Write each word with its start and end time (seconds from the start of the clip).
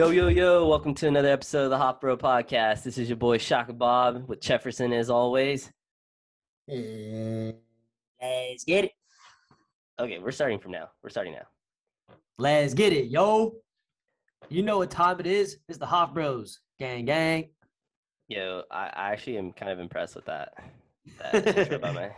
Yo, 0.00 0.08
yo, 0.08 0.28
yo, 0.28 0.66
welcome 0.66 0.94
to 0.94 1.08
another 1.08 1.28
episode 1.28 1.64
of 1.64 1.70
the 1.70 1.76
Hop 1.76 2.00
Bro 2.00 2.16
Podcast. 2.16 2.84
This 2.84 2.96
is 2.96 3.10
your 3.10 3.18
boy 3.18 3.36
Shaka 3.36 3.74
Bob 3.74 4.26
with 4.30 4.40
Jefferson 4.40 4.94
as 4.94 5.10
always. 5.10 5.70
Let's 6.66 8.64
get 8.66 8.86
it. 8.86 8.92
Okay, 10.00 10.18
we're 10.18 10.30
starting 10.30 10.58
from 10.58 10.72
now. 10.72 10.88
We're 11.02 11.10
starting 11.10 11.34
now. 11.34 11.44
Let's 12.38 12.72
get 12.72 12.94
it, 12.94 13.08
yo. 13.08 13.56
You 14.48 14.62
know 14.62 14.78
what 14.78 14.90
time 14.90 15.20
it 15.20 15.26
is? 15.26 15.58
It's 15.68 15.76
the 15.76 15.84
Hop 15.84 16.14
Bros. 16.14 16.60
Gang, 16.78 17.04
gang. 17.04 17.50
Yo, 18.26 18.62
I, 18.70 18.86
I 18.86 19.12
actually 19.12 19.36
am 19.36 19.52
kind 19.52 19.70
of 19.70 19.80
impressed 19.80 20.16
with 20.16 20.24
that. 20.24 20.54
That 21.30 21.46
intro 21.58 21.78
by, 21.78 21.92
my, 21.92 22.10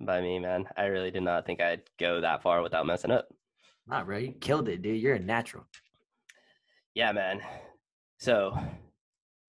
by 0.00 0.22
me, 0.22 0.38
man. 0.38 0.64
I 0.78 0.86
really 0.86 1.10
did 1.10 1.22
not 1.22 1.44
think 1.44 1.60
I'd 1.60 1.82
go 1.98 2.22
that 2.22 2.42
far 2.42 2.62
without 2.62 2.86
messing 2.86 3.10
up. 3.10 3.28
Nah, 3.86 4.04
bro, 4.04 4.16
you 4.16 4.32
killed 4.32 4.70
it, 4.70 4.80
dude. 4.80 5.02
You're 5.02 5.16
a 5.16 5.18
natural. 5.18 5.66
Yeah, 6.96 7.12
man. 7.12 7.42
So, 8.18 8.58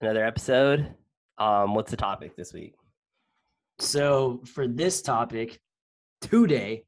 another 0.01 0.25
episode. 0.25 0.93
Um, 1.37 1.75
what's 1.75 1.89
the 1.89 1.95
topic 1.95 2.35
this 2.35 2.51
week? 2.51 2.73
So, 3.79 4.41
for 4.45 4.67
this 4.67 5.01
topic 5.01 5.57
today, 6.19 6.83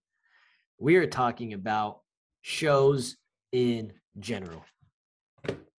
we 0.77 0.97
are 0.97 1.07
talking 1.07 1.53
about 1.53 2.01
shows 2.41 3.15
in 3.53 3.93
general. 4.19 4.65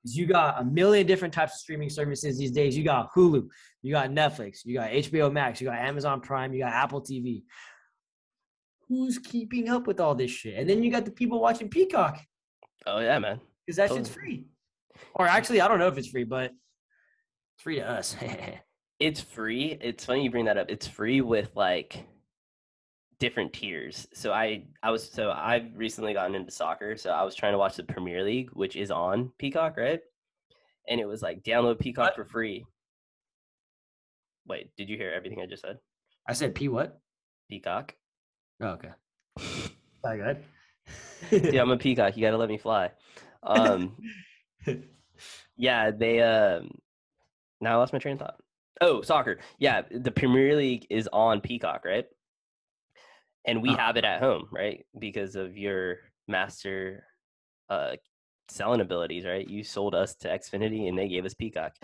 You 0.03 0.25
got 0.25 0.63
a 0.63 0.65
million 0.65 1.07
different 1.07 1.35
types 1.35 1.57
of 1.57 1.59
streaming 1.59 1.91
services 1.91 2.39
these 2.39 2.53
days. 2.53 2.75
You 2.75 2.83
got 2.83 3.13
Hulu, 3.13 3.49
you 3.83 3.93
got 3.93 4.09
Netflix, 4.09 4.61
you 4.65 4.79
got 4.79 4.89
HBO 4.93 5.31
Max, 5.31 5.61
you 5.61 5.67
got 5.67 5.79
Amazon 5.79 6.23
Prime, 6.23 6.55
you 6.55 6.61
got 6.61 6.73
Apple 6.73 7.03
TV. 7.03 7.43
Who's 8.89 9.19
keeping 9.19 9.69
up 9.69 9.87
with 9.87 10.01
all 10.01 10.15
this 10.15 10.31
shit? 10.31 10.55
And 10.55 10.67
then 10.67 10.83
you 10.83 10.91
got 10.91 11.05
the 11.05 11.11
people 11.11 11.39
watching 11.39 11.69
Peacock 11.69 12.19
Oh, 12.87 13.01
yeah, 13.01 13.19
man. 13.19 13.43
because 13.67 13.77
that 13.77 13.91
shit's 13.91 14.09
free. 14.09 14.47
Or 15.15 15.27
actually, 15.27 15.61
I 15.61 15.69
don't 15.69 15.79
know 15.79 15.89
if 15.89 15.99
it's 15.99 16.09
free, 16.09 16.25
but 16.25 16.53
it's 17.55 17.63
free 17.63 17.77
to 17.77 17.89
us. 17.89 18.17
It's 19.01 19.19
free. 19.23 19.79
It's 19.81 20.05
funny 20.05 20.25
you 20.25 20.31
bring 20.31 20.45
that 20.45 20.59
up. 20.59 20.67
It's 20.71 20.87
free 20.87 21.23
with 21.23 21.57
like 21.57 22.05
different 23.19 23.55
tiers. 23.55 24.07
So 24.13 24.31
I 24.31 24.65
I 24.83 24.91
was 24.91 25.11
so 25.11 25.31
I've 25.35 25.75
recently 25.75 26.13
gotten 26.13 26.35
into 26.35 26.51
soccer. 26.53 26.99
So 26.99 27.09
I 27.09 27.23
was 27.23 27.35
trying 27.35 27.55
to 27.55 27.59
watch 27.59 27.77
the 27.77 27.83
Premier 27.83 28.23
League, 28.23 28.51
which 28.53 28.77
is 28.77 28.91
on 28.91 29.33
Peacock, 29.39 29.79
right? 29.79 30.01
And 30.87 31.01
it 31.01 31.07
was 31.09 31.23
like 31.23 31.43
download 31.45 31.79
Peacock 31.79 32.09
What? 32.09 32.15
for 32.17 32.25
free. 32.27 32.67
Wait, 34.47 34.71
did 34.77 34.91
you 34.91 34.99
hear 34.99 35.11
everything 35.11 35.41
I 35.41 35.47
just 35.47 35.63
said? 35.63 35.79
I 36.29 36.35
said 36.35 36.55
P 36.55 36.69
what? 36.69 37.01
Peacock. 37.49 37.95
Oh, 38.61 38.77
okay. 38.77 38.91
All 40.05 40.15
good. 40.17 40.45
yeah, 41.55 41.63
I'm 41.63 41.71
a 41.71 41.79
peacock. 41.79 42.19
You 42.19 42.23
gotta 42.23 42.37
let 42.37 42.51
me 42.51 42.59
fly. 42.59 42.91
Um, 43.43 43.97
yeah, 45.57 45.91
they. 45.91 46.21
Um, 46.23 46.71
now 47.61 47.75
I 47.75 47.77
lost 47.77 47.93
my 47.93 47.99
train 47.99 48.15
of 48.15 48.21
thought. 48.21 48.41
Oh, 48.81 49.03
soccer. 49.03 49.41
Yeah, 49.59 49.83
the 49.91 50.11
Premier 50.11 50.57
League 50.57 50.87
is 50.91 51.09
on 51.13 51.41
Peacock, 51.41 51.85
right? 51.85 52.07
And 53.45 53.63
we 53.63 53.71
Uh. 53.71 53.77
have 53.77 53.97
it 53.97 54.05
at 54.05 54.21
home, 54.21 54.49
right? 54.51 54.87
Because 54.99 55.37
of 55.37 55.57
your 55.57 55.99
master 56.29 57.05
uh, 57.69 57.97
selling 58.49 58.81
abilities, 58.81 59.25
right? 59.25 59.47
You 59.47 59.63
sold 59.65 59.95
us 59.95 60.15
to 60.17 60.29
Xfinity, 60.29 60.89
and 60.89 60.99
they 60.99 61.09
gave 61.09 61.25
us 61.25 61.35
Peacock. 61.35 61.75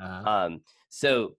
Uh, 0.00 0.22
Um, 0.24 0.60
so 0.88 1.36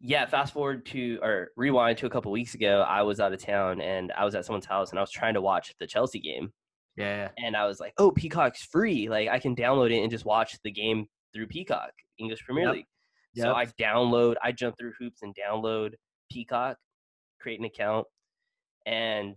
yeah, 0.00 0.24
fast 0.26 0.52
forward 0.54 0.86
to 0.86 1.18
or 1.22 1.50
rewind 1.56 1.98
to 1.98 2.06
a 2.06 2.10
couple 2.10 2.32
weeks 2.32 2.54
ago, 2.54 2.80
I 2.80 3.02
was 3.02 3.20
out 3.20 3.34
of 3.34 3.38
town 3.40 3.80
and 3.82 4.10
I 4.12 4.24
was 4.24 4.34
at 4.34 4.46
someone's 4.46 4.64
house 4.64 4.90
and 4.90 4.98
I 4.98 5.02
was 5.02 5.10
trying 5.10 5.34
to 5.34 5.42
watch 5.42 5.74
the 5.78 5.86
Chelsea 5.86 6.20
game 6.20 6.52
yeah. 6.96 7.28
and 7.38 7.56
I 7.56 7.66
was 7.66 7.80
like, 7.80 7.92
"Oh, 7.98 8.10
Peacock's 8.10 8.62
free. 8.62 9.08
Like 9.08 9.28
I 9.28 9.38
can 9.38 9.54
download 9.56 9.90
it 9.90 10.00
and 10.02 10.10
just 10.10 10.24
watch 10.24 10.56
the 10.64 10.70
game 10.70 11.06
through 11.34 11.46
Peacock, 11.46 11.92
English 12.18 12.44
Premier 12.44 12.64
Yep. 12.66 12.74
League." 12.74 12.86
So 13.36 13.54
I 13.54 13.66
download, 13.66 14.34
I 14.42 14.50
jump 14.50 14.76
through 14.76 14.92
hoops 14.98 15.22
and 15.22 15.34
download 15.36 15.92
Peacock, 16.32 16.76
create 17.40 17.60
an 17.60 17.64
account, 17.64 18.06
and 18.86 19.36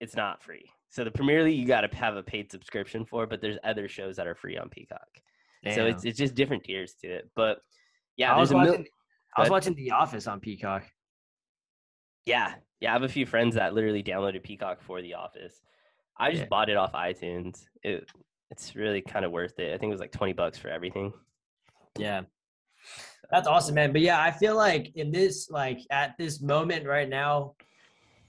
it's 0.00 0.14
not 0.14 0.42
free. 0.42 0.70
So 0.90 1.02
the 1.04 1.10
Premier 1.10 1.42
League 1.42 1.58
you 1.58 1.66
got 1.66 1.80
to 1.82 1.96
have 1.96 2.16
a 2.16 2.22
paid 2.22 2.50
subscription 2.50 3.04
for, 3.04 3.26
but 3.26 3.40
there's 3.40 3.58
other 3.64 3.88
shows 3.88 4.16
that 4.16 4.26
are 4.28 4.34
free 4.36 4.56
on 4.56 4.68
Peacock. 4.68 5.08
So 5.74 5.84
it's 5.86 6.04
it's 6.04 6.18
just 6.18 6.34
different 6.34 6.64
tiers 6.64 6.94
to 7.02 7.08
it. 7.08 7.28
But 7.36 7.58
yeah, 8.16 8.34
I 8.34 8.38
was 8.38 8.50
there's 8.50 8.68
a 8.68 8.72
mil- 8.78 8.84
I 9.36 9.40
was 9.42 9.50
watching 9.50 9.74
The 9.74 9.90
Office 9.90 10.26
on 10.26 10.40
Peacock. 10.40 10.84
Yeah, 12.26 12.54
yeah. 12.80 12.90
I 12.90 12.92
have 12.92 13.02
a 13.02 13.08
few 13.08 13.26
friends 13.26 13.54
that 13.56 13.74
literally 13.74 14.02
downloaded 14.02 14.42
Peacock 14.42 14.80
for 14.82 15.02
The 15.02 15.14
Office. 15.14 15.60
I 16.20 16.30
just 16.30 16.42
Yeah. 16.42 16.48
bought 16.48 16.68
it 16.70 16.76
off 16.76 16.92
iTunes. 16.92 17.64
It 17.82 18.08
it's 18.50 18.74
really 18.76 19.00
kind 19.00 19.24
of 19.24 19.30
worth 19.32 19.58
it. 19.58 19.72
I 19.74 19.78
think 19.78 19.90
it 19.90 19.92
was 19.92 20.00
like 20.00 20.12
twenty 20.12 20.32
bucks 20.32 20.58
for 20.58 20.68
everything. 20.68 21.12
Yeah. 21.98 22.22
That's 23.30 23.46
awesome, 23.46 23.74
man. 23.76 23.92
But 23.92 24.00
yeah, 24.00 24.20
I 24.20 24.30
feel 24.32 24.56
like 24.56 24.96
in 24.96 25.12
this, 25.12 25.50
like 25.50 25.78
at 25.90 26.16
this 26.18 26.40
moment 26.40 26.84
right 26.86 27.08
now, 27.08 27.54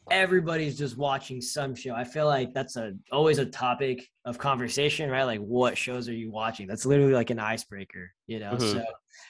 everybody's 0.09 0.77
just 0.77 0.97
watching 0.97 1.41
some 1.41 1.73
show. 1.73 1.93
I 1.95 2.03
feel 2.03 2.25
like 2.27 2.53
that's 2.53 2.75
a 2.75 2.93
always 3.11 3.39
a 3.39 3.45
topic 3.45 4.07
of 4.25 4.37
conversation, 4.37 5.09
right? 5.09 5.23
Like 5.23 5.39
what 5.39 5.77
shows 5.77 6.07
are 6.09 6.13
you 6.13 6.31
watching? 6.31 6.67
That's 6.67 6.85
literally 6.85 7.13
like 7.13 7.29
an 7.29 7.39
icebreaker, 7.39 8.11
you 8.27 8.39
know. 8.39 8.53
Mhm. 8.53 8.73
So 8.73 8.85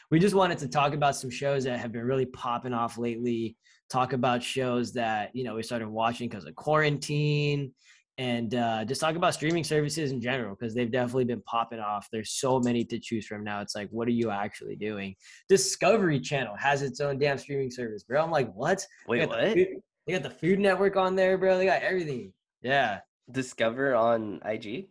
we 0.10 0.20
just 0.20 0.36
wanted 0.36 0.58
to 0.60 0.68
talk 0.68 0.94
about 0.94 1.16
some 1.16 1.30
shows 1.30 1.64
that 1.66 1.80
have 1.80 1.92
been 1.92 2.06
really 2.06 2.26
popping 2.26 2.74
off 2.74 2.98
lately. 2.98 3.56
Talk 3.90 4.14
about 4.14 4.42
shows 4.44 4.94
that 4.94 5.36
you 5.36 5.44
know 5.44 5.56
we 5.56 5.64
started 5.64 5.88
watching 5.90 6.30
because 6.30 6.46
of 6.46 6.56
quarantine, 6.56 7.74
and 8.22 8.54
uh, 8.54 8.86
just 8.86 9.02
talk 9.02 9.16
about 9.16 9.34
streaming 9.34 9.64
services 9.64 10.12
in 10.12 10.22
general 10.22 10.56
because 10.56 10.76
they've 10.76 10.92
definitely 10.92 11.26
been 11.26 11.42
popping 11.42 11.80
off. 11.80 12.08
There's 12.12 12.34
so 12.34 12.59
many 12.59 12.86
to 12.86 13.00
choose 13.00 13.26
from 13.26 13.44
now. 13.44 13.62
It's 13.62 13.74
like, 13.74 13.90
what 13.90 14.08
are 14.08 14.12
you 14.12 14.30
actually 14.30 14.76
doing? 14.76 15.16
Discovery 15.50 16.20
Channel 16.20 16.56
has 16.56 16.84
its 16.84 17.00
own 17.00 17.18
damn 17.18 17.40
streaming 17.40 17.72
service, 17.72 18.04
bro. 18.04 18.22
I'm 18.22 18.30
like, 18.30 18.54
what? 18.54 18.86
They 19.08 19.12
Wait, 19.12 19.22
the 19.22 19.28
what? 19.28 19.54
Food, 19.54 19.68
they 20.06 20.14
got 20.14 20.22
the 20.22 20.30
Food 20.30 20.60
Network 20.60 20.98
on 20.98 21.16
there, 21.16 21.36
bro. 21.40 21.58
They 21.58 21.66
got 21.66 21.81
everything. 21.81 22.31
Yeah, 22.62 23.00
Discover 23.31 23.96
on 23.96 24.40
IG? 24.46 24.90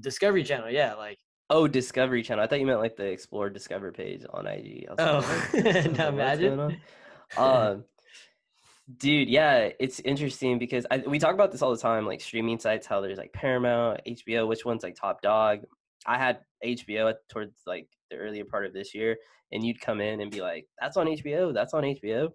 Discovery 0.00 0.42
Channel. 0.42 0.70
Yeah, 0.70 0.94
like 0.94 1.18
Oh, 1.50 1.68
Discovery 1.68 2.22
Channel. 2.22 2.42
I 2.42 2.46
thought 2.46 2.60
you 2.60 2.66
meant 2.66 2.80
like 2.80 2.96
the 2.96 3.10
Explore 3.10 3.50
Discover 3.50 3.92
page 3.92 4.24
on 4.32 4.46
IG. 4.46 4.86
I 4.88 4.92
was 4.92 4.98
like, 4.98 5.08
oh, 5.08 5.16
what? 5.16 5.66
I 5.66 5.68
was 5.68 5.74
like, 5.74 5.98
what's 5.98 5.98
imagine. 5.98 6.60
um, 7.36 7.84
dude, 8.98 9.28
yeah, 9.28 9.70
it's 9.78 10.00
interesting 10.00 10.58
because 10.58 10.86
I, 10.90 10.98
we 10.98 11.18
talk 11.18 11.34
about 11.34 11.52
this 11.52 11.62
all 11.62 11.70
the 11.70 11.80
time, 11.80 12.06
like 12.06 12.20
streaming 12.20 12.58
sites, 12.58 12.86
how 12.86 13.00
there's 13.00 13.18
like 13.18 13.32
Paramount, 13.32 14.00
HBO, 14.06 14.48
which 14.48 14.64
one's 14.64 14.82
like 14.82 14.96
top 14.96 15.22
dog. 15.22 15.60
I 16.06 16.18
had 16.18 16.40
HBO 16.64 17.14
towards 17.28 17.54
like 17.66 17.88
the 18.10 18.16
earlier 18.16 18.44
part 18.44 18.66
of 18.66 18.72
this 18.72 18.94
year, 18.94 19.16
and 19.52 19.64
you'd 19.64 19.80
come 19.80 20.00
in 20.00 20.20
and 20.20 20.30
be 20.30 20.40
like, 20.40 20.66
"That's 20.80 20.96
on 20.96 21.06
HBO. 21.06 21.52
That's 21.52 21.74
on 21.74 21.84
HBO." 21.84 22.30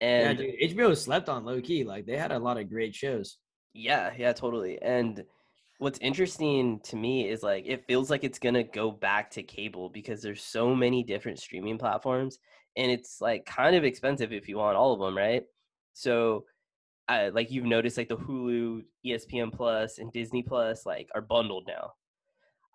Yeah, 0.00 0.30
And 0.30 0.38
dude, 0.38 0.60
HBO 0.60 0.96
slept 0.96 1.28
on 1.28 1.44
low 1.44 1.60
key. 1.60 1.84
Like 1.84 2.06
they 2.06 2.16
had 2.16 2.32
a 2.32 2.38
lot 2.38 2.58
of 2.58 2.68
great 2.68 2.94
shows. 2.94 3.38
Yeah, 3.72 4.12
yeah, 4.16 4.32
totally. 4.32 4.80
And 4.82 5.24
what's 5.78 5.98
interesting 6.00 6.80
to 6.84 6.96
me 6.96 7.28
is 7.28 7.42
like 7.42 7.64
it 7.66 7.84
feels 7.86 8.10
like 8.10 8.24
it's 8.24 8.38
gonna 8.38 8.64
go 8.64 8.90
back 8.90 9.30
to 9.32 9.42
cable 9.42 9.88
because 9.90 10.22
there's 10.22 10.42
so 10.42 10.74
many 10.74 11.02
different 11.02 11.38
streaming 11.38 11.78
platforms 11.78 12.38
and 12.76 12.90
it's 12.90 13.20
like 13.20 13.44
kind 13.46 13.76
of 13.76 13.84
expensive 13.84 14.32
if 14.32 14.48
you 14.48 14.56
want 14.58 14.76
all 14.76 14.92
of 14.92 15.00
them, 15.00 15.16
right? 15.16 15.42
So 15.92 16.44
uh, 17.08 17.30
like 17.32 17.50
you've 17.50 17.64
noticed 17.66 17.96
like 17.96 18.08
the 18.08 18.16
Hulu, 18.16 18.82
ESPN 19.06 19.52
Plus, 19.52 19.98
and 19.98 20.12
Disney 20.12 20.42
Plus 20.42 20.86
like 20.86 21.08
are 21.14 21.20
bundled 21.20 21.64
now. 21.68 21.92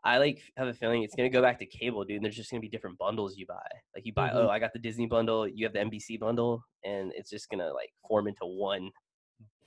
I 0.04 0.18
like 0.18 0.42
have 0.56 0.68
a 0.68 0.74
feeling 0.74 1.04
it's 1.04 1.16
gonna 1.16 1.30
go 1.30 1.42
back 1.42 1.60
to 1.60 1.66
cable, 1.66 2.06
dude. 2.06 2.18
And 2.18 2.26
there's 2.26 2.36
just 2.36 2.50
gonna 2.52 2.62
be 2.62 2.70
different 2.70 2.98
bundles 2.98 3.38
you 3.38 3.46
buy. 3.46 3.56
Like 3.96 4.06
you 4.06 4.14
buy, 4.14 4.30
Mhm. 4.30 4.36
oh, 4.36 4.50
I 4.50 4.60
got 4.60 4.72
the 4.72 4.80
Disney 4.80 5.08
bundle, 5.08 5.48
you 5.48 5.66
have 5.66 5.74
the 5.74 5.80
NBC 5.80 6.18
bundle, 6.20 6.64
and 6.86 7.12
it's 7.16 7.30
just 7.30 7.50
gonna 7.50 7.74
like 7.74 7.92
form 8.08 8.28
into 8.28 8.46
one 8.46 8.92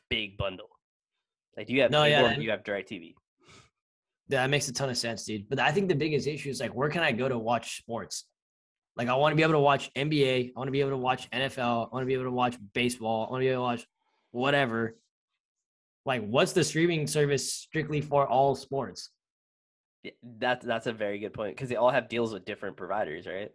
big 0.08 0.37
bundle. 0.38 0.70
Like, 1.56 1.67
do 1.67 1.75
you 1.75 1.82
have 1.82 1.90
No, 1.90 2.05
cable 2.05 2.31
yeah, 2.31 2.38
you 2.38 2.50
have 2.50 2.62
DirecTV? 2.62 3.14
Yeah, 4.28 4.43
that 4.43 4.49
makes 4.50 4.69
a 4.69 4.73
ton 4.73 4.88
of 4.88 4.96
sense, 4.96 5.25
dude. 5.25 5.49
But 5.50 5.58
I 5.58 5.70
think 5.73 5.88
the 5.88 5.94
biggest 5.94 6.26
issue 6.26 6.49
is 6.49 6.61
like, 6.61 6.75
where 6.75 6.88
can 6.88 7.02
I 7.02 7.12
go 7.12 7.28
to 7.28 7.38
watch 7.38 7.78
sports? 7.78 8.25
Like, 8.96 9.08
I 9.08 9.14
want 9.14 9.32
to 9.32 9.36
be 9.36 9.42
able 9.42 9.54
to 9.54 9.60
watch 9.60 9.92
NBA. 9.94 10.52
I 10.54 10.58
want 10.58 10.68
to 10.68 10.72
be 10.72 10.80
able 10.80 10.90
to 10.90 10.96
watch 10.98 11.30
NFL. 11.30 11.86
I 11.86 11.94
want 11.94 12.02
to 12.02 12.06
be 12.06 12.14
able 12.14 12.24
to 12.24 12.30
watch 12.30 12.56
baseball. 12.74 13.26
I 13.26 13.30
want 13.30 13.40
to 13.40 13.44
be 13.44 13.48
able 13.48 13.62
to 13.62 13.66
watch 13.66 13.86
whatever. 14.32 14.96
Like, 16.04 16.26
what's 16.26 16.52
the 16.52 16.64
streaming 16.64 17.06
service 17.06 17.52
strictly 17.52 18.00
for 18.00 18.26
all 18.26 18.54
sports? 18.54 19.10
Yeah, 20.02 20.10
That's 20.22 20.66
that's 20.66 20.86
a 20.86 20.92
very 20.92 21.18
good 21.20 21.32
point 21.32 21.56
because 21.56 21.68
they 21.68 21.76
all 21.76 21.90
have 21.90 22.08
deals 22.08 22.32
with 22.32 22.44
different 22.44 22.76
providers, 22.76 23.26
right? 23.26 23.50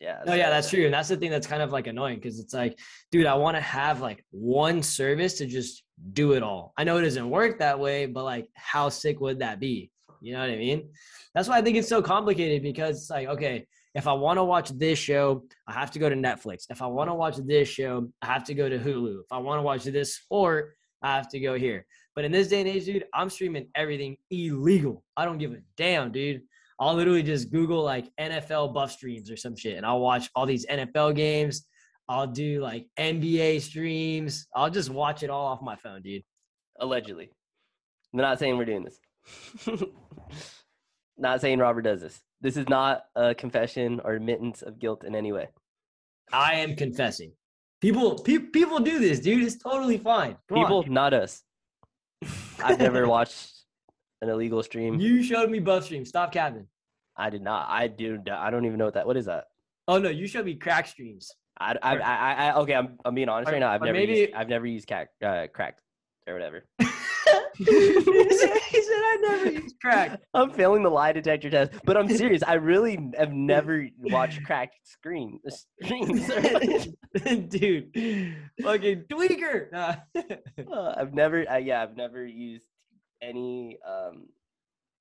Yeah. 0.00 0.20
No, 0.24 0.34
yeah, 0.34 0.50
that's 0.50 0.70
true. 0.70 0.84
And 0.84 0.94
that's 0.94 1.08
the 1.08 1.16
thing 1.16 1.30
that's 1.30 1.46
kind 1.46 1.62
of 1.62 1.72
like 1.72 1.88
annoying 1.88 2.16
because 2.16 2.38
it's 2.38 2.54
like, 2.54 2.78
dude, 3.10 3.26
I 3.26 3.34
want 3.34 3.56
to 3.56 3.60
have 3.60 4.00
like 4.00 4.24
one 4.30 4.82
service 4.82 5.38
to 5.38 5.46
just 5.46 5.82
do 6.12 6.32
it 6.32 6.42
all. 6.42 6.72
I 6.76 6.84
know 6.84 6.98
it 6.98 7.02
doesn't 7.02 7.28
work 7.28 7.58
that 7.58 7.80
way, 7.80 8.06
but 8.06 8.24
like, 8.24 8.48
how 8.54 8.90
sick 8.90 9.20
would 9.20 9.40
that 9.40 9.58
be? 9.58 9.90
You 10.20 10.34
know 10.34 10.40
what 10.40 10.50
I 10.50 10.56
mean? 10.56 10.90
That's 11.34 11.48
why 11.48 11.58
I 11.58 11.62
think 11.62 11.76
it's 11.76 11.88
so 11.88 12.02
complicated 12.02 12.62
because 12.62 12.96
it's 12.98 13.10
like, 13.10 13.28
okay, 13.28 13.66
if 13.94 14.06
I 14.06 14.12
want 14.12 14.38
to 14.38 14.44
watch 14.44 14.70
this 14.70 14.98
show, 14.98 15.44
I 15.66 15.72
have 15.72 15.90
to 15.92 15.98
go 15.98 16.08
to 16.08 16.14
Netflix. 16.14 16.66
If 16.70 16.82
I 16.82 16.86
want 16.86 17.10
to 17.10 17.14
watch 17.14 17.36
this 17.36 17.68
show, 17.68 18.10
I 18.22 18.26
have 18.26 18.44
to 18.44 18.54
go 18.54 18.68
to 18.68 18.78
Hulu. 18.78 19.20
If 19.20 19.32
I 19.32 19.38
want 19.38 19.58
to 19.58 19.62
watch 19.62 19.84
this 19.84 20.16
sport, 20.16 20.74
I 21.02 21.16
have 21.16 21.28
to 21.30 21.40
go 21.40 21.54
here. 21.54 21.86
But 22.14 22.24
in 22.24 22.32
this 22.32 22.48
day 22.48 22.60
and 22.60 22.68
age, 22.68 22.84
dude, 22.84 23.04
I'm 23.14 23.30
streaming 23.30 23.68
everything 23.74 24.16
illegal. 24.30 25.04
I 25.16 25.24
don't 25.24 25.38
give 25.38 25.52
a 25.52 25.58
damn, 25.76 26.12
dude. 26.12 26.42
I'll 26.80 26.94
literally 26.94 27.22
just 27.22 27.50
Google 27.50 27.82
like 27.82 28.08
NFL 28.20 28.72
buff 28.72 28.92
streams 28.92 29.30
or 29.30 29.36
some 29.36 29.56
shit, 29.56 29.76
and 29.76 29.86
I'll 29.86 30.00
watch 30.00 30.30
all 30.34 30.46
these 30.46 30.66
NFL 30.66 31.16
games. 31.16 31.66
I'll 32.08 32.26
do 32.26 32.60
like 32.60 32.86
NBA 32.98 33.60
streams. 33.60 34.46
I'll 34.54 34.70
just 34.70 34.90
watch 34.90 35.22
it 35.22 35.30
all 35.30 35.46
off 35.46 35.60
my 35.60 35.76
phone, 35.76 36.02
dude. 36.02 36.22
Allegedly. 36.80 37.30
I'm 38.12 38.20
not 38.20 38.38
saying 38.38 38.56
we're 38.56 38.64
doing 38.64 38.84
this. 38.84 38.98
not 41.16 41.40
saying 41.40 41.58
Robert 41.58 41.82
does 41.82 42.00
this. 42.00 42.20
This 42.40 42.56
is 42.56 42.68
not 42.68 43.02
a 43.16 43.34
confession 43.34 44.00
or 44.04 44.12
admittance 44.14 44.62
of 44.62 44.78
guilt 44.78 45.04
in 45.04 45.14
any 45.14 45.32
way. 45.32 45.48
I 46.32 46.54
am 46.54 46.76
confessing. 46.76 47.32
People, 47.80 48.18
pe- 48.18 48.38
people 48.38 48.80
do 48.80 48.98
this, 48.98 49.20
dude. 49.20 49.42
It's 49.42 49.56
totally 49.56 49.98
fine. 49.98 50.36
Come 50.48 50.58
People, 50.58 50.78
on. 50.86 50.92
not 50.92 51.14
us. 51.14 51.42
I've 52.62 52.78
never 52.78 53.06
watched 53.08 53.52
an 54.20 54.28
illegal 54.28 54.62
stream. 54.62 55.00
You 55.00 55.22
showed 55.22 55.50
me 55.50 55.58
buff 55.60 55.84
streams. 55.84 56.08
Stop 56.08 56.32
capping. 56.32 56.66
I 57.16 57.30
did 57.30 57.42
not. 57.42 57.68
I 57.68 57.88
do. 57.88 58.18
I 58.30 58.50
don't 58.50 58.64
even 58.66 58.78
know 58.78 58.84
what 58.86 58.94
that. 58.94 59.06
What 59.06 59.16
is 59.16 59.26
that? 59.26 59.44
Oh 59.86 59.98
no, 59.98 60.08
you 60.10 60.26
showed 60.26 60.44
me 60.44 60.54
crack 60.54 60.86
streams. 60.86 61.30
I, 61.60 61.74
I, 61.82 61.96
I, 61.98 62.32
I 62.50 62.54
okay. 62.58 62.74
I'm, 62.74 62.98
I'm 63.04 63.14
being 63.14 63.28
honest 63.28 63.48
or- 63.48 63.52
right 63.52 63.58
now. 63.60 63.70
I've 63.70 63.80
never, 63.80 63.92
maybe- 63.94 64.12
used, 64.12 64.32
I've 64.34 64.48
never 64.48 64.66
used 64.66 64.86
crack, 64.86 65.08
uh, 65.24 65.46
crack 65.52 65.78
or 66.26 66.34
whatever. 66.34 66.64
he, 67.58 68.30
said, 68.36 68.56
he 68.70 68.82
said 68.82 68.94
I 68.94 69.18
never 69.22 69.50
used 69.50 69.80
crack. 69.80 70.20
I'm 70.34 70.50
failing 70.50 70.82
the 70.82 70.90
lie 70.90 71.12
detector 71.12 71.50
test, 71.50 71.72
but 71.84 71.96
I'm 71.96 72.08
serious. 72.16 72.42
I 72.42 72.54
really 72.54 73.10
have 73.16 73.32
never 73.32 73.88
watched 73.98 74.44
cracked 74.44 74.76
screen 74.84 75.40
streams. 75.48 76.26
dude, 77.48 78.36
fucking 78.62 79.04
tweaker. 79.10 79.72
Nah. 79.72 79.96
Uh, 80.70 80.94
I've 80.96 81.14
never. 81.14 81.48
Uh, 81.50 81.56
yeah, 81.56 81.82
I've 81.82 81.96
never 81.96 82.26
used 82.26 82.64
any 83.22 83.78
um, 83.88 84.26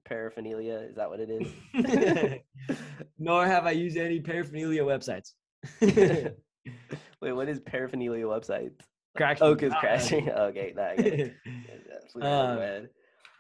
paraphernalia. 0.07 0.75
Is 0.89 0.95
that 0.95 1.09
what 1.09 1.19
it 1.19 1.29
is? 1.29 2.77
Nor 3.19 3.45
have 3.45 3.65
I 3.65 3.71
used 3.71 3.97
any 3.97 4.21
paraphernalia 4.21 4.83
websites. 4.83 5.33
Wait, 5.81 7.33
what 7.33 7.49
is 7.49 7.59
paraphernalia 7.59 8.25
websites? 8.25 8.79
Crack. 9.17 9.37
Streams. 9.37 9.55
because 9.55 9.73
Ah, 9.75 9.79
crashing. 9.79 10.29
Okay, 10.29 10.73
that. 10.75 10.91
I 10.99 11.01
get 11.01 11.19
it. 11.19 11.33
That's 11.91 12.15
what 12.15 12.23
I 12.25 12.29
Um. 12.77 12.89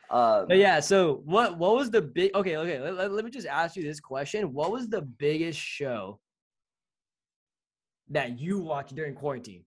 Um, 0.09 0.47
But 0.47 0.57
yeah, 0.57 0.79
so 0.79 1.21
what 1.25 1.57
what 1.57 1.75
was 1.75 1.91
the 1.91 2.01
big 2.01 2.33
okay, 2.35 2.57
okay, 2.57 2.79
let, 2.79 2.95
let- 2.95 3.11
let 3.11 3.25
me 3.25 3.31
just 3.31 3.47
ask 3.47 3.75
you 3.75 3.83
this 3.83 3.99
question. 3.99 4.53
What 4.53 4.71
was 4.71 4.87
the 4.89 5.01
biggest 5.01 5.59
show 5.59 6.19
that 8.09 8.39
you 8.39 8.59
watched 8.59 8.95
during 8.95 9.15
quarantine? 9.15 9.63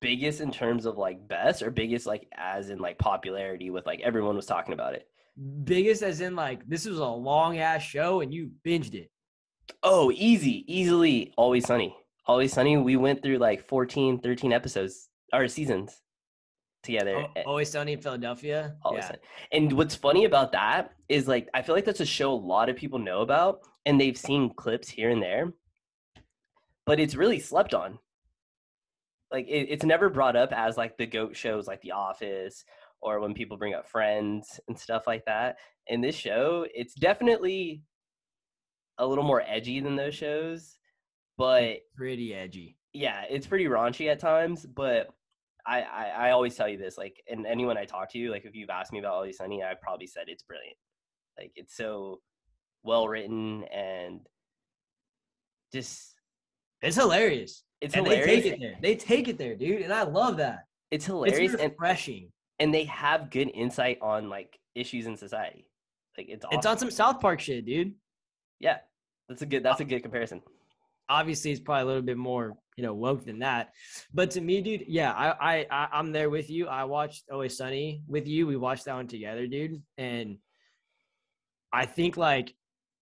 biggest 0.00 0.42
in 0.42 0.50
terms 0.50 0.84
of 0.84 0.98
like 0.98 1.26
best, 1.28 1.62
or 1.62 1.70
biggest 1.70 2.04
like 2.04 2.28
as 2.36 2.68
in 2.68 2.78
like 2.78 2.98
popularity 2.98 3.70
with 3.70 3.86
like 3.86 4.00
everyone 4.02 4.36
was 4.36 4.44
talking 4.44 4.74
about 4.74 4.92
it. 4.94 5.08
Biggest 5.64 6.02
as 6.02 6.20
in 6.20 6.36
like 6.36 6.68
this 6.68 6.84
was 6.84 6.98
a 6.98 7.06
long 7.06 7.56
ass 7.56 7.80
show 7.82 8.20
and 8.20 8.32
you 8.32 8.50
binged 8.66 8.92
it. 8.94 9.10
Oh, 9.82 10.12
easy, 10.14 10.62
easily. 10.68 11.32
Always 11.38 11.64
Sunny. 11.66 11.96
Always 12.26 12.52
Sunny. 12.52 12.76
We 12.76 12.96
went 12.96 13.22
through 13.22 13.38
like 13.38 13.66
14, 13.68 14.20
13 14.20 14.52
episodes 14.52 15.08
or 15.32 15.46
seasons 15.48 16.00
together. 16.82 17.26
Oh, 17.36 17.42
Always 17.46 17.70
Sunny 17.70 17.92
in 17.94 18.00
Philadelphia. 18.00 18.76
Always 18.82 19.02
yeah. 19.02 19.08
Sunny. 19.08 19.18
And 19.52 19.72
what's 19.72 19.94
funny 19.94 20.24
about 20.24 20.52
that 20.52 20.92
is 21.08 21.28
like 21.28 21.48
I 21.54 21.62
feel 21.62 21.74
like 21.74 21.84
that's 21.84 22.00
a 22.00 22.06
show 22.06 22.32
a 22.32 22.34
lot 22.34 22.68
of 22.68 22.76
people 22.76 22.98
know 22.98 23.22
about 23.22 23.60
and 23.86 24.00
they've 24.00 24.16
seen 24.16 24.54
clips 24.54 24.88
here 24.88 25.10
and 25.10 25.22
there, 25.22 25.52
but 26.86 27.00
it's 27.00 27.16
really 27.16 27.40
slept 27.40 27.74
on. 27.74 27.98
Like 29.30 29.46
it, 29.48 29.68
it's 29.70 29.84
never 29.84 30.08
brought 30.08 30.36
up 30.36 30.52
as 30.52 30.76
like 30.76 30.96
the 30.96 31.06
goat 31.06 31.36
shows 31.36 31.66
like 31.66 31.82
The 31.82 31.92
Office 31.92 32.64
or 33.02 33.20
when 33.20 33.34
people 33.34 33.56
bring 33.56 33.74
up 33.74 33.88
Friends 33.88 34.60
and 34.68 34.78
stuff 34.78 35.06
like 35.06 35.24
that. 35.26 35.56
In 35.88 36.00
this 36.00 36.16
show, 36.16 36.66
it's 36.74 36.94
definitely 36.94 37.82
a 38.98 39.06
little 39.06 39.24
more 39.24 39.42
edgy 39.46 39.80
than 39.80 39.96
those 39.96 40.14
shows, 40.14 40.78
but 41.36 41.78
Pretty 41.96 42.34
edgy. 42.34 42.76
yeah, 42.92 43.24
it's 43.28 43.46
pretty 43.46 43.64
raunchy 43.66 44.10
at 44.10 44.20
times, 44.20 44.64
but 44.66 45.08
I, 45.66 45.80
I, 45.82 46.04
I 46.08 46.30
always 46.32 46.54
tell 46.54 46.68
you 46.68 46.76
this, 46.78 46.98
like, 46.98 47.22
and 47.30 47.46
anyone 47.46 47.78
I 47.78 47.84
talk 47.86 48.10
to, 48.12 48.30
like, 48.30 48.44
if 48.44 48.54
you've 48.54 48.70
asked 48.70 48.92
me 48.92 48.98
about 48.98 49.14
Always 49.14 49.38
Sunny, 49.38 49.62
I 49.62 49.74
probably 49.80 50.06
said 50.06 50.24
it's 50.28 50.42
brilliant. 50.42 50.76
Like, 51.38 51.52
it's 51.56 51.74
so 51.76 52.20
well 52.82 53.08
written 53.08 53.64
and 53.64 54.20
just, 55.72 56.14
It's 56.82 56.96
hilarious. 56.96 57.62
it's 57.80 57.94
and 57.94 58.06
hilarious. 58.06 58.26
they 58.26 58.42
take 58.42 58.52
it 58.52 58.60
there. 58.60 58.74
They 58.80 58.94
take 58.96 59.28
it 59.28 59.38
there, 59.38 59.54
dude. 59.56 59.82
And 59.82 59.92
I 59.92 60.02
love 60.02 60.36
that. 60.36 60.64
It's 60.90 61.04
It's 61.04 61.06
hilarious, 61.06 61.54
and 61.54 61.70
refreshing. 61.72 62.30
and 62.58 62.72
they 62.72 62.84
have 62.84 63.30
good 63.30 63.48
insight 63.54 63.98
on 64.02 64.28
like 64.28 64.58
issues 64.74 65.06
in 65.06 65.16
society. 65.16 65.66
Like, 66.16 66.28
it's 66.28 66.44
awesome. 66.44 66.58
It's 66.58 66.66
on 66.66 66.78
some 66.78 66.90
South 66.90 67.20
Park 67.20 67.40
shit, 67.40 67.64
dude. 67.64 67.94
yeah, 68.60 68.78
that's 69.28 69.42
a 69.42 69.46
good 69.46 69.62
that's 69.64 69.80
a 69.80 69.84
good 69.84 70.02
comparison. 70.02 70.42
Obviously 71.08 71.50
it's 71.50 71.60
probably 71.60 71.82
a 71.82 71.86
little 71.86 72.02
bit 72.02 72.16
more 72.16 72.56
you 72.76 72.82
know 72.82 72.94
woke 72.94 73.24
than 73.24 73.38
that. 73.40 73.72
But 74.12 74.30
to 74.32 74.40
me 74.40 74.60
dude 74.60 74.84
yeah 74.88 75.12
I, 75.12 75.66
I 75.70 75.88
i'm 75.92 76.12
there 76.12 76.30
with 76.30 76.50
you. 76.50 76.66
I 76.66 76.84
watched 76.84 77.24
always 77.32 77.56
sunny 77.56 78.02
with 78.06 78.26
you. 78.26 78.46
We 78.46 78.56
watched 78.56 78.84
that 78.86 78.94
one 78.94 79.06
together 79.06 79.46
dude. 79.46 79.82
And 79.98 80.38
i 81.72 81.84
think 81.84 82.16
like 82.16 82.54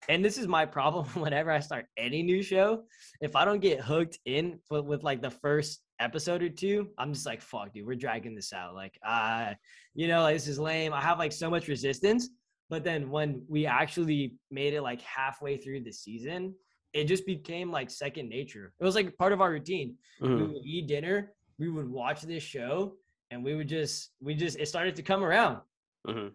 and 0.09 0.25
this 0.25 0.39
is 0.39 0.49
my 0.49 0.65
problem 0.65 1.05
whenever 1.23 1.51
i 1.51 1.61
start 1.61 1.85
any 1.99 2.23
new 2.23 2.43
show 2.43 2.83
if 3.21 3.37
i 3.37 3.45
don't 3.45 3.61
get 3.61 3.81
hooked 3.81 4.19
in 4.25 4.59
with, 4.71 4.87
with 4.87 5.03
like 5.03 5.21
the 5.21 5.31
first 5.31 5.83
episode 6.01 6.43
or 6.43 6.49
two 6.49 6.89
i'm 6.99 7.13
just 7.13 7.27
like 7.27 7.43
fuck 7.43 7.71
dude 7.73 7.87
we're 7.87 7.95
dragging 7.95 8.35
this 8.35 8.53
out. 8.53 8.75
Like 8.75 8.99
uh 9.07 9.53
you 9.95 10.09
know 10.09 10.23
like 10.23 10.35
this 10.35 10.49
is 10.49 10.59
lame. 10.59 10.93
I 10.93 11.01
have 11.01 11.19
like 11.19 11.33
so 11.33 11.51
much 11.51 11.69
resistance. 11.69 12.31
But 12.71 12.85
then 12.85 13.11
when 13.11 13.45
we 13.49 13.67
actually 13.67 14.35
made 14.51 14.73
it 14.73 14.81
like 14.81 15.03
halfway 15.03 15.59
through 15.59 15.83
the 15.83 15.93
season 15.93 16.55
it 16.93 17.05
just 17.05 17.25
became 17.27 17.71
like 17.71 17.91
second 17.91 18.29
nature. 18.29 18.73
It 18.79 18.85
was 18.85 18.94
like 18.94 19.17
part 19.17 19.33
of 19.33 19.41
our 19.41 19.50
routine. 19.50 19.97
We 20.21 20.29
Mhm. 20.29 20.53
would 20.53 20.65
eat 20.67 20.87
dinner, 20.87 21.33
we 21.59 21.69
would 21.71 21.89
watch 21.89 22.23
this 22.23 22.43
show, 22.43 22.97
and 23.31 23.43
we 23.44 23.55
would 23.55 23.69
just 23.69 24.12
we 24.21 24.35
just 24.35 24.59
it 24.59 24.67
started 24.67 24.97
to 24.97 25.03
come 25.03 25.25
around. 25.25 25.62
Mhm. 26.06 26.33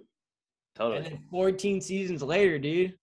Totally. 0.76 0.98
And 0.98 1.06
then 1.06 1.28
14 1.30 1.82
seasons 1.82 2.22
later, 2.22 2.60
dude, 2.60 2.98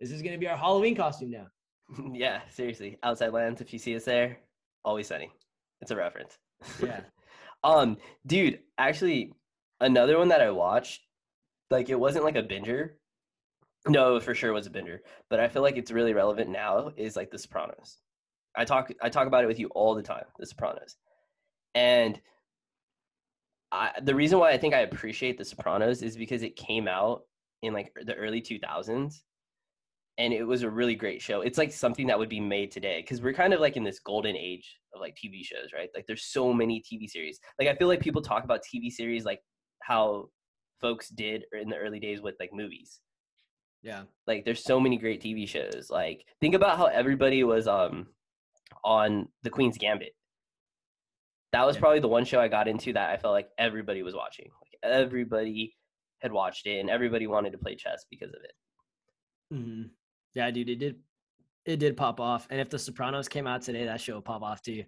this 0.00 0.10
is 0.10 0.22
gonna 0.22 0.38
be 0.38 0.48
our 0.48 0.56
Halloween 0.56 0.94
costume 0.94 1.30
now. 1.30 1.46
yeah, 2.14 2.46
seriously. 2.48 2.98
Outside 3.02 3.32
Lands, 3.32 3.60
if 3.60 3.72
you 3.72 3.78
see 3.78 3.94
us 3.96 4.04
there, 4.04 4.40
Always 4.84 5.06
Sunny. 5.06 5.30
It's 5.80 5.90
a 5.90 5.96
reference. 5.96 6.38
Yeah. 6.82 7.00
Um, 7.64 7.98
dude, 8.26 8.58
actually, 8.76 9.32
another 9.80 10.18
one 10.18 10.26
that 10.30 10.40
I 10.40 10.50
watched, 10.50 11.00
like 11.70 11.90
it 11.90 11.94
wasn't 11.94 12.24
like 12.24 12.34
a 12.34 12.42
binger. 12.42 12.94
No, 13.88 14.20
for 14.20 14.34
sure 14.34 14.52
was 14.52 14.66
a 14.66 14.70
binger, 14.70 14.98
but 15.28 15.40
I 15.40 15.48
feel 15.48 15.62
like 15.62 15.76
it's 15.76 15.90
really 15.90 16.14
relevant 16.14 16.50
now. 16.50 16.92
Is 16.96 17.16
like 17.16 17.30
The 17.30 17.38
Sopranos. 17.38 17.98
I 18.56 18.64
talk 18.64 18.92
I 19.02 19.08
talk 19.08 19.26
about 19.26 19.42
it 19.44 19.48
with 19.48 19.58
you 19.58 19.68
all 19.68 19.94
the 19.94 20.02
time. 20.02 20.24
The 20.38 20.46
Sopranos, 20.46 20.96
and 21.74 22.20
I 23.72 23.90
the 24.02 24.14
reason 24.14 24.38
why 24.38 24.52
I 24.52 24.58
think 24.58 24.74
I 24.74 24.80
appreciate 24.80 25.36
The 25.36 25.44
Sopranos 25.44 26.02
is 26.02 26.16
because 26.16 26.42
it 26.42 26.54
came 26.56 26.86
out 26.86 27.22
in 27.62 27.72
like 27.72 27.92
er, 27.98 28.04
the 28.04 28.14
early 28.14 28.40
two 28.40 28.60
thousands, 28.60 29.24
and 30.18 30.32
it 30.32 30.44
was 30.44 30.62
a 30.62 30.70
really 30.70 30.94
great 30.94 31.20
show. 31.20 31.40
It's 31.40 31.58
like 31.58 31.72
something 31.72 32.06
that 32.06 32.18
would 32.18 32.28
be 32.28 32.40
made 32.40 32.70
today 32.70 33.00
because 33.00 33.20
we're 33.20 33.32
kind 33.32 33.52
of 33.52 33.60
like 33.60 33.76
in 33.76 33.84
this 33.84 33.98
golden 33.98 34.36
age 34.36 34.78
of 34.94 35.00
like 35.00 35.16
TV 35.16 35.44
shows, 35.44 35.72
right? 35.74 35.90
Like 35.94 36.06
there's 36.06 36.26
so 36.26 36.52
many 36.52 36.80
TV 36.82 37.08
series. 37.08 37.40
Like 37.58 37.68
I 37.68 37.74
feel 37.74 37.88
like 37.88 38.00
people 38.00 38.22
talk 38.22 38.44
about 38.44 38.60
TV 38.62 38.90
series 38.92 39.24
like 39.24 39.40
how 39.82 40.28
folks 40.80 41.08
did 41.08 41.44
in 41.52 41.68
the 41.68 41.76
early 41.76 41.98
days 41.98 42.20
with 42.22 42.36
like 42.38 42.50
movies. 42.52 43.00
Yeah. 43.82 44.04
Like 44.26 44.44
there's 44.44 44.62
so 44.64 44.78
many 44.78 44.96
great 44.96 45.22
TV 45.22 45.48
shows. 45.48 45.88
Like 45.90 46.24
think 46.40 46.54
about 46.54 46.78
how 46.78 46.86
everybody 46.86 47.42
was 47.44 47.66
um 47.66 48.06
on 48.84 49.28
The 49.42 49.50
Queen's 49.50 49.78
Gambit. 49.78 50.14
That 51.52 51.66
was 51.66 51.76
Yeah. 51.76 51.80
probably 51.80 52.00
the 52.00 52.08
one 52.08 52.24
show 52.24 52.40
I 52.40 52.48
got 52.48 52.68
into 52.68 52.92
that 52.94 53.10
I 53.10 53.16
felt 53.16 53.32
like 53.32 53.48
everybody 53.58 54.02
was 54.02 54.14
watching. 54.14 54.50
Like 54.62 54.78
everybody 54.82 55.76
had 56.20 56.32
watched 56.32 56.66
it 56.66 56.78
and 56.78 56.88
everybody 56.88 57.26
wanted 57.26 57.52
to 57.52 57.58
play 57.58 57.74
chess 57.74 58.04
because 58.10 58.30
of 58.30 58.42
it. 58.44 58.52
Mhm. 59.54 59.90
Yeah, 60.34 60.50
dude, 60.50 60.70
it 60.70 60.76
did 60.76 61.00
it 61.64 61.76
did 61.78 61.96
pop 61.96 62.18
off. 62.20 62.46
And 62.50 62.60
if 62.60 62.70
The 62.70 62.78
Sopranos 62.78 63.28
came 63.28 63.46
out 63.46 63.62
today, 63.62 63.84
that 63.84 64.00
show 64.00 64.16
would 64.16 64.24
pop 64.24 64.42
off 64.42 64.62
too. 64.62 64.84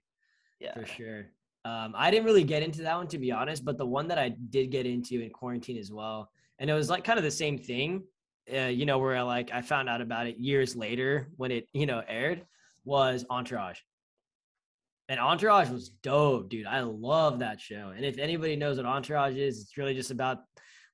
Yeah. 0.60 0.72
for 0.74 0.86
sure. 0.86 1.26
Um, 1.66 1.94
I 1.96 2.10
didn't 2.10 2.26
really 2.26 2.44
get 2.44 2.62
into 2.62 2.82
that 2.82 2.96
one 2.96 3.08
to 3.08 3.18
be 3.18 3.32
honest, 3.32 3.64
but 3.64 3.76
the 3.76 3.86
one 3.86 4.08
that 4.08 4.18
I 4.18 4.28
did 4.30 4.70
get 4.70 4.86
into 4.86 5.20
in 5.20 5.30
quarantine 5.30 5.76
as 5.78 5.90
well, 5.92 6.30
and 6.58 6.70
it 6.70 6.74
was 6.74 6.88
like 6.90 7.04
kind 7.04 7.18
of 7.18 7.24
the 7.24 7.30
same 7.30 7.58
thing, 7.58 8.04
uh, 8.52 8.66
you 8.66 8.86
know, 8.86 8.98
where 8.98 9.16
I 9.16 9.22
like 9.22 9.50
I 9.52 9.62
found 9.62 9.88
out 9.88 10.00
about 10.00 10.26
it 10.26 10.38
years 10.38 10.76
later 10.76 11.28
when 11.36 11.50
it 11.50 11.68
you 11.72 11.86
know 11.86 12.02
aired 12.06 12.44
was 12.84 13.24
Entourage. 13.30 13.78
And 15.08 15.20
Entourage 15.20 15.68
was 15.68 15.90
dope, 15.90 16.48
dude. 16.48 16.66
I 16.66 16.80
love 16.80 17.40
that 17.40 17.60
show. 17.60 17.92
And 17.94 18.04
if 18.04 18.18
anybody 18.18 18.56
knows 18.56 18.78
what 18.78 18.86
Entourage 18.86 19.36
is, 19.36 19.60
it's 19.60 19.76
really 19.76 19.94
just 19.94 20.10
about 20.10 20.38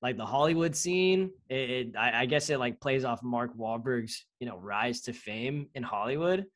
like 0.03 0.17
the 0.17 0.27
Hollywood 0.27 0.75
scene. 0.75 1.31
It, 1.49 1.71
it 1.71 1.97
I, 1.97 2.23
I 2.23 2.27
guess 2.27 2.51
it 2.51 2.59
like 2.59 2.81
plays 2.81 3.05
off 3.05 3.23
Mark 3.23 3.57
Wahlberg's 3.57 4.25
you 4.41 4.49
know 4.49 4.57
rise 4.57 5.03
to 5.03 5.13
fame 5.13 5.69
in 5.75 5.83
Hollywood 5.83 6.47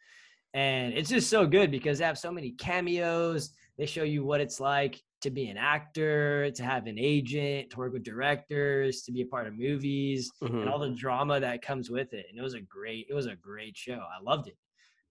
and 0.55 0.95
it's 0.95 1.11
just 1.11 1.29
so 1.29 1.47
good 1.47 1.71
because 1.71 1.99
they 1.99 2.05
have 2.05 2.17
so 2.17 2.31
many 2.31 2.53
cameos 2.53 3.51
they 3.77 3.87
show 3.87 4.05
you 4.05 4.25
what 4.25 4.41
it's 4.41 4.61
like 4.61 5.03
to 5.25 5.31
be 5.31 5.49
an 5.49 5.57
actor, 5.57 6.51
to 6.51 6.63
have 6.63 6.87
an 6.87 6.99
agent, 6.99 7.71
to 7.71 7.79
work 7.79 7.95
with 7.95 8.03
directors, 8.03 9.03
to 9.03 9.11
be 9.11 9.23
a 9.23 9.27
part 9.27 9.47
of 9.47 9.59
movies, 9.59 10.31
Mhm. 10.43 10.61
and 10.61 10.69
all 10.69 10.79
the 10.79 10.91
drama 10.91 11.41
that 11.41 11.63
comes 11.63 11.91
with 11.91 12.13
it. 12.13 12.27
And 12.29 12.39
it 12.39 12.43
was 12.43 12.53
a 12.53 12.61
great, 12.61 13.07
it 13.09 13.15
was 13.15 13.25
a 13.27 13.35
great 13.35 13.75
show. 13.75 13.95
I 13.99 14.21
loved 14.23 14.49
it. 14.49 14.57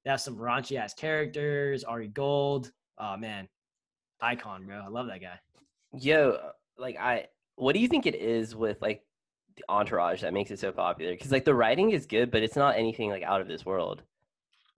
They 0.04 0.12
have 0.12 0.22
some 0.22 0.38
raunchy 0.38 0.78
ass 0.78 0.94
characters. 0.94 1.84
Ari 1.84 2.10
Gold, 2.10 2.72
oh 3.00 3.18
man, 3.18 3.50
icon, 4.22 4.68
bro. 4.68 4.82
I 4.82 4.88
love 4.88 5.08
that 5.08 5.20
guy. 5.20 5.40
Yo, 6.00 6.52
like 6.78 6.98
I, 6.98 7.28
what 7.56 7.74
do 7.74 7.80
you 7.80 7.88
think 7.88 8.06
it 8.06 8.16
is 8.16 8.56
with 8.56 8.80
like 8.84 9.04
the 9.56 9.64
entourage 9.68 10.22
that 10.22 10.34
makes 10.34 10.52
it 10.52 10.60
so 10.60 10.72
popular? 10.72 11.14
Because 11.14 11.32
like 11.32 11.46
the 11.46 11.56
writing 11.56 11.90
is 11.90 12.06
good, 12.06 12.30
but 12.30 12.44
it's 12.44 12.56
not 12.56 12.76
anything 12.76 13.10
like 13.10 13.24
out 13.24 13.42
of 13.42 13.48
this 13.48 13.66
world. 13.66 14.04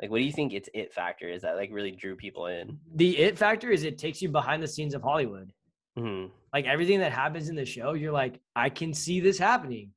Like, 0.01 0.11
what 0.11 0.17
do 0.17 0.23
you 0.25 0.31
think 0.33 0.53
its 0.53 0.69
it 0.73 0.93
factor 0.93 1.27
is 1.29 1.41
that 1.43 1.55
like 1.55 1.69
really 1.71 1.91
drew 1.91 2.15
people 2.15 2.47
in? 2.47 2.79
The 2.95 3.17
it 3.17 3.37
factor 3.37 3.69
is 3.71 3.83
it 3.83 3.97
takes 3.97 4.21
you 4.21 4.29
behind 4.29 4.61
the 4.61 4.67
scenes 4.67 4.93
of 4.93 5.01
Hollywood. 5.01 5.51
hmm 5.97 6.25
Like 6.53 6.65
everything 6.65 6.99
that 6.99 7.11
happens 7.13 7.49
in 7.49 7.55
the 7.55 7.65
show, 7.65 7.93
you're 7.93 8.11
like, 8.11 8.39
I 8.55 8.69
can 8.69 8.93
see 8.93 9.19
this 9.19 9.37
happening. 9.37 9.91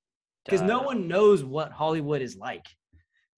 because 0.44 0.62
no 0.62 0.82
one 0.82 1.08
knows 1.08 1.44
what 1.44 1.72
Hollywood 1.72 2.22
is 2.22 2.36
like. 2.36 2.64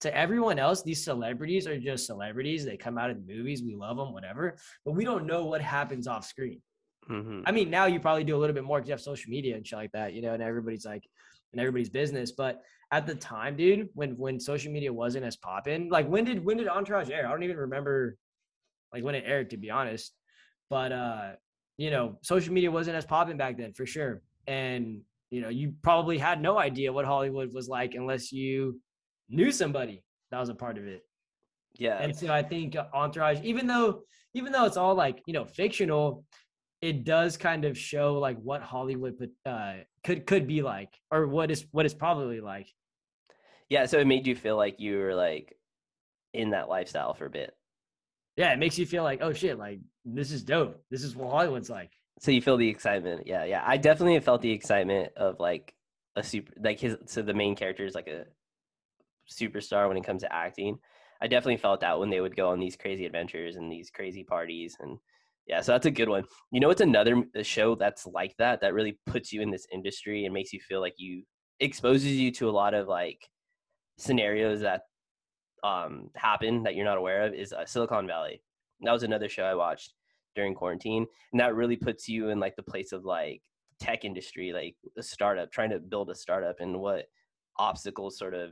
To 0.01 0.15
everyone 0.15 0.57
else, 0.57 0.81
these 0.81 1.03
celebrities 1.03 1.67
are 1.67 1.79
just 1.79 2.05
celebrities. 2.07 2.65
They 2.65 2.77
come 2.77 2.97
out 2.97 3.11
in 3.11 3.25
movies, 3.27 3.61
we 3.63 3.75
love 3.75 3.97
them, 3.97 4.13
whatever, 4.13 4.57
but 4.85 4.93
we 4.93 5.03
don't 5.03 5.25
know 5.27 5.45
what 5.45 5.61
happens 5.61 6.07
off 6.07 6.25
screen. 6.25 6.61
Mhm. 7.09 7.43
I 7.45 7.51
mean, 7.51 7.69
now 7.69 7.85
you 7.85 7.99
probably 7.99 8.23
do 8.23 8.35
a 8.35 8.39
little 8.41 8.53
bit 8.53 8.63
more 8.63 8.77
because 8.79 8.89
you 8.89 8.93
have 8.93 9.01
social 9.01 9.29
media 9.29 9.55
and 9.55 9.65
shit 9.65 9.77
like 9.77 9.91
that, 9.91 10.13
you 10.13 10.21
know, 10.21 10.33
and 10.33 10.41
everybody's 10.41 10.85
like, 10.85 11.03
and 11.51 11.59
everybody's 11.61 11.89
business. 11.89 12.31
But 12.31 12.61
at 12.91 13.07
the 13.07 13.15
time, 13.15 13.55
dude, 13.55 13.89
when 13.93 14.17
when 14.17 14.39
social 14.39 14.71
media 14.71 14.91
wasn't 14.91 15.25
as 15.25 15.37
popping, 15.37 15.89
like 15.89 16.07
when 16.07 16.25
did 16.25 16.43
when 16.43 16.57
did 16.57 16.67
Entourage 16.67 17.09
air? 17.09 17.27
I 17.27 17.31
don't 17.31 17.43
even 17.43 17.57
remember, 17.57 18.17
like 18.93 19.03
when 19.03 19.15
it 19.15 19.23
aired, 19.25 19.49
to 19.51 19.57
be 19.57 19.69
honest. 19.69 20.13
But 20.69 20.91
uh, 20.91 21.31
you 21.77 21.89
know, 21.89 22.17
social 22.21 22.53
media 22.53 22.69
wasn't 22.69 22.97
as 22.97 23.05
popping 23.05 23.37
back 23.37 23.57
then 23.57 23.73
for 23.73 23.85
sure, 23.85 24.21
and 24.45 25.01
you 25.29 25.41
know, 25.41 25.49
you 25.49 25.73
probably 25.81 26.17
had 26.17 26.41
no 26.41 26.59
idea 26.59 26.91
what 26.91 27.05
Hollywood 27.05 27.53
was 27.53 27.69
like 27.69 27.95
unless 27.95 28.31
you 28.31 28.79
knew 29.29 29.51
somebody 29.51 30.03
that 30.29 30.39
was 30.39 30.49
a 30.49 30.55
part 30.55 30.77
of 30.77 30.85
it. 30.85 31.01
Yeah. 31.77 31.97
And 32.01 32.15
so 32.15 32.31
I 32.33 32.43
think 32.43 32.75
Entourage, 32.93 33.39
even 33.43 33.67
though 33.67 34.01
even 34.33 34.51
though 34.51 34.65
it's 34.65 34.77
all 34.77 34.95
like 34.95 35.21
you 35.25 35.33
know 35.33 35.45
fictional, 35.45 36.25
it 36.81 37.05
does 37.05 37.37
kind 37.37 37.63
of 37.63 37.77
show 37.77 38.19
like 38.19 38.37
what 38.41 38.61
Hollywood 38.61 39.17
put, 39.17 39.31
uh, 39.45 39.75
could 40.03 40.25
could 40.25 40.47
be 40.47 40.61
like, 40.61 40.89
or 41.09 41.27
what 41.27 41.51
is 41.51 41.65
what 41.71 41.85
it's 41.85 41.93
probably 41.93 42.41
like. 42.41 42.67
Yeah. 43.71 43.85
So 43.85 43.99
it 43.99 44.05
made 44.05 44.27
you 44.27 44.35
feel 44.35 44.57
like 44.57 44.81
you 44.81 44.97
were 44.97 45.15
like 45.15 45.55
in 46.33 46.49
that 46.49 46.67
lifestyle 46.67 47.13
for 47.13 47.25
a 47.25 47.29
bit. 47.29 47.55
Yeah, 48.35 48.51
it 48.51 48.59
makes 48.59 48.77
you 48.77 48.85
feel 48.85 49.03
like, 49.03 49.19
oh 49.21 49.31
shit, 49.31 49.57
like 49.57 49.79
this 50.03 50.33
is 50.33 50.43
dope. 50.43 50.83
This 50.91 51.05
is 51.05 51.15
what 51.15 51.31
Hollywood's 51.31 51.69
like. 51.69 51.91
So 52.19 52.31
you 52.31 52.41
feel 52.41 52.57
the 52.57 52.67
excitement. 52.67 53.25
Yeah. 53.25 53.45
Yeah. 53.45 53.63
I 53.65 53.77
definitely 53.77 54.19
felt 54.19 54.41
the 54.41 54.51
excitement 54.51 55.13
of 55.15 55.39
like 55.39 55.73
a 56.17 56.21
super, 56.21 56.51
like 56.61 56.81
his, 56.81 56.97
so 57.05 57.21
the 57.21 57.33
main 57.33 57.55
character 57.55 57.85
is 57.85 57.95
like 57.95 58.09
a 58.09 58.25
superstar 59.31 59.87
when 59.87 59.95
it 59.95 60.03
comes 60.03 60.23
to 60.23 60.33
acting. 60.33 60.77
I 61.21 61.27
definitely 61.27 61.57
felt 61.57 61.79
that 61.79 61.97
when 61.97 62.09
they 62.09 62.19
would 62.19 62.35
go 62.35 62.49
on 62.49 62.59
these 62.59 62.75
crazy 62.75 63.05
adventures 63.05 63.55
and 63.55 63.71
these 63.71 63.89
crazy 63.89 64.25
parties. 64.25 64.75
And 64.81 64.97
yeah, 65.47 65.61
so 65.61 65.71
that's 65.71 65.85
a 65.85 65.91
good 65.91 66.09
one. 66.09 66.25
You 66.51 66.59
know, 66.59 66.71
it's 66.71 66.81
another 66.81 67.23
show 67.41 67.75
that's 67.75 68.05
like 68.05 68.35
that, 68.37 68.59
that 68.59 68.73
really 68.73 68.99
puts 69.05 69.31
you 69.31 69.41
in 69.41 69.49
this 69.49 69.65
industry 69.71 70.25
and 70.25 70.33
makes 70.33 70.51
you 70.51 70.59
feel 70.59 70.81
like 70.81 70.95
you 70.97 71.23
exposes 71.61 72.11
you 72.11 72.31
to 72.31 72.49
a 72.49 72.51
lot 72.51 72.73
of 72.73 72.89
like 72.89 73.29
scenarios 73.97 74.61
that 74.61 74.83
um 75.63 76.09
happen 76.15 76.63
that 76.63 76.75
you're 76.75 76.85
not 76.85 76.97
aware 76.97 77.23
of 77.23 77.33
is 77.33 77.53
uh, 77.53 77.65
Silicon 77.65 78.07
Valley. 78.07 78.41
That 78.81 78.91
was 78.93 79.03
another 79.03 79.29
show 79.29 79.43
I 79.43 79.53
watched 79.55 79.93
during 80.35 80.55
quarantine, 80.55 81.05
and 81.31 81.39
that 81.39 81.55
really 81.55 81.75
puts 81.75 82.07
you 82.07 82.29
in 82.29 82.39
like 82.39 82.55
the 82.55 82.63
place 82.63 82.91
of 82.93 83.05
like 83.05 83.41
tech 83.79 84.05
industry, 84.05 84.51
like 84.53 84.75
a 84.97 85.03
startup, 85.03 85.51
trying 85.51 85.69
to 85.71 85.79
build 85.79 86.09
a 86.09 86.15
startup, 86.15 86.59
and 86.59 86.79
what 86.79 87.05
obstacles 87.57 88.17
sort 88.17 88.33
of 88.33 88.51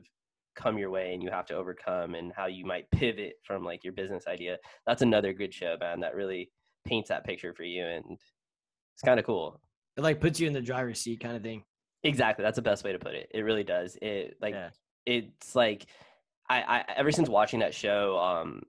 come 0.55 0.77
your 0.77 0.89
way 0.89 1.13
and 1.13 1.24
you 1.24 1.29
have 1.31 1.46
to 1.48 1.55
overcome, 1.55 2.15
and 2.15 2.31
how 2.36 2.46
you 2.48 2.65
might 2.65 2.89
pivot 2.91 3.34
from 3.43 3.63
like 3.63 3.84
your 3.84 3.93
business 3.93 4.27
idea. 4.27 4.58
That's 4.86 5.01
another 5.01 5.34
good 5.34 5.53
show, 5.53 5.77
man. 5.79 6.01
That 6.01 6.15
really 6.15 6.51
paints 6.86 7.10
that 7.10 7.25
picture 7.25 7.53
for 7.53 7.63
you, 7.63 7.84
and 7.86 8.03
it's 8.10 9.01
kind 9.03 9.19
of 9.19 9.25
cool. 9.25 9.60
It 9.98 10.01
like 10.01 10.22
puts 10.22 10.39
you 10.39 10.48
in 10.48 10.53
the 10.53 10.62
driver's 10.62 11.00
seat 11.00 11.22
kind 11.22 11.36
of 11.36 11.41
thing. 11.41 11.63
Exactly, 12.03 12.43
that's 12.43 12.55
the 12.55 12.62
best 12.62 12.84
way 12.84 12.91
to 12.91 13.00
put 13.00 13.15
it. 13.15 13.29
It 13.34 13.41
really 13.41 13.63
does. 13.63 13.98
It 14.01 14.38
like 14.41 14.53
Yeah. 14.53 14.69
It's 15.06 15.56
like 15.56 15.86
I, 16.50 16.62
I 16.62 16.86
ever 16.98 17.12
since 17.12 17.29
watching 17.29 17.60
that 17.60 17.74
show, 17.74 18.18
um, 18.18 18.63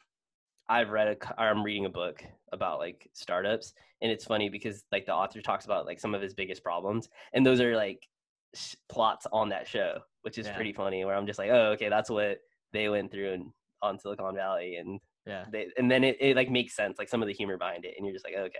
I've 0.68 0.90
read 0.90 1.08
a 1.08 1.40
I'm 1.40 1.62
reading 1.64 1.86
a 1.86 1.90
book 1.90 2.22
about 2.52 2.78
like 2.78 3.08
startups, 3.12 3.72
and 4.02 4.10
it's 4.12 4.24
funny 4.24 4.48
because 4.48 4.84
like 4.92 5.06
the 5.06 5.14
author 5.14 5.40
talks 5.40 5.64
about 5.64 5.86
like 5.86 5.98
some 6.00 6.14
of 6.14 6.22
his 6.22 6.34
biggest 6.34 6.62
problems, 6.62 7.08
and 7.32 7.44
those 7.44 7.60
are 7.60 7.74
like 7.76 8.06
sh- 8.54 8.74
plots 8.88 9.26
on 9.32 9.48
that 9.50 9.66
show, 9.66 9.98
which 10.22 10.38
is 10.38 10.46
Yeah. 10.46 10.54
pretty 10.54 10.72
funny. 10.72 11.04
Where 11.04 11.14
I'm 11.16 11.26
just 11.26 11.38
like, 11.38 11.50
oh, 11.50 11.72
okay, 11.72 11.88
that's 11.88 12.10
what 12.10 12.38
they 12.72 12.88
went 12.88 13.10
through 13.10 13.32
in, 13.32 13.52
on 13.82 13.98
Silicon 13.98 14.34
Valley, 14.36 14.76
and 14.76 15.00
Yeah. 15.26 15.44
they 15.50 15.68
and 15.76 15.90
then 15.90 16.04
it, 16.04 16.16
it 16.20 16.36
like 16.36 16.50
makes 16.50 16.76
sense, 16.76 16.98
like 16.98 17.08
some 17.08 17.22
of 17.22 17.28
the 17.28 17.34
humor 17.34 17.56
behind 17.56 17.84
it, 17.84 17.94
and 17.96 18.06
you're 18.06 18.14
just 18.14 18.24
like, 18.24 18.36
okay, 18.36 18.58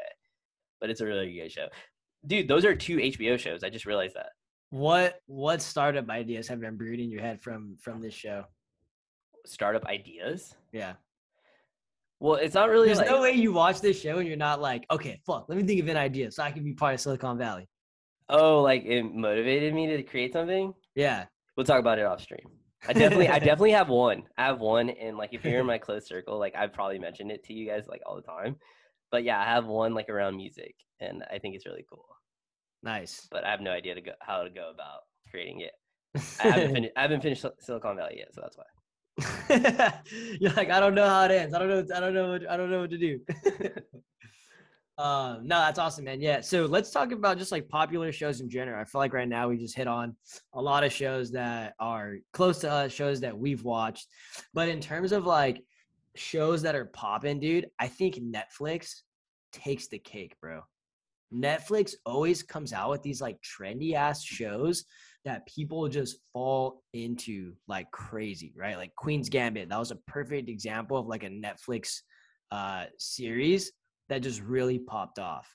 but 0.81 0.91
it's 0.91 1.01
a 1.01 1.07
really 1.07 1.33
good 1.33 1.53
show, 1.53 1.69
dude. 2.27 2.49
Those 2.49 2.65
are 2.65 2.75
two 2.75 2.97
HBO 2.97 3.39
shows. 3.39 3.63
I 3.63 3.71
just 3.71 3.87
realized 3.87 4.17
that. 4.17 4.31
What 4.71 5.21
what 5.27 5.61
startup 5.61 6.09
ideas 6.09 6.49
have 6.49 6.61
been 6.61 6.77
brewed 6.77 7.01
in 7.01 7.11
your 7.11 7.21
head 7.21 7.41
from 7.41 7.77
from 7.81 8.01
this 8.01 8.15
show? 8.15 8.45
Startup 9.47 9.85
ideas. 9.87 10.55
Yeah. 10.73 10.95
Well, 12.21 12.35
it's 12.35 12.55
not 12.55 12.69
really 12.69 12.87
There's 12.87 12.99
like 12.99 13.09
no 13.09 13.23
way 13.23 13.33
you 13.33 13.53
watch 13.53 13.81
this 13.81 13.99
show 13.99 14.19
and 14.19 14.29
you're 14.29 14.37
not 14.37 14.61
like, 14.61 14.85
okay, 14.91 15.21
fuck, 15.27 15.47
let 15.49 15.57
me 15.57 15.65
think 15.65 15.81
of 15.81 15.89
an 15.89 15.97
idea 15.97 16.31
so 16.31 16.43
I 16.43 16.51
can 16.51 16.63
be 16.63 16.75
part 16.75 16.95
of 16.95 17.01
Silicon 17.01 17.39
Valley. 17.39 17.67
oh, 18.29 18.61
like 18.61 18.85
it 18.85 19.03
motivated 19.03 19.75
me 19.75 19.87
to 19.87 20.03
create 20.03 20.33
something. 20.35 20.75
Yeah. 20.95 21.25
We'll 21.57 21.65
talk 21.67 21.81
about 21.81 21.99
it 21.99 22.05
off 22.05 22.21
stream. 22.21 22.47
I 22.87 22.93
definitely, 22.93 23.29
I 23.29 23.39
definitely 23.49 23.73
have 23.73 23.89
one. 23.89 24.25
I 24.39 24.45
have 24.45 24.61
one, 24.61 24.91
and 24.91 25.17
like 25.17 25.31
if 25.33 25.45
you're 25.45 25.61
in 25.61 25.67
my 25.67 25.79
close 25.79 26.07
circle, 26.07 26.39
like 26.39 26.55
I've 26.55 26.73
probably 26.73 26.99
mentioned 26.99 27.31
it 27.31 27.43
to 27.45 27.53
you 27.55 27.67
guys 27.67 27.87
like 27.89 28.03
all 28.07 28.17
the 28.17 28.23
time. 28.23 28.57
But 29.11 29.25
yeah, 29.25 29.41
I 29.41 29.45
have 29.45 29.67
one 29.67 29.95
like 29.95 30.09
around 30.09 30.37
music, 30.37 30.75
and 31.01 31.25
I 31.31 31.39
think 31.39 31.55
it's 31.55 31.67
really 31.67 31.85
cool. 31.91 32.05
Nice. 32.83 33.29
But 33.31 33.45
I 33.45 33.51
have 33.51 33.61
no 33.61 33.71
idea 33.71 33.95
to 33.95 34.01
go 34.01 34.13
how 34.21 34.43
to 34.43 34.51
go 34.51 34.71
about 34.73 35.01
creating 35.31 35.61
it. 35.61 35.73
I 36.43 36.49
haven't 36.49 36.73
finished. 36.75 36.93
I 36.97 37.03
haven't 37.03 37.23
finished 37.23 37.45
Silicon 37.61 37.97
Valley 37.97 38.17
yet, 38.19 38.35
so 38.35 38.41
that's 38.41 38.57
why. 38.57 38.65
You're 40.41 40.53
like, 40.53 40.71
I 40.71 40.81
don't 40.81 40.95
know 40.95 41.09
how 41.09 41.25
it 41.25 41.31
ends. 41.31 41.55
I 41.55 41.59
don't 41.59 41.69
know. 41.69 41.97
I 41.97 42.01
don't 42.01 42.15
know. 42.15 42.31
What, 42.31 42.51
I 42.51 42.57
don't 42.57 42.71
know 42.71 42.81
what 42.81 42.91
to 42.91 42.99
do. 42.99 43.21
um, 45.03 45.47
no, 45.47 45.59
that's 45.59 45.79
awesome, 45.79 46.05
man. 46.05 46.21
Yeah. 46.21 46.41
So 46.41 46.67
let's 46.67 46.91
talk 46.91 47.13
about 47.13 47.39
just 47.39 47.53
like 47.53 47.69
popular 47.69 48.13
shows 48.13 48.41
in 48.41 48.49
general. 48.49 48.81
I 48.81 48.85
feel 48.85 49.01
like 49.01 49.13
right 49.13 49.29
now 49.29 49.49
we 49.49 49.59
just 49.59 49.77
hit 49.77 49.87
on 49.87 50.17
a 50.55 50.61
lot 50.63 50.85
of 50.85 50.93
shows 50.93 51.31
that 51.33 51.75
are 51.79 52.17
close 52.33 52.59
to 52.61 52.71
us, 52.71 52.93
shows 52.93 53.21
that 53.21 53.37
we've 53.37 53.63
watched. 53.63 54.09
But 54.55 54.69
in 54.69 54.81
terms 54.81 55.13
of 55.13 55.27
like 55.27 55.63
shows 56.17 56.63
that 56.63 56.75
are 56.75 56.87
popping, 56.87 57.41
dude, 57.41 57.67
I 57.79 57.89
think 57.89 58.17
Netflix 58.17 59.03
takes 59.53 59.89
the 59.89 59.99
cake, 59.99 60.37
bro. 60.41 60.63
Netflix 61.33 61.95
always 62.05 62.43
comes 62.43 62.73
out 62.73 62.91
with 62.91 63.03
these 63.03 63.21
like 63.21 63.39
trendy 63.43 63.95
ass 63.95 64.23
shows 64.25 64.85
that 65.25 65.47
people 65.47 65.87
just 65.89 66.17
fall 66.33 66.83
into 66.93 67.55
like 67.69 67.91
crazy, 67.91 68.53
right? 68.57 68.77
Like 68.77 68.95
Queen's 68.97 69.29
Gambit. 69.29 69.69
That 69.69 69.79
was 69.79 69.91
a 69.91 69.97
perfect 70.07 70.49
example 70.49 70.97
of 70.97 71.07
like 71.07 71.23
a 71.23 71.29
Netflix 71.31 71.99
uh 72.51 72.87
series 72.99 73.71
that 74.09 74.23
just 74.23 74.41
really 74.43 74.79
popped 74.81 75.19
off. 75.21 75.55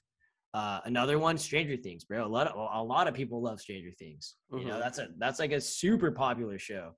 Uh 0.53 0.79
another 0.85 1.19
one, 1.19 1.37
Stranger 1.37 1.75
Things, 1.75 2.05
bro. 2.05 2.25
A 2.25 2.27
lot 2.27 2.47
of 2.47 2.55
a 2.55 2.83
lot 2.83 3.07
of 3.07 3.13
people 3.13 3.41
love 3.41 3.59
Stranger 3.59 3.91
Things. 3.99 4.35
You 4.51 4.65
know, 4.65 4.75
Mhm. 4.75 4.79
that's 4.79 4.99
a 4.99 5.07
that's 5.17 5.39
like 5.39 5.51
a 5.51 5.59
super 5.59 6.11
popular 6.11 6.57
show. 6.59 6.95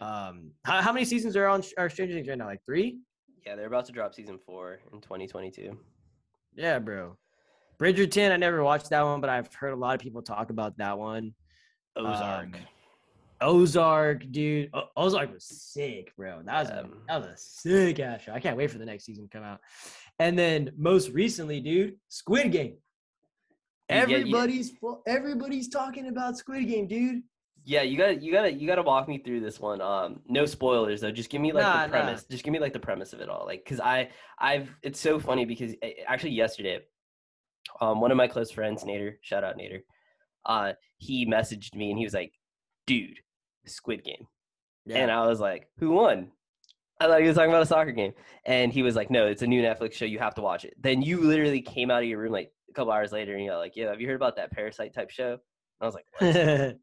Um 0.00 0.50
how, 0.64 0.82
how 0.82 0.92
many 0.92 1.04
seasons 1.06 1.36
are 1.36 1.46
on 1.46 1.62
are 1.78 1.88
Stranger 1.88 2.14
Things 2.14 2.28
right 2.28 2.36
now? 2.36 2.46
Like 2.46 2.64
three? 2.66 2.98
Yeah, 3.46 3.56
they're 3.56 3.66
about 3.66 3.86
to 3.86 3.92
drop 3.92 4.14
season 4.14 4.38
four 4.44 4.80
in 4.92 5.00
2022. 5.00 5.78
Yeah, 6.54 6.78
bro. 6.78 7.16
Bridgerton, 7.80 8.30
I 8.30 8.36
never 8.36 8.62
watched 8.62 8.90
that 8.90 9.02
one, 9.02 9.20
but 9.20 9.30
I've 9.30 9.52
heard 9.54 9.72
a 9.72 9.76
lot 9.76 9.94
of 9.94 10.00
people 10.00 10.20
talk 10.22 10.50
about 10.50 10.76
that 10.78 10.98
one. 10.98 11.34
Ozark. 11.96 12.44
Um, 12.46 12.54
Ozark, 13.40 14.30
dude. 14.30 14.68
O- 14.74 14.88
Ozark 14.96 15.32
was 15.32 15.44
sick, 15.44 16.14
bro. 16.16 16.42
That 16.44 16.60
was 16.60 16.68
a 16.68 16.88
that 17.08 17.16
was 17.20 17.26
a 17.28 17.36
sick 17.38 17.98
ass 18.00 18.22
show. 18.22 18.32
I 18.32 18.40
can't 18.40 18.56
wait 18.56 18.70
for 18.70 18.76
the 18.78 18.84
next 18.84 19.04
season 19.04 19.24
to 19.24 19.30
come 19.30 19.42
out. 19.44 19.60
And 20.18 20.38
then 20.38 20.72
most 20.76 21.08
recently, 21.10 21.60
dude, 21.60 21.96
Squid 22.08 22.52
Game. 22.52 22.76
Everybody's 23.88 24.72
everybody's 25.06 25.68
talking 25.68 26.08
about 26.08 26.36
Squid 26.36 26.68
Game, 26.68 26.86
dude. 26.86 27.22
Yeah, 27.64 27.82
you 27.82 27.96
gotta 27.96 28.14
you 28.14 28.30
gotta 28.30 28.52
you 28.52 28.66
gotta 28.66 28.82
walk 28.82 29.08
me 29.08 29.18
through 29.18 29.40
this 29.40 29.58
one. 29.58 29.80
Um, 29.80 30.20
no 30.28 30.44
spoilers 30.46 31.00
though. 31.00 31.10
Just 31.10 31.30
give 31.30 31.40
me 31.40 31.52
like 31.52 31.62
Nah, 31.62 31.82
the 31.82 31.86
nah. 31.86 31.92
premise. 31.92 32.24
Just 32.24 32.44
give 32.44 32.52
me 32.52 32.58
like 32.58 32.72
the 32.72 32.78
premise 32.78 33.12
of 33.12 33.20
it 33.20 33.28
all. 33.28 33.44
Like, 33.46 33.64
cause 33.64 33.80
I 33.80 34.10
I've 34.38 34.70
it's 34.82 35.00
so 35.00 35.18
funny 35.18 35.44
because 35.44 35.74
eh, 35.82 35.92
actually 36.06 36.32
yesterday, 36.32 36.80
um, 37.80 38.00
one 38.00 38.10
of 38.10 38.16
my 38.16 38.28
close 38.28 38.50
friends, 38.50 38.84
Nader, 38.84 39.14
shout 39.22 39.44
out 39.44 39.56
Nader, 39.56 39.80
uh, 40.46 40.72
he 40.98 41.26
messaged 41.26 41.74
me 41.74 41.90
and 41.90 41.98
he 41.98 42.04
was 42.04 42.14
like, 42.14 42.32
"Dude, 42.86 43.18
Squid 43.66 44.04
Game," 44.04 44.26
and 44.90 45.10
I 45.10 45.26
was 45.26 45.40
like, 45.40 45.68
"Who 45.78 45.90
won?" 45.90 46.32
I 47.00 47.06
thought 47.06 47.20
he 47.20 47.26
was 47.26 47.36
talking 47.36 47.50
about 47.50 47.62
a 47.62 47.66
soccer 47.66 47.92
game, 47.92 48.12
and 48.44 48.72
he 48.72 48.82
was 48.82 48.94
like, 48.94 49.10
"No, 49.10 49.26
it's 49.26 49.42
a 49.42 49.46
new 49.46 49.62
Netflix 49.62 49.94
show. 49.94 50.04
You 50.04 50.18
have 50.18 50.34
to 50.34 50.42
watch 50.42 50.64
it." 50.64 50.74
Then 50.78 51.02
you 51.02 51.20
literally 51.20 51.62
came 51.62 51.90
out 51.90 52.02
of 52.02 52.08
your 52.08 52.18
room 52.18 52.32
like 52.32 52.52
a 52.68 52.72
couple 52.74 52.92
hours 52.92 53.12
later, 53.12 53.34
and 53.34 53.44
you're 53.44 53.56
like, 53.56 53.76
"Yo, 53.76 53.88
have 53.88 54.00
you 54.00 54.06
heard 54.06 54.16
about 54.16 54.36
that 54.36 54.52
parasite 54.52 54.94
type 54.94 55.10
show?" 55.10 55.32
And 55.32 55.40
I 55.80 55.86
was 55.86 55.94
like, 55.94 56.06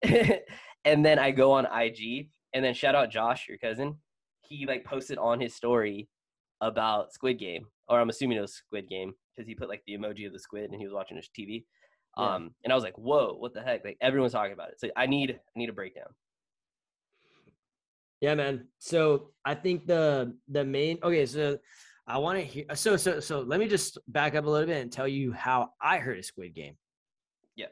"What?" 0.03 0.41
and 0.85 1.05
then 1.05 1.19
I 1.19 1.31
go 1.31 1.51
on 1.51 1.65
IG, 1.65 2.29
and 2.53 2.65
then 2.65 2.73
shout 2.73 2.95
out 2.95 3.11
Josh, 3.11 3.47
your 3.47 3.57
cousin. 3.57 3.97
He 4.41 4.65
like 4.65 4.85
posted 4.85 5.17
on 5.17 5.39
his 5.39 5.53
story 5.53 6.09
about 6.61 7.13
Squid 7.13 7.37
Game, 7.37 7.67
or 7.89 7.99
I'm 7.99 8.09
assuming 8.09 8.37
it 8.37 8.41
was 8.41 8.53
Squid 8.53 8.89
Game 8.89 9.13
because 9.35 9.47
he 9.47 9.55
put 9.55 9.69
like 9.69 9.83
the 9.85 9.97
emoji 9.97 10.25
of 10.25 10.33
the 10.33 10.39
squid 10.39 10.71
and 10.71 10.79
he 10.79 10.85
was 10.85 10.93
watching 10.93 11.17
his 11.17 11.29
TV. 11.37 11.65
Yeah. 12.17 12.35
Um, 12.35 12.51
and 12.63 12.73
I 12.73 12.75
was 12.75 12.83
like, 12.83 12.97
"Whoa, 12.97 13.35
what 13.37 13.53
the 13.53 13.61
heck?" 13.61 13.85
Like 13.85 13.97
everyone's 14.01 14.33
talking 14.33 14.53
about 14.53 14.69
it. 14.69 14.79
So 14.79 14.89
I 14.95 15.05
need 15.05 15.31
I 15.31 15.59
need 15.59 15.69
a 15.69 15.73
breakdown. 15.73 16.07
Yeah, 18.21 18.33
man. 18.33 18.67
So 18.79 19.31
I 19.45 19.53
think 19.53 19.85
the 19.85 20.35
the 20.47 20.65
main 20.65 20.97
okay, 21.03 21.25
so 21.25 21.59
I 22.07 22.17
want 22.17 22.39
to 22.39 22.45
hear 22.45 22.65
so 22.73 22.97
so 22.97 23.19
so 23.19 23.41
let 23.41 23.59
me 23.59 23.67
just 23.67 23.99
back 24.07 24.33
up 24.33 24.45
a 24.45 24.49
little 24.49 24.67
bit 24.67 24.81
and 24.81 24.91
tell 24.91 25.07
you 25.07 25.31
how 25.31 25.73
I 25.81 25.99
heard 25.99 26.17
of 26.17 26.25
Squid 26.25 26.55
Game. 26.55 26.75
Yeah. 27.55 27.67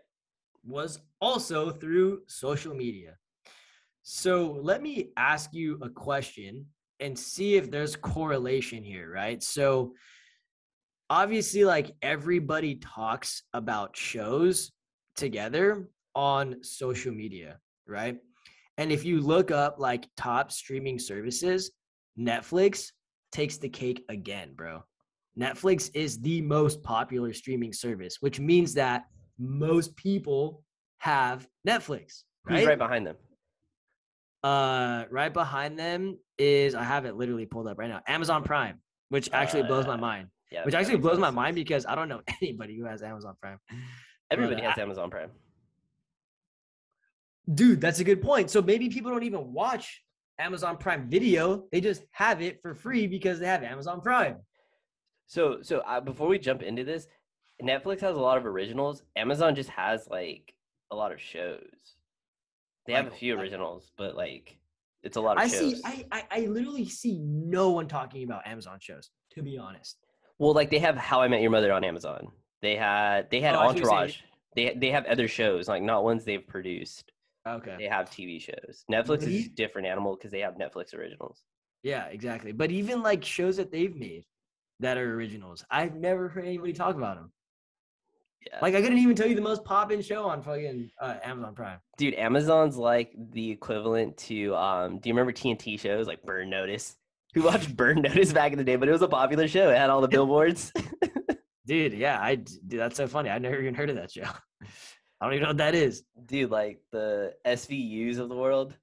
Was 0.63 1.00
also 1.19 1.72
through 1.72 2.22
social 2.27 2.75
media. 2.75 3.17
So 4.03 4.60
let 4.62 4.84
me 4.84 5.10
ask 5.17 5.51
you 5.53 5.79
a 5.81 5.89
question 5.89 6.67
and 7.00 7.18
see 7.18 7.56
if 7.56 7.70
there's 7.70 7.96
correlation 7.96 8.84
here, 8.84 9.12
right? 9.12 9.42
So 9.44 9.94
obviously 11.10 11.66
like 11.66 11.92
everybody 12.02 12.75
talks 12.75 13.44
about 13.54 13.96
shows 13.96 14.72
together 15.16 15.90
on 16.16 16.64
social 16.64 17.14
media, 17.14 17.60
right? 17.88 18.18
And 18.78 18.92
if 18.92 19.06
you 19.06 19.22
look 19.22 19.52
up 19.52 19.75
like 19.80 20.08
top 20.18 20.52
streaming 20.52 21.00
services, 21.00 21.72
Netflix 22.18 22.92
takes 23.32 23.58
the 23.58 23.70
cake 23.70 24.04
again, 24.10 24.52
bro. 24.56 24.84
Netflix 25.38 25.92
is 25.94 26.20
the 26.22 26.42
most 26.42 26.82
popular 26.84 27.34
streaming 27.34 27.74
service, 27.74 28.18
which 28.22 28.40
means 28.40 28.74
that 28.74 29.06
most 29.38 29.96
people 29.98 30.64
have 31.00 31.48
Netflix. 31.68 32.24
Who's 32.46 32.60
Right? 32.60 32.68
right 32.68 32.78
behind 32.78 33.08
them? 33.08 33.18
Uh, 34.44 35.06
right 35.10 35.34
behind 35.34 35.78
them 35.78 36.18
is 36.38 36.75
I 36.75 36.84
have 36.84 37.06
it 37.06 37.15
literally 37.15 37.46
pulled 37.46 37.68
up 37.68 37.77
right 37.77 37.89
now. 37.89 38.01
Amazon 38.08 38.44
Prime, 38.44 38.80
which 39.10 39.30
actually 39.34 39.63
blows 39.63 39.86
my 39.88 39.94
Uh, 39.96 39.98
mind. 39.98 40.27
Yeah, 40.51 40.63
Which 40.63 40.75
actually 40.75 40.98
blows 40.98 41.13
sense. 41.13 41.22
my 41.22 41.32
mind 41.32 41.56
because 41.56 41.86
I 41.86 41.96
don't 41.96 42.08
know 42.08 42.22
anybody 42.42 42.77
who 42.77 42.86
has 42.86 43.01
Amazon 43.01 43.36
Prime. 43.42 43.58
Everybody 44.32 44.62
But, 44.62 44.72
has 44.72 44.77
Amazon 44.80 45.10
Prime. 45.10 45.32
Dude, 47.54 47.82
that's 47.82 48.00
a 48.00 48.04
good 48.04 48.22
point. 48.22 48.50
So 48.50 48.62
maybe 48.62 48.89
people 48.89 49.12
don't 49.12 49.24
even 49.24 49.54
watch 49.54 50.01
Amazon 50.39 50.77
Prime 50.77 51.10
Video; 51.10 51.65
they 51.72 51.82
just 51.82 52.04
have 52.12 52.42
it 52.42 52.62
for 52.62 52.74
free 52.74 53.08
because 53.08 53.39
they 53.39 53.48
have 53.48 53.63
Amazon 53.63 54.01
Prime. 54.01 54.38
So 55.27 55.60
so 55.62 55.80
uh, 55.80 56.00
before 56.01 56.27
we 56.27 56.39
jump 56.39 56.62
into 56.63 56.84
this, 56.84 57.08
Netflix 57.62 58.01
has 58.01 58.15
a 58.15 58.20
lot 58.20 58.38
of 58.38 58.46
originals. 58.46 59.04
Amazon 59.15 59.56
just 59.56 59.70
has 59.70 60.08
like 60.10 60.54
a 60.92 60.96
lot 60.96 61.12
of 61.12 61.20
shows. 61.22 61.60
They 62.88 62.94
have 62.94 63.08
a 63.08 63.12
few 63.12 63.34
like- 63.36 63.42
originals, 63.44 63.92
but 63.98 64.15
like 64.15 64.58
it's 65.06 65.18
a 65.18 65.22
lot 65.22 65.38
of 65.38 65.44
I 65.44 65.48
shows. 65.48 65.76
see. 65.78 65.82
I, 65.86 66.06
I 66.12 66.24
I 66.32 66.40
literally 66.48 66.88
see 66.90 67.20
no 67.20 67.72
one 67.72 67.88
talking 67.88 68.24
about 68.24 68.46
Amazon 68.48 68.78
shows. 68.82 69.12
To 69.36 69.44
be 69.44 69.58
honest, 69.58 69.98
Well, 70.40 70.54
like 70.54 70.70
they 70.72 70.80
have 70.80 70.96
How 70.98 71.22
I 71.22 71.28
Met 71.28 71.42
Your 71.42 71.52
Mother 71.52 71.72
on 71.74 71.84
Amazon. 71.84 72.30
They 72.62 72.76
had 72.76 73.30
they 73.32 73.42
had 73.42 73.56
Oh, 73.56 73.60
I 73.60 73.62
see 73.64 73.68
what 73.68 73.78
you're 73.78 73.86
saying. 73.86 74.02
Entourage. 74.02 74.18
They 74.56 74.74
they 74.76 74.92
have 74.92 75.06
other 75.06 75.28
shows, 75.28 75.68
like 75.68 75.84
not 75.84 76.04
ones 76.04 76.24
they've 76.26 76.46
produced. 76.46 77.12
okay. 77.48 77.76
They 77.78 77.86
have 77.86 78.10
TV 78.10 78.42
shows. 78.42 78.86
Netflix 78.92 79.08
But 79.08 79.24
is 79.24 79.46
a 79.46 79.50
different 79.50 79.88
animal 79.88 80.16
because 80.16 80.32
they 80.32 80.40
have 80.40 80.56
Netflix 80.56 80.94
originals. 80.94 81.44
Yeah, 81.84 82.06
exactly. 82.08 82.52
But 82.52 82.72
even 82.72 83.04
like 83.04 83.24
shows 83.24 83.58
that 83.58 83.72
they've 83.72 83.96
made 83.96 84.26
that 84.80 84.98
are 84.98 85.14
originals, 85.14 85.64
I've 85.70 85.96
never 85.96 86.28
heard 86.30 86.46
anybody 86.46 86.74
talk 86.74 86.96
about 86.96 87.18
them. 87.18 87.32
Yeah. 88.46 88.60
Like 88.62 88.75
I 88.75 88.82
couldn't 88.82 89.00
even 89.00 89.15
tell 89.15 89.28
you 89.28 89.36
the 89.36 89.41
most 89.41 89.63
poppin' 89.63 90.02
show 90.02 90.26
on 90.26 90.41
fucking 90.41 90.91
uh, 91.02 91.15
Amazon 91.24 91.56
Prime. 91.56 91.80
Dude, 91.98 92.13
Amazon's 92.13 92.78
like 92.78 93.13
the 93.32 93.50
equivalent 93.52 94.17
to 94.17 94.56
um 94.56 95.00
do 95.00 95.10
you 95.10 95.15
remember 95.15 95.32
TNT 95.32 95.80
shows 95.80 96.08
like 96.08 96.22
Burn 96.24 96.50
Notice? 96.50 96.96
Who 97.34 97.41
watched 97.41 97.76
Burn 97.76 98.02
Notice 98.02 98.32
back 98.32 98.52
in 98.54 98.58
the 98.58 98.63
day, 98.63 98.76
but 98.78 98.88
it 98.88 98.91
was 98.93 99.02
a 99.02 99.08
popular 99.08 99.48
show. 99.48 99.69
It 99.69 99.78
had 99.78 99.89
all 99.89 100.00
the 100.02 100.08
billboards. 100.08 100.72
Dude, 101.67 101.93
yeah, 101.93 102.19
I 102.22 102.36
dude, 102.36 102.80
that's 102.80 102.96
so 102.96 103.08
funny. 103.08 103.30
I 103.32 103.39
never 103.39 103.60
even 103.60 103.74
heard 103.74 103.89
of 103.89 103.96
that 103.96 104.12
show. 104.12 104.22
I 105.19 105.26
don't 105.26 105.34
even 105.34 105.41
know 105.43 105.50
what 105.50 105.58
that 105.58 105.74
is. 105.74 106.04
Dude, 106.28 106.52
like 106.52 106.80
the 106.91 107.34
SVUs 107.46 108.19
of 108.19 108.30
the 108.30 108.36
world. 108.36 108.76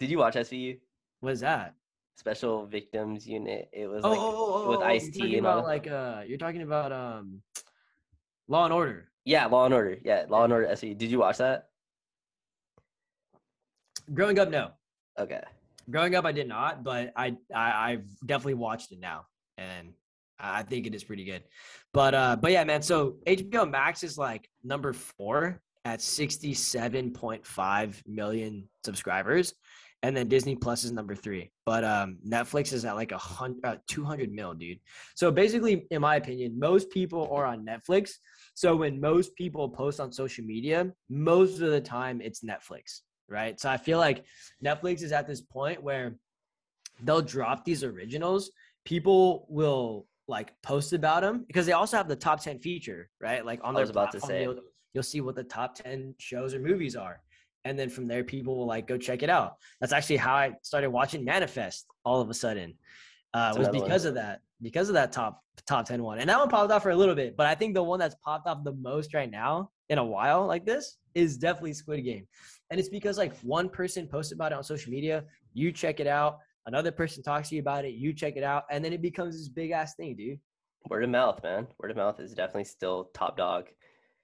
Did 0.00 0.10
you 0.10 0.16
watch 0.18 0.34
SVU? 0.34 0.78
What 1.20 1.34
is 1.34 1.40
that? 1.40 1.74
Special 2.16 2.64
Victims 2.66 3.26
Unit. 3.28 3.68
It 3.72 3.86
was 3.86 4.02
Oh, 4.02 4.10
like 4.10 4.18
oh, 4.18 4.22
oh, 4.24 4.64
oh, 4.64 4.70
with 4.70 4.80
oh, 4.80 4.84
Ice 4.84 5.04
you're 5.04 5.12
T 5.12 5.18
talking 5.20 5.36
and 5.38 5.46
all 5.46 5.58
about 5.58 5.66
like 5.68 5.86
uh, 5.86 6.22
you're 6.26 6.38
talking 6.38 6.62
about 6.62 6.90
um, 6.90 7.42
Law 8.48 8.64
and 8.64 8.72
Order. 8.72 9.10
Yeah, 9.24 9.46
Law 9.46 9.64
and 9.64 9.74
Order. 9.74 9.98
Yeah, 10.04 10.24
Law 10.28 10.44
and 10.44 10.52
Order 10.52 10.66
SVU. 10.68 10.96
Did 10.98 11.10
you 11.10 11.18
watch 11.18 11.38
that? 11.38 11.68
Growing 14.12 14.38
up, 14.38 14.50
no. 14.50 14.70
Okay. 15.18 15.42
Growing 15.90 16.14
up, 16.14 16.24
I 16.24 16.32
did 16.32 16.48
not, 16.48 16.82
but 16.82 17.12
I, 17.16 17.36
I 17.54 17.92
I've 17.92 18.06
definitely 18.24 18.54
watched 18.54 18.92
it 18.92 19.00
now, 19.00 19.26
and 19.58 19.92
I 20.38 20.60
I 20.60 20.62
think 20.62 20.86
it 20.86 20.94
is 20.94 21.04
pretty 21.04 21.24
good. 21.24 21.42
But 21.92 22.14
uh, 22.14 22.36
but 22.36 22.52
yeah, 22.52 22.64
man. 22.64 22.82
So 22.82 23.16
HBO 23.26 23.68
Max 23.70 24.02
is 24.02 24.18
like 24.18 24.48
number 24.64 24.92
four 24.92 25.60
at 25.84 26.00
sixty 26.00 26.54
seven 26.54 27.10
point 27.12 27.46
five 27.46 28.00
million 28.06 28.68
subscribers, 28.84 29.54
and 30.02 30.16
then 30.16 30.28
Disney 30.28 30.56
Plus 30.56 30.84
is 30.84 30.92
number 30.92 31.14
three. 31.14 31.50
But 31.66 31.84
um, 31.84 32.18
Netflix 32.26 32.72
is 32.72 32.84
at 32.84 32.96
like 32.96 33.12
a 33.12 33.18
hundred, 33.18 33.64
uh, 33.64 33.76
two 33.88 34.04
hundred 34.04 34.32
mil, 34.32 34.54
dude. 34.54 34.78
So 35.14 35.30
basically, 35.30 35.86
in 35.90 36.00
my 36.00 36.16
opinion, 36.16 36.58
most 36.58 36.90
people 36.90 37.28
are 37.32 37.44
on 37.44 37.64
Netflix. 37.64 38.12
So 38.54 38.76
when 38.76 39.00
most 39.00 39.34
people 39.36 39.68
post 39.68 40.00
on 40.00 40.12
social 40.12 40.44
media, 40.44 40.92
most 41.08 41.60
of 41.60 41.70
the 41.70 41.80
time 41.80 42.20
it's 42.20 42.40
Netflix, 42.44 43.00
right? 43.28 43.58
So 43.58 43.70
I 43.70 43.76
feel 43.76 43.98
like 43.98 44.24
Netflix 44.64 45.02
is 45.02 45.12
at 45.12 45.26
this 45.26 45.40
point 45.40 45.82
where 45.82 46.16
they'll 47.02 47.22
drop 47.22 47.64
these 47.64 47.82
originals. 47.82 48.50
People 48.84 49.46
will 49.48 50.06
like 50.28 50.52
post 50.62 50.92
about 50.92 51.22
them 51.22 51.44
because 51.46 51.66
they 51.66 51.72
also 51.72 51.96
have 51.96 52.08
the 52.08 52.16
top 52.16 52.42
10 52.42 52.58
feature, 52.58 53.08
right? 53.20 53.44
Like 53.44 53.60
on 53.62 53.76
I 53.76 53.80
was 53.80 53.90
about 53.90 54.12
to 54.12 54.20
say. 54.20 54.42
You'll, 54.42 54.60
you'll 54.94 55.02
see 55.02 55.20
what 55.20 55.34
the 55.34 55.44
top 55.44 55.74
10 55.74 56.14
shows 56.18 56.54
or 56.54 56.60
movies 56.60 56.96
are. 56.96 57.20
And 57.64 57.78
then 57.78 57.88
from 57.88 58.06
there, 58.06 58.24
people 58.24 58.56
will 58.56 58.66
like 58.66 58.86
go 58.86 58.98
check 58.98 59.22
it 59.22 59.30
out. 59.30 59.56
That's 59.80 59.92
actually 59.92 60.16
how 60.16 60.34
I 60.34 60.52
started 60.62 60.90
watching 60.90 61.24
Manifest 61.24 61.86
all 62.04 62.20
of 62.20 62.28
a 62.28 62.34
sudden. 62.34 62.74
Uh, 63.34 63.54
was 63.56 63.68
one. 63.68 63.80
because 63.80 64.04
of 64.04 64.14
that, 64.14 64.40
because 64.60 64.88
of 64.88 64.94
that 64.94 65.12
top 65.12 65.42
top 65.66 65.86
10 65.86 66.02
one. 66.02 66.18
And 66.18 66.28
that 66.28 66.38
one 66.38 66.48
popped 66.48 66.70
off 66.70 66.82
for 66.82 66.90
a 66.90 66.96
little 66.96 67.14
bit, 67.14 67.36
but 67.36 67.46
I 67.46 67.54
think 67.54 67.74
the 67.74 67.82
one 67.82 67.98
that's 67.98 68.16
popped 68.24 68.46
off 68.46 68.64
the 68.64 68.74
most 68.74 69.14
right 69.14 69.30
now 69.30 69.70
in 69.88 69.98
a 69.98 70.04
while 70.04 70.46
like 70.46 70.64
this 70.64 70.96
is 71.14 71.36
definitely 71.36 71.74
Squid 71.74 72.04
Game. 72.04 72.26
And 72.70 72.80
it's 72.80 72.88
because 72.88 73.18
like 73.18 73.36
one 73.40 73.68
person 73.68 74.06
posts 74.06 74.32
about 74.32 74.52
it 74.52 74.56
on 74.56 74.64
social 74.64 74.90
media, 74.90 75.24
you 75.52 75.72
check 75.72 76.00
it 76.00 76.06
out, 76.06 76.38
another 76.66 76.90
person 76.90 77.22
talks 77.22 77.50
to 77.50 77.56
you 77.56 77.60
about 77.60 77.84
it, 77.84 77.94
you 77.94 78.12
check 78.12 78.36
it 78.36 78.42
out, 78.42 78.64
and 78.70 78.84
then 78.84 78.92
it 78.92 79.02
becomes 79.02 79.36
this 79.36 79.48
big 79.48 79.70
ass 79.70 79.94
thing, 79.94 80.16
dude. 80.16 80.38
Word 80.88 81.04
of 81.04 81.10
mouth, 81.10 81.42
man. 81.42 81.66
Word 81.78 81.90
of 81.90 81.96
mouth 81.96 82.18
is 82.18 82.32
definitely 82.32 82.64
still 82.64 83.10
top 83.14 83.36
dog. 83.36 83.68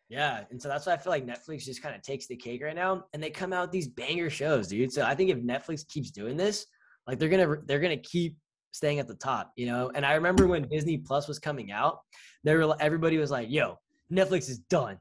Yeah, 0.09 0.45
and 0.51 0.61
so 0.61 0.69
that's 0.69 0.87
why 0.87 0.95
I 0.95 0.97
feel 0.97 1.11
like 1.11 1.27
Netflix 1.27 1.65
just 1.65 1.83
kind 1.83 1.95
of 1.95 2.01
takes 2.01 2.27
the 2.27 2.37
cake 2.37 2.63
right 2.63 2.75
now, 2.75 3.05
and 3.13 3.23
they 3.23 3.31
come 3.31 3.53
out 3.53 3.71
these 3.71 3.89
banger 3.89 4.31
shows, 4.31 4.69
dude. 4.69 4.93
So 4.93 5.05
I 5.05 5.15
think 5.15 5.31
if 5.31 5.39
Netflix 5.39 5.87
keeps 5.87 6.11
doing 6.11 6.37
this, 6.37 6.67
like 7.07 7.19
they're 7.19 7.29
gonna 7.29 7.57
they're 7.67 7.81
gonna 7.81 7.99
keep 7.99 8.37
staying 8.73 8.99
at 8.99 9.09
the 9.09 9.15
top, 9.15 9.53
you 9.57 9.67
know. 9.67 9.91
And 9.95 10.05
I 10.05 10.15
remember 10.15 10.47
when 10.47 10.69
Disney 10.69 10.99
Plus 10.99 11.29
was 11.29 11.39
coming 11.39 11.71
out, 11.73 12.01
there 12.45 12.59
were 12.67 12.77
everybody 12.81 13.19
was 13.19 13.31
like, 13.31 13.51
"Yo, 13.51 13.79
Netflix 14.13 14.49
is 14.49 14.59
done. 14.59 14.99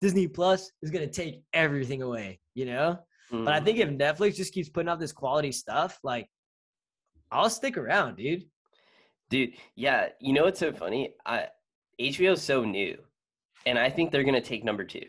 Disney 0.00 0.26
Plus 0.26 0.70
is 0.82 0.90
gonna 0.90 1.06
take 1.06 1.42
everything 1.52 2.02
away," 2.02 2.40
you 2.54 2.66
know. 2.66 2.98
But 3.30 3.48
I 3.54 3.60
Mm. 3.60 3.64
think 3.64 3.78
if 3.78 3.88
Netflix 3.90 4.34
just 4.34 4.52
keeps 4.52 4.68
putting 4.68 4.88
out 4.88 4.98
this 4.98 5.12
quality 5.12 5.52
stuff, 5.52 5.98
like 6.02 6.28
I'll 7.30 7.50
stick 7.50 7.76
around, 7.76 8.16
dude. 8.16 8.48
Dude, 9.28 9.54
yeah, 9.76 10.08
you 10.20 10.32
know 10.32 10.44
what's 10.44 10.58
so 10.58 10.72
funny? 10.72 11.14
I 11.24 11.48
HBO's 12.00 12.42
so 12.42 12.64
new, 12.64 12.98
and 13.66 13.78
I 13.78 13.88
think 13.90 14.10
they're 14.10 14.24
gonna 14.24 14.40
take 14.40 14.64
number 14.64 14.84
two. 14.84 15.08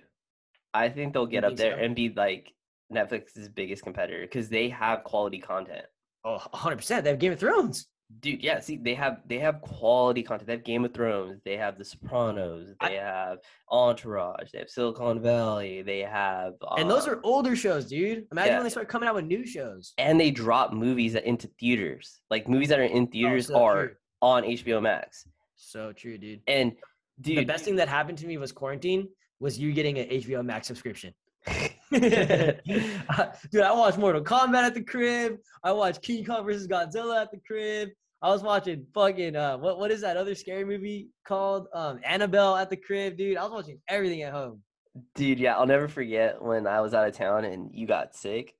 I 0.73 0.89
think 0.89 1.13
they'll 1.13 1.25
get 1.25 1.43
up 1.43 1.55
there 1.55 1.77
so? 1.77 1.83
and 1.83 1.95
be 1.95 2.09
like 2.09 2.53
Netflix's 2.93 3.49
biggest 3.49 3.83
competitor 3.83 4.21
because 4.21 4.49
they 4.49 4.69
have 4.69 5.03
quality 5.03 5.39
content. 5.39 5.85
Oh, 6.23 6.37
100%. 6.53 7.03
They 7.03 7.09
have 7.09 7.17
Game 7.19 7.31
of 7.31 7.39
Thrones. 7.39 7.87
Dude, 8.19 8.43
yeah, 8.43 8.59
see, 8.59 8.77
they 8.77 8.93
have 8.95 9.21
they 9.25 9.39
have 9.39 9.61
quality 9.61 10.21
content. 10.21 10.47
They 10.47 10.53
have 10.53 10.63
Game 10.63 10.85
of 10.85 10.93
Thrones, 10.93 11.41
they 11.43 11.57
have 11.57 11.77
The 11.77 11.85
Sopranos, 11.85 12.75
I- 12.79 12.89
they 12.89 12.95
have 12.95 13.39
Entourage, 13.71 14.51
they 14.51 14.59
have 14.59 14.69
Silicon 14.69 15.21
Valley, 15.21 15.81
they 15.81 15.99
have 15.99 16.53
And 16.77 16.89
those 16.89 17.07
um, 17.07 17.15
are 17.15 17.19
older 17.23 17.55
shows, 17.55 17.85
dude. 17.87 18.27
Imagine 18.31 18.51
yeah. 18.51 18.57
when 18.57 18.63
they 18.63 18.69
start 18.69 18.89
coming 18.89 19.07
out 19.09 19.15
with 19.15 19.25
new 19.25 19.45
shows. 19.45 19.93
and 19.97 20.19
they 20.19 20.31
drop 20.31 20.73
movies 20.73 21.13
that 21.13 21.25
into 21.25 21.47
theaters. 21.59 22.21
Like 22.29 22.47
movies 22.47 22.69
that 22.69 22.79
are 22.79 22.83
in 22.83 23.03
Oh, 23.03 23.11
theaters 23.11 23.47
so 23.47 23.55
are 23.63 23.87
true. 23.87 23.95
on 24.21 24.43
HBO 24.43 24.81
Max. 24.81 25.25
So 25.55 25.93
true, 25.93 26.17
dude. 26.17 26.41
And 26.47 26.73
dude, 27.21 27.37
the 27.37 27.45
best 27.45 27.63
thing 27.65 27.75
that 27.77 27.87
happened 27.87 28.17
to 28.19 28.27
me 28.27 28.37
was 28.37 28.51
quarantine 28.51 29.07
was 29.39 29.57
you 29.57 29.73
getting 29.73 29.97
an 29.99 30.07
HBO 30.09 30.43
Max 30.45 30.67
subscription. 30.67 31.13
dude, 31.91 33.61
I 33.61 33.73
watched 33.73 33.97
Mortal 33.97 34.23
Kombat 34.23 34.63
at 34.63 34.73
the 34.73 34.83
crib. 34.83 35.37
I 35.61 35.73
watched 35.73 36.01
King 36.01 36.23
Kong 36.23 36.45
versus 36.45 36.65
Godzilla 36.65 37.21
at 37.21 37.31
the 37.31 37.39
crib. 37.45 37.89
I 38.21 38.29
was 38.29 38.43
watching 38.43 38.85
fucking 38.93 39.35
uh 39.35 39.57
what 39.57 39.77
what 39.77 39.91
is 39.91 39.99
that 40.01 40.15
other 40.15 40.33
scary 40.35 40.63
movie 40.63 41.09
called? 41.25 41.67
Um 41.73 41.99
Annabelle 42.05 42.55
at 42.55 42.69
the 42.69 42.77
crib, 42.77 43.17
dude. 43.17 43.35
I 43.35 43.43
was 43.43 43.51
watching 43.51 43.79
everything 43.89 44.21
at 44.21 44.31
home. 44.31 44.61
Dude, 45.15 45.39
yeah, 45.39 45.57
I'll 45.57 45.65
never 45.65 45.89
forget 45.89 46.41
when 46.41 46.65
I 46.65 46.79
was 46.79 46.93
out 46.93 47.07
of 47.07 47.13
town 47.13 47.43
and 47.43 47.71
you 47.73 47.87
got 47.87 48.15
sick 48.15 48.55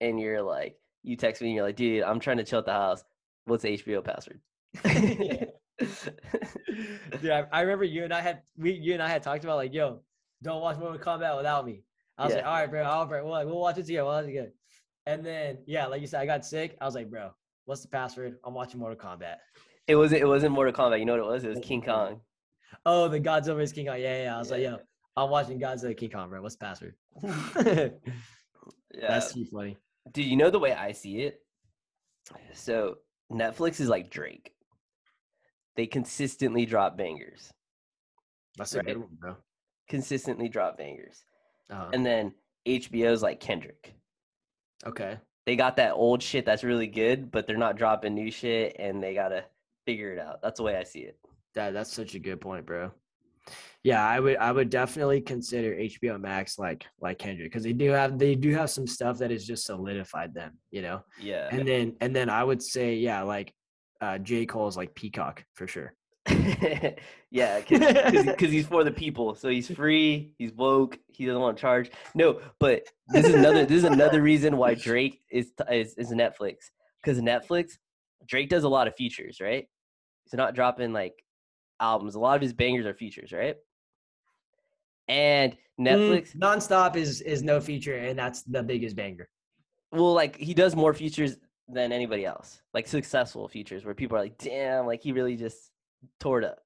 and 0.00 0.20
you're 0.20 0.42
like, 0.42 0.76
you 1.02 1.16
text 1.16 1.42
me 1.42 1.48
and 1.48 1.56
you're 1.56 1.64
like, 1.64 1.76
dude, 1.76 2.04
I'm 2.04 2.20
trying 2.20 2.36
to 2.36 2.44
chill 2.44 2.60
at 2.60 2.66
the 2.66 2.72
house. 2.72 3.02
What's 3.46 3.64
the 3.64 3.78
HBO 3.78 4.04
password? 4.04 4.40
dude, 7.20 7.30
I, 7.30 7.46
I 7.50 7.60
remember 7.62 7.84
you 7.84 8.04
and 8.04 8.14
I 8.14 8.20
had 8.20 8.42
we 8.56 8.72
you 8.72 8.92
and 8.92 9.02
I 9.02 9.08
had 9.08 9.24
talked 9.24 9.42
about 9.42 9.56
like, 9.56 9.74
yo, 9.74 10.02
don't 10.42 10.60
watch 10.60 10.78
Mortal 10.78 10.98
Kombat 10.98 11.36
without 11.36 11.66
me. 11.66 11.82
I 12.20 12.24
was 12.26 12.32
Yeah. 12.34 12.38
like, 12.40 12.46
all 12.46 12.54
right, 12.54 12.70
bro, 12.70 12.84
all 12.84 13.06
right, 13.08 13.24
we'll, 13.24 13.46
we'll 13.46 13.60
watch 13.60 13.78
it 13.78 13.86
together. 13.86 14.04
We'll 14.04 14.14
watch 14.14 14.24
it 14.24 14.28
together. 14.28 14.52
And 15.06 15.24
then, 15.24 15.58
yeah, 15.66 15.86
like 15.86 16.00
you 16.00 16.06
said, 16.06 16.20
I 16.20 16.26
got 16.26 16.44
sick. 16.44 16.76
I 16.80 16.84
was 16.84 16.94
like, 16.94 17.10
bro, 17.10 17.30
what's 17.64 17.80
the 17.82 17.88
password? 17.88 18.36
I'm 18.44 18.54
watching 18.54 18.78
Mortal 18.78 18.98
Kombat. 18.98 19.36
it 19.88 19.96
wasn't 19.96 20.20
it 20.20 20.26
wasn't 20.26 20.52
Mortal 20.52 20.72
Kombat. 20.74 20.98
You 20.98 21.06
know 21.06 21.12
what 21.12 21.20
it 21.26 21.32
was? 21.32 21.44
It 21.44 21.48
was 21.48 21.58
King 21.62 21.82
Kong. 21.82 22.20
Oh, 22.86 23.08
the 23.08 23.18
Godzilla 23.18 23.56
vs 23.56 23.72
King 23.72 23.86
Kong. 23.86 23.98
Yeah, 23.98 24.24
yeah. 24.24 24.36
I 24.36 24.38
was 24.38 24.50
like, 24.50 24.62
yo, 24.62 24.78
I'm 25.16 25.30
watching 25.30 25.58
Godzilla 25.58 25.96
King 25.96 26.10
Kong, 26.10 26.28
bro. 26.28 26.42
What's 26.42 26.56
the 26.56 26.64
password? 26.66 26.94
Yeah. 28.92 29.06
That's 29.08 29.32
too 29.32 29.44
funny. 29.44 29.76
Dude, 30.12 30.24
you 30.26 30.36
know 30.36 30.50
the 30.50 30.58
way 30.58 30.72
I 30.72 30.90
see 30.90 31.20
it? 31.20 31.40
So 32.54 32.96
Netflix 33.32 33.80
is 33.80 33.88
like 33.88 34.10
Drake. 34.10 34.52
They 35.76 35.86
consistently 35.86 36.66
drop 36.66 36.98
bangers. 36.98 37.52
That's 38.58 38.74
a 38.74 38.82
good 38.82 38.98
one, 38.98 39.08
bro. 39.18 39.36
Consistently 39.88 40.48
drop 40.48 40.76
bangers. 40.76 41.22
Uh, 41.70 41.90
And 41.92 42.04
then 42.04 42.34
HBO's 42.66 43.22
like 43.22 43.40
Kendrick. 43.40 43.94
okay. 44.86 45.18
They 45.46 45.56
got 45.56 45.76
that 45.76 45.92
old 45.94 46.22
shit 46.22 46.44
that's 46.44 46.62
really 46.62 46.86
good, 46.86 47.30
but 47.30 47.46
they're 47.46 47.56
not 47.56 47.76
dropping 47.76 48.14
new 48.14 48.30
shit 48.30 48.76
and 48.78 49.02
they 49.02 49.14
gotta 49.14 49.44
figure 49.86 50.12
it 50.12 50.18
out. 50.18 50.42
That's 50.42 50.58
the 50.58 50.62
way 50.64 50.76
I 50.76 50.84
see 50.84 51.00
it. 51.00 51.18
That 51.54 51.72
that's 51.72 51.92
such 51.92 52.14
a 52.14 52.18
good 52.20 52.40
point, 52.40 52.66
bro. 52.66 52.92
Yeah, 53.82 54.06
I 54.06 54.20
would 54.20 54.36
I 54.36 54.52
would 54.52 54.68
definitely 54.70 55.22
consider 55.22 55.74
HBO 55.74 56.20
Max 56.20 56.58
like 56.58 56.86
like 57.00 57.18
Kendrick 57.18 57.50
because 57.50 57.64
they 57.64 57.72
do 57.72 57.90
have 57.90 58.18
they 58.18 58.34
do 58.36 58.54
have 58.54 58.70
some 58.70 58.86
stuff 58.86 59.18
that 59.18 59.30
has 59.30 59.44
just 59.46 59.64
solidified 59.64 60.34
them, 60.34 60.58
you 60.70 60.82
know. 60.82 61.02
Yeah. 61.20 61.48
And 61.50 61.66
then 61.66 61.96
and 62.02 62.14
then 62.14 62.28
I 62.28 62.44
would 62.44 62.62
say 62.62 62.94
yeah, 62.96 63.22
like 63.22 63.52
uh 64.02 64.18
J 64.18 64.44
Cole's 64.46 64.76
like 64.76 64.94
Peacock 64.94 65.42
for 65.54 65.66
sure. 65.66 65.94
yeah, 67.30 67.60
because 67.60 68.50
he's 68.50 68.66
for 68.66 68.84
the 68.84 68.90
people, 68.90 69.34
so 69.34 69.48
he's 69.48 69.70
free, 69.70 70.34
he's 70.38 70.52
woke, 70.52 70.98
he 71.08 71.26
doesn't 71.26 71.40
want 71.40 71.56
to 71.56 71.60
charge. 71.60 71.90
No, 72.14 72.40
but 72.58 72.84
this 73.08 73.26
is 73.26 73.34
another 73.34 73.64
this 73.66 73.78
is 73.78 73.84
another 73.84 74.22
reason 74.30 74.56
why 74.56 74.74
Drake 74.74 75.20
is 75.30 75.52
is, 75.70 75.94
is 75.94 76.10
Netflix 76.12 76.70
because 77.02 77.20
Netflix 77.20 77.78
Drake 78.26 78.48
does 78.48 78.64
a 78.64 78.68
lot 78.68 78.86
of 78.88 78.94
features, 78.96 79.40
right? 79.40 79.66
He's 80.24 80.34
not 80.34 80.54
dropping 80.54 80.92
like 80.92 81.14
albums. 81.80 82.14
A 82.14 82.20
lot 82.20 82.36
of 82.36 82.42
his 82.42 82.52
bangers 82.52 82.86
are 82.86 82.94
features, 82.94 83.32
right? 83.32 83.56
And 85.08 85.56
Netflix, 85.80 86.36
Mm, 86.36 86.40
nonstop 86.40 86.96
is 86.96 87.20
is 87.22 87.42
no 87.42 87.60
feature, 87.60 87.96
and 87.96 88.18
that's 88.18 88.42
the 88.42 88.62
biggest 88.62 88.94
banger. 88.96 89.28
well, 89.92 90.12
like 90.14 90.36
he 90.36 90.54
does 90.54 90.76
more 90.76 90.94
features 90.94 91.36
than 91.68 91.92
anybody 91.92 92.24
else, 92.24 92.60
like 92.74 92.86
successful 92.86 93.48
features 93.48 93.84
where 93.84 93.94
people 93.94 94.16
are 94.16 94.20
like, 94.20 94.36
damn, 94.38 94.86
like 94.86 95.00
he 95.02 95.12
really 95.12 95.36
just 95.36 95.70
tore 96.18 96.38
it 96.38 96.44
up. 96.44 96.58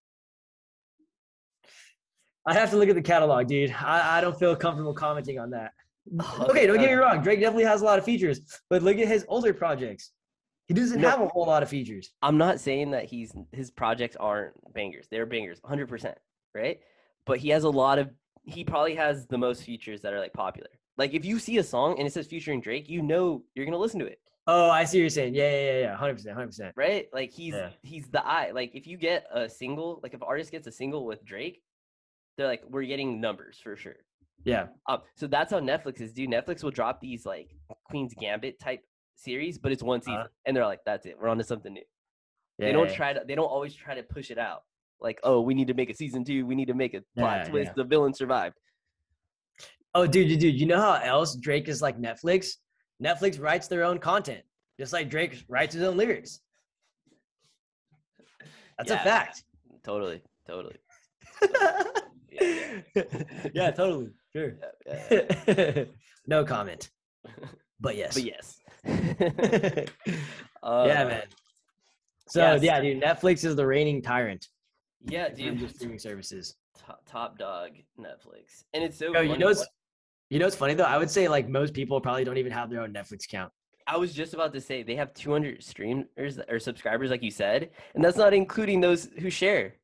I 2.47 2.53
have 2.55 2.71
to 2.71 2.77
look 2.77 2.89
at 2.89 2.95
the 2.95 3.03
catalog, 3.03 3.47
dude. 3.47 3.71
I, 3.73 4.19
I 4.19 4.21
don't 4.21 4.39
feel 4.39 4.55
comfortable 4.55 4.93
commenting 4.93 5.39
on 5.39 5.51
that. 5.51 5.73
Oh, 6.21 6.47
Okay, 6.51 6.67
don't 6.67 6.79
get 6.79 6.91
me 6.91 6.97
uh, 6.97 7.01
wrong. 7.01 7.23
Drake 7.23 7.41
definitely 7.41 7.65
has 7.65 7.81
a 7.81 7.85
lot 7.85 7.99
of 7.99 8.05
features, 8.05 8.61
but 8.69 8.83
look 8.83 8.99
at 8.99 9.09
his 9.09 9.25
older 9.29 9.55
projects. 9.55 10.11
He 10.67 10.75
doesn't 10.75 11.01
No. 11.01 11.09
have 11.09 11.21
a 11.23 11.29
whole 11.29 11.47
lot 11.47 11.63
of 11.63 11.69
features. 11.69 12.11
I'm 12.23 12.37
not 12.39 12.61
saying 12.61 12.91
that 12.93 13.05
he's 13.05 13.33
his 13.53 13.71
projects 13.71 14.17
aren't 14.17 14.55
bangers. 14.75 15.07
They're 15.11 15.27
bangers, 15.27 15.61
100%, 15.61 16.15
right? 16.55 16.81
But 17.27 17.39
he 17.39 17.49
has 17.51 17.65
a 17.65 17.71
lot 17.71 17.99
of 17.99 18.11
he 18.45 18.63
probably 18.65 18.95
has 18.97 19.27
the 19.27 19.39
most 19.39 19.63
features 19.63 20.03
that 20.03 20.13
are 20.13 20.21
like 20.21 20.35
popular. 20.35 20.69
Like 20.99 21.15
if 21.15 21.25
you 21.25 21.39
see 21.39 21.57
a 21.59 21.63
song 21.63 21.99
and 21.99 22.07
it 22.07 22.13
says 22.13 22.27
featuring 22.27 22.61
Drake, 22.61 22.89
you 22.91 23.01
know 23.03 23.43
you're 23.55 23.65
going 23.65 23.73
to 23.73 23.79
listen 23.79 24.01
to 24.01 24.07
it, 24.07 24.21
Oh, 24.47 24.69
I 24.71 24.85
see 24.85 24.99
what 24.99 25.03
you're 25.03 25.09
saying. 25.11 25.35
Yeah, 25.35 25.51
yeah, 25.51 25.61
yeah, 25.73 25.79
yeah. 25.81 25.97
Hundred 25.97 26.15
percent, 26.15 26.35
hundred 26.35 26.49
percent. 26.49 26.73
right? 26.77 27.09
Like 27.13 27.33
he's 27.33 27.55
Yeah. 27.55 27.71
he's 27.83 28.07
the 28.09 28.25
eye. 28.27 28.51
Like 28.53 28.75
if 28.75 28.87
you 28.87 28.97
get 28.99 29.27
a 29.33 29.49
single, 29.49 30.01
like 30.03 30.13
if 30.15 30.21
an 30.21 30.27
artist 30.29 30.51
gets 30.51 30.67
a 30.67 30.73
single 30.73 31.07
with 31.07 31.25
Drake, 31.25 31.63
they're 32.37 32.47
like 32.47 32.63
we're 32.69 32.83
getting 32.85 33.21
numbers 33.21 33.59
for 33.63 33.77
sure. 33.77 33.97
Yeah, 34.45 34.67
Um, 34.87 35.01
so 35.17 35.27
that's 35.27 35.51
how 35.53 35.61
Netflix 35.61 36.03
is, 36.03 36.13
dude. 36.13 36.29
Netflix 36.29 36.63
will 36.63 36.71
drop 36.71 37.01
these 37.01 37.25
like 37.25 37.55
Queen's 37.85 38.13
Gambit 38.15 38.61
type 38.61 38.81
series, 39.17 39.57
but 39.57 39.73
it's 39.73 39.83
one 39.83 40.03
season, 40.03 40.15
Uh-huh. 40.21 40.29
and 40.45 40.55
they're 40.55 40.67
like, 40.67 40.81
"That's 40.85 41.07
it. 41.07 41.17
We're 41.19 41.29
on 41.29 41.39
to 41.39 41.45
something 41.45 41.73
new." 41.73 41.83
yeah. 42.59 42.67
they 42.67 42.73
don't 42.73 42.91
yeah. 42.91 42.95
try 42.97 43.13
to. 43.15 43.23
They 43.27 43.35
don't 43.37 43.47
always 43.47 43.75
try 43.75 43.95
to 43.95 44.03
push 44.03 44.31
it 44.31 44.37
out. 44.39 44.65
Like, 45.01 45.19
oh, 45.23 45.41
we 45.41 45.55
need 45.55 45.69
to 45.69 45.75
make 45.75 45.89
a 45.89 45.95
season 45.95 46.25
two. 46.25 46.45
We 46.45 46.55
need 46.55 46.69
to 46.69 46.75
make 46.75 46.93
a 46.93 47.03
plot 47.17 47.47
twist. 47.47 47.73
The 47.75 47.85
villain 47.85 48.13
survived. 48.13 48.57
Oh, 49.95 50.07
dude, 50.07 50.29
dude, 50.29 50.41
dude. 50.41 50.61
You 50.61 50.67
know 50.67 50.81
how 50.81 50.95
else 51.03 51.37
Drake 51.37 51.69
is 51.69 51.81
like 51.81 51.99
Netflix? 51.99 52.57
Netflix 53.03 53.41
writes 53.41 53.69
their 53.69 53.85
own 53.85 53.99
content, 53.99 54.43
just 54.79 54.93
like 54.93 55.09
Drake 55.11 55.45
writes 55.49 55.75
his 55.75 55.83
own 55.83 55.97
lyrics. 55.97 56.41
That's 58.79 58.91
a 58.91 58.95
Yeah. 58.95 59.05
fact. 59.05 59.45
Totally, 59.85 60.23
totally. 60.47 60.77
yeah, 62.31 62.81
yeah, 63.55 63.71
totally. 63.71 64.11
Sure. 64.35 64.55
yeah, 64.87 65.21
yeah. 65.47 65.85
no 66.27 66.45
comment. 66.45 66.91
But 67.81 67.97
yes. 67.97 68.15
But 68.15 68.23
yes. 68.25 68.59
yeah, 68.85 69.85
Uh, 70.63 70.87
man. 70.87 71.23
So 72.29 72.41
yes. 72.41 72.63
yeah, 72.63 72.81
dude, 72.81 73.03
Netflix 73.03 73.45
is 73.45 73.55
the 73.55 73.67
reigning 73.67 74.01
tyrant 74.03 74.49
Yeah, 75.07 75.29
dude. 75.29 75.69
streaming 75.75 75.99
services. 75.99 76.55
Top, 76.79 77.03
top 77.07 77.39
dog 77.39 77.71
Netflix, 78.01 78.65
and 78.73 78.83
it's 78.83 78.99
so. 78.99 79.13
Yo, 79.13 79.21
you 79.21 79.39
know 79.39 79.47
what's 79.47 79.61
what- 79.61 79.69
you 80.31 80.39
know 80.39 80.47
what's 80.47 80.57
funny 80.57 80.75
though? 80.75 80.85
I 80.85 80.99
would 80.99 81.11
say 81.11 81.29
like 81.29 81.49
most 81.49 81.75
people 81.75 82.01
probably 82.01 82.25
don't 82.25 82.39
even 82.39 82.53
have 82.53 82.71
their 82.71 82.81
own 82.81 82.93
Netflix 82.93 83.25
account. 83.25 83.53
I 83.87 83.97
was 83.97 84.15
just 84.15 84.33
about 84.33 84.53
to 84.55 84.61
say 84.61 84.83
they 84.83 84.97
have 84.97 85.13
200 85.13 85.63
streamers 85.63 86.39
or 86.49 86.59
subscribers, 86.59 87.11
like 87.11 87.23
you 87.23 87.31
said, 87.31 87.71
and 87.95 88.03
that's 88.03 88.17
not 88.17 88.33
including 88.33 88.81
those 88.81 89.09
who 89.19 89.29
share. 89.29 89.75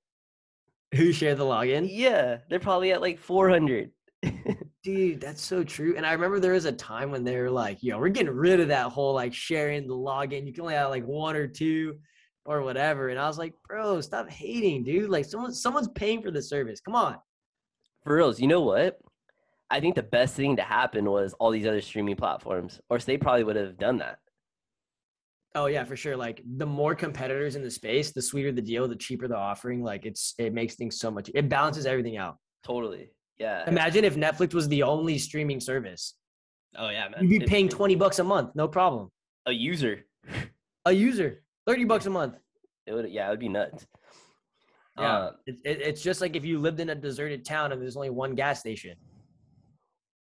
Who 0.94 1.12
share 1.12 1.34
the 1.34 1.44
login? 1.44 1.86
Yeah, 1.88 2.38
they're 2.48 2.58
probably 2.58 2.92
at 2.92 3.00
like 3.00 3.18
400. 3.18 3.90
Dude, 4.82 5.20
that's 5.20 5.42
so 5.42 5.62
true. 5.62 5.94
And 5.96 6.06
I 6.06 6.12
remember 6.12 6.40
there 6.40 6.54
was 6.54 6.64
a 6.64 6.72
time 6.72 7.10
when 7.10 7.22
they 7.22 7.36
were 7.36 7.50
like, 7.50 7.82
yo, 7.82 7.98
we're 7.98 8.08
getting 8.08 8.32
rid 8.32 8.60
of 8.60 8.68
that 8.68 8.90
whole 8.90 9.14
like 9.14 9.34
sharing 9.34 9.86
the 9.86 9.94
login. 9.94 10.46
You 10.46 10.52
can 10.52 10.62
only 10.62 10.74
have 10.74 10.90
like 10.90 11.04
one 11.04 11.36
or 11.36 11.46
two 11.46 11.98
or 12.44 12.62
whatever. 12.62 13.10
And 13.10 13.18
I 13.18 13.28
was 13.28 13.38
like, 13.38 13.54
bro, 13.68 14.00
stop 14.00 14.30
hating, 14.30 14.84
dude. 14.84 15.10
Like 15.10 15.26
someone 15.26 15.52
someone's 15.52 15.88
paying 15.88 16.22
for 16.22 16.30
the 16.30 16.42
service. 16.42 16.80
Come 16.80 16.96
on. 16.96 17.16
For 18.02 18.16
reals, 18.16 18.40
you 18.40 18.48
know 18.48 18.62
what? 18.62 18.98
I 19.70 19.80
think 19.80 19.94
the 19.94 20.02
best 20.02 20.34
thing 20.34 20.56
to 20.56 20.62
happen 20.62 21.08
was 21.10 21.32
all 21.34 21.50
these 21.50 21.66
other 21.66 21.80
streaming 21.80 22.16
platforms, 22.16 22.80
or 22.90 22.98
they 22.98 23.16
probably 23.16 23.44
would 23.44 23.56
have 23.56 23.78
done 23.78 23.98
that. 23.98 24.18
Oh 25.54 25.66
yeah, 25.66 25.84
for 25.84 25.96
sure. 25.96 26.16
Like 26.16 26.42
the 26.56 26.66
more 26.66 26.94
competitors 26.94 27.56
in 27.56 27.62
the 27.62 27.70
space, 27.70 28.12
the 28.12 28.22
sweeter 28.22 28.52
the 28.52 28.62
deal, 28.62 28.86
the 28.88 28.96
cheaper 28.96 29.26
the 29.28 29.36
offering. 29.36 29.82
Like 29.82 30.06
it's 30.06 30.34
it 30.38 30.52
makes 30.52 30.74
things 30.74 30.98
so 30.98 31.10
much 31.10 31.30
it 31.34 31.48
balances 31.48 31.86
everything 31.86 32.16
out. 32.16 32.36
Totally. 32.64 33.10
Yeah. 33.38 33.64
Imagine 33.68 34.04
if 34.04 34.16
Netflix 34.16 34.54
was 34.54 34.68
the 34.68 34.82
only 34.82 35.18
streaming 35.18 35.60
service. 35.60 36.14
Oh 36.76 36.88
yeah, 36.90 37.08
man. 37.08 37.28
You'd 37.28 37.40
be 37.40 37.46
paying 37.46 37.68
20 37.68 37.94
bucks 37.96 38.18
a 38.18 38.24
month, 38.24 38.54
no 38.54 38.68
problem. 38.68 39.10
a 39.46 39.52
user. 39.52 40.04
A 40.86 40.92
user, 40.92 41.42
30 41.66 41.84
bucks 41.84 42.06
a 42.06 42.10
month. 42.10 42.36
It 42.86 42.92
would. 42.94 43.10
Yeah, 43.10 43.26
it 43.26 43.30
would 43.30 43.40
be 43.40 43.48
nuts. 43.48 43.86
Yeah. 44.98 45.12
Uh, 45.16 45.32
It, 45.46 45.56
it, 45.64 45.80
it's 45.80 46.02
just 46.02 46.20
like 46.20 46.36
if 46.36 46.44
you 46.44 46.58
lived 46.58 46.80
in 46.80 46.90
a 46.90 46.94
deserted 46.94 47.44
town 47.44 47.72
and 47.72 47.80
there's 47.82 47.96
only 47.96 48.10
one 48.10 48.34
gas 48.34 48.60
station. 48.60 48.96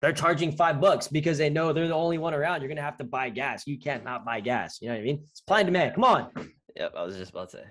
They're 0.03 0.11
charging 0.11 0.51
five 0.51 0.81
bucks 0.81 1.07
because 1.07 1.37
they 1.37 1.49
know 1.49 1.71
they're 1.71 1.87
the 1.87 1.93
only 1.93 2.17
one 2.17 2.33
around. 2.33 2.59
You're 2.59 2.67
gonna 2.67 2.81
have 2.81 2.97
to 2.97 3.05
buy 3.05 3.29
gas. 3.29 3.65
You 3.65 3.79
can't 3.79 4.03
not 4.03 4.25
buy 4.25 4.41
gas. 4.41 4.79
You 4.81 4.89
know 4.89 4.95
what 4.95 4.99
I 4.99 5.03
mean? 5.05 5.25
Supply 5.31 5.61
and 5.61 5.67
demand. 5.67 5.95
Come 5.95 6.03
on, 6.03 6.29
yep. 6.75 6.93
I 6.93 7.03
was 7.03 7.15
just 7.15 7.31
about 7.31 7.51
to 7.51 7.57
say 7.59 7.63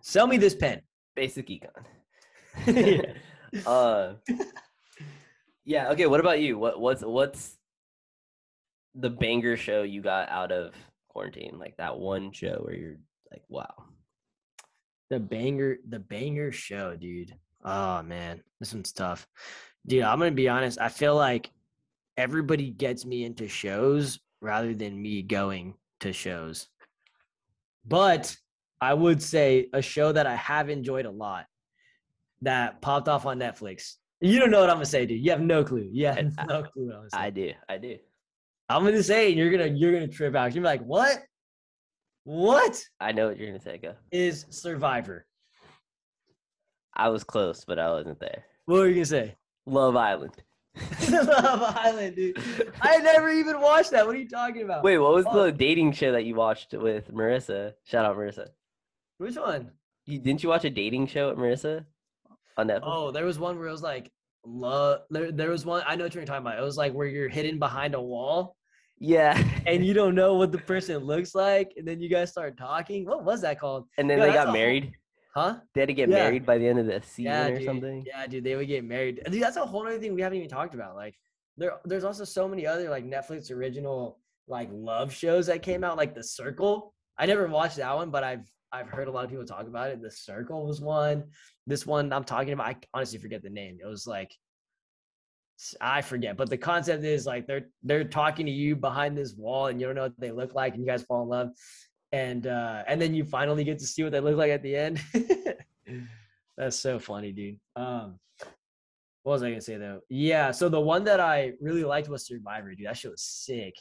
sell 0.00 0.26
me 0.26 0.36
this 0.36 0.56
pen. 0.56 0.80
basic 1.14 1.46
econ. 1.46 1.70
Yeah. 2.66 3.62
uh, 3.68 4.14
yeah. 5.64 5.90
Okay. 5.90 6.06
What 6.06 6.18
about 6.18 6.40
you? 6.40 6.58
What 6.58 6.80
what's 6.80 7.02
what's 7.02 7.56
the 8.96 9.10
banger 9.10 9.56
show 9.56 9.84
you 9.84 10.02
got 10.02 10.28
out 10.28 10.50
of 10.50 10.74
quarantine? 11.08 11.56
Like 11.56 11.76
that 11.76 11.96
one 11.96 12.32
show 12.32 12.62
where 12.64 12.74
you're 12.74 12.98
like, 13.30 13.42
wow. 13.48 13.72
The 15.10 15.20
banger, 15.20 15.76
the 15.88 16.00
banger 16.00 16.50
show, 16.50 16.96
dude. 16.96 17.32
Oh 17.64 18.02
man, 18.02 18.42
this 18.58 18.74
one's 18.74 18.90
tough. 18.90 19.28
Dude, 19.86 20.02
I'm 20.02 20.18
gonna 20.18 20.32
be 20.32 20.48
honest. 20.48 20.80
I 20.80 20.88
feel 20.88 21.14
like 21.14 21.52
everybody 22.16 22.70
gets 22.70 23.04
me 23.04 23.24
into 23.24 23.48
shows 23.48 24.18
rather 24.40 24.74
than 24.74 25.00
me 25.00 25.22
going 25.22 25.74
to 26.00 26.12
shows. 26.12 26.68
But 27.86 28.36
I 28.80 28.94
would 28.94 29.22
say 29.22 29.68
a 29.72 29.80
show 29.82 30.12
that 30.12 30.26
I 30.26 30.36
have 30.36 30.68
enjoyed 30.68 31.06
a 31.06 31.10
lot 31.10 31.46
that 32.42 32.80
popped 32.82 33.08
off 33.08 33.26
on 33.26 33.38
Netflix. 33.38 33.94
You 34.20 34.38
don't 34.38 34.50
know 34.50 34.60
what 34.60 34.70
I'm 34.70 34.76
gonna 34.76 34.86
say, 34.86 35.06
dude. 35.06 35.24
You 35.24 35.30
have 35.30 35.40
no 35.40 35.64
clue. 35.64 35.88
You 35.92 36.06
have 36.06 36.18
I- 36.38 36.44
no 36.48 36.62
clue 36.62 36.86
what 36.86 36.94
I'm 36.94 37.00
gonna 37.00 37.10
say. 37.10 37.18
I 37.18 37.30
do. 37.30 37.52
I 37.68 37.78
do. 37.78 37.96
I'm 38.68 38.84
gonna 38.84 39.02
say, 39.02 39.28
and 39.28 39.38
you're 39.38 39.50
gonna 39.50 39.66
you're 39.66 39.92
gonna 39.92 40.08
trip 40.08 40.34
out. 40.34 40.54
You're 40.54 40.64
like, 40.64 40.82
what? 40.82 41.22
What 42.24 42.82
I 43.00 43.12
know 43.12 43.28
what 43.28 43.38
you're 43.38 43.48
gonna 43.48 43.60
say. 43.60 43.78
Go. 43.78 43.94
is 44.10 44.46
Survivor? 44.50 45.26
I 46.94 47.10
was 47.10 47.24
close, 47.24 47.64
but 47.64 47.78
I 47.78 47.90
wasn't 47.90 48.18
there. 48.20 48.44
What 48.64 48.78
were 48.78 48.88
you 48.88 48.94
gonna 48.94 49.06
say? 49.06 49.36
Love 49.66 49.96
Island. 49.96 50.32
Love 51.10 51.76
Island, 51.76 52.16
dude. 52.16 52.42
I 52.80 52.98
never 52.98 53.30
even 53.30 53.60
watched 53.60 53.90
that. 53.92 54.06
What 54.06 54.14
are 54.14 54.18
you 54.18 54.28
talking 54.28 54.62
about? 54.62 54.82
Wait, 54.84 54.98
what 54.98 55.14
was 55.14 55.24
Oh. 55.28 55.44
the 55.44 55.52
dating 55.52 55.92
show 55.92 56.12
that 56.12 56.24
you 56.24 56.34
watched 56.34 56.72
with 56.74 57.12
Marissa? 57.12 57.72
Shout 57.84 58.04
out 58.04 58.16
Marissa. 58.16 58.48
which 59.18 59.36
one? 59.36 59.70
You, 60.04 60.18
didn't 60.18 60.42
you 60.42 60.48
watch 60.48 60.64
a 60.64 60.70
dating 60.70 61.06
show 61.08 61.30
with 61.30 61.38
Marissa 61.38 61.84
on 62.56 62.68
Netflix? 62.68 62.80
Oh, 62.84 63.10
there 63.10 63.24
was 63.24 63.38
one 63.38 63.58
where 63.58 63.68
it 63.68 63.72
was 63.72 63.82
like 63.82 64.10
love. 64.44 65.00
There, 65.10 65.32
there 65.32 65.50
was 65.50 65.64
one. 65.64 65.82
I 65.86 65.96
know 65.96 66.04
what 66.04 66.14
you're 66.14 66.24
talking 66.24 66.46
about. 66.46 66.58
It 66.58 66.62
was 66.62 66.76
like 66.76 66.92
where 66.92 67.06
you're 67.06 67.28
hidden 67.28 67.58
behind 67.58 67.94
a 67.94 68.00
wall 68.00 68.56
yeah. 68.98 69.42
and 69.66 69.84
you 69.84 69.94
don't 70.00 70.14
know 70.14 70.34
what 70.34 70.52
the 70.52 70.58
person 70.58 70.98
looks 70.98 71.34
like, 71.34 71.72
and 71.76 71.86
then 71.88 72.00
you 72.00 72.08
guys 72.08 72.30
start 72.30 72.56
talking. 72.56 73.04
What 73.06 73.24
was 73.24 73.40
that 73.42 73.58
called? 73.58 73.86
and 73.98 74.08
then 74.08 74.18
Yeah, 74.18 74.26
they 74.26 74.32
got 74.32 74.42
a 74.42 74.50
whole- 74.50 74.52
married. 74.52 74.92
Huh? 75.36 75.56
They 75.74 75.82
had 75.82 75.88
to 75.88 75.94
get 75.94 76.08
Yeah. 76.08 76.14
married 76.16 76.46
by 76.46 76.56
the 76.56 76.66
end 76.66 76.78
of 76.78 76.86
the 76.86 77.02
season 77.02 77.24
Yeah, 77.24 77.46
or 77.48 77.56
dude. 77.56 77.64
something. 77.66 78.04
Yeah, 78.06 78.26
dude, 78.26 78.42
they 78.42 78.56
would 78.56 78.68
get 78.68 78.84
married. 78.84 79.22
Dude, 79.30 79.42
that's 79.42 79.58
a 79.58 79.66
whole 79.66 79.86
other 79.86 79.98
thing 79.98 80.14
we 80.14 80.22
haven't 80.22 80.38
even 80.38 80.48
talked 80.48 80.74
about. 80.74 80.96
Like, 80.96 81.14
there, 81.58 81.78
there's 81.84 82.04
also 82.04 82.24
so 82.24 82.48
many 82.48 82.66
other 82.66 82.88
like 82.88 83.04
Netflix 83.04 83.50
original 83.50 84.18
like 84.48 84.70
love 84.72 85.12
shows 85.12 85.46
that 85.48 85.60
came 85.62 85.84
out, 85.84 85.98
like 85.98 86.14
The 86.14 86.22
Circle. 86.22 86.94
I 87.18 87.26
never 87.26 87.46
watched 87.48 87.76
that 87.76 87.94
one, 87.94 88.10
but 88.10 88.24
I've 88.24 88.50
I've 88.72 88.88
heard 88.88 89.08
a 89.08 89.10
lot 89.10 89.24
of 89.24 89.30
people 89.30 89.44
talk 89.44 89.66
about 89.66 89.90
it. 89.90 90.00
The 90.02 90.10
Circle 90.10 90.66
was 90.66 90.80
one. 90.80 91.24
This 91.66 91.86
one 91.86 92.12
I'm 92.14 92.24
talking 92.24 92.52
about, 92.54 92.66
I 92.68 92.76
honestly 92.94 93.18
forget 93.18 93.42
the 93.42 93.50
name. 93.50 93.78
It 93.82 93.86
was 93.86 94.06
like 94.06 94.34
I 95.80 96.00
forget, 96.02 96.36
but 96.36 96.48
the 96.50 96.58
concept 96.58 97.04
is 97.04 97.26
like 97.26 97.46
they're 97.46 97.68
they're 97.82 98.04
talking 98.04 98.46
to 98.46 98.52
you 98.52 98.74
behind 98.76 99.16
this 99.18 99.34
wall, 99.34 99.66
and 99.66 99.78
you 99.80 99.86
don't 99.86 99.96
know 99.96 100.02
what 100.04 100.18
they 100.18 100.30
look 100.32 100.54
like, 100.54 100.74
and 100.74 100.82
you 100.82 100.86
guys 100.86 101.02
fall 101.02 101.22
in 101.22 101.28
love, 101.28 101.48
and 102.16 102.46
uh 102.46 102.82
and 102.88 103.00
then 103.00 103.14
you 103.14 103.24
finally 103.24 103.64
get 103.64 103.78
to 103.78 103.86
see 103.86 104.02
what 104.02 104.12
they 104.12 104.20
look 104.20 104.36
like 104.36 104.50
at 104.50 104.62
the 104.62 104.74
end. 104.76 105.00
That's 106.56 106.78
so 106.78 106.98
funny, 106.98 107.32
dude. 107.32 107.58
Um, 107.76 108.18
what 109.22 109.32
was 109.32 109.42
I 109.42 109.50
gonna 109.50 109.60
say 109.60 109.76
though? 109.76 110.00
Yeah, 110.08 110.50
so 110.52 110.68
the 110.68 110.80
one 110.80 111.04
that 111.04 111.20
I 111.20 111.52
really 111.60 111.84
liked 111.84 112.08
was 112.08 112.26
Survivor, 112.26 112.74
dude. 112.74 112.86
That 112.86 112.96
shit 112.96 113.10
was 113.10 113.22
sick. 113.22 113.74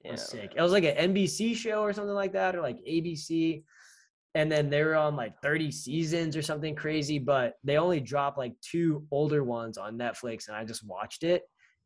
It 0.00 0.06
Yeah, 0.06 0.10
was 0.12 0.22
sick. 0.22 0.52
It 0.56 0.62
was 0.62 0.72
like 0.72 0.84
an 0.84 1.14
NBC 1.14 1.54
show 1.54 1.82
or 1.82 1.92
something 1.92 2.14
like 2.14 2.32
that, 2.32 2.56
or 2.56 2.62
like 2.62 2.78
ABC. 2.88 3.62
And 4.34 4.50
then 4.50 4.70
they 4.70 4.82
were 4.82 4.94
on 4.96 5.14
like 5.14 5.34
30 5.42 5.70
seasons 5.70 6.36
or 6.38 6.42
something 6.42 6.74
crazy, 6.74 7.18
but 7.18 7.54
they 7.64 7.76
only 7.76 8.00
dropped 8.00 8.38
like 8.38 8.54
two 8.62 9.06
older 9.10 9.44
ones 9.44 9.76
on 9.78 9.98
Netflix, 9.98 10.48
and 10.48 10.56
I 10.56 10.64
just 10.64 10.84
watched 10.86 11.22
it. 11.22 11.42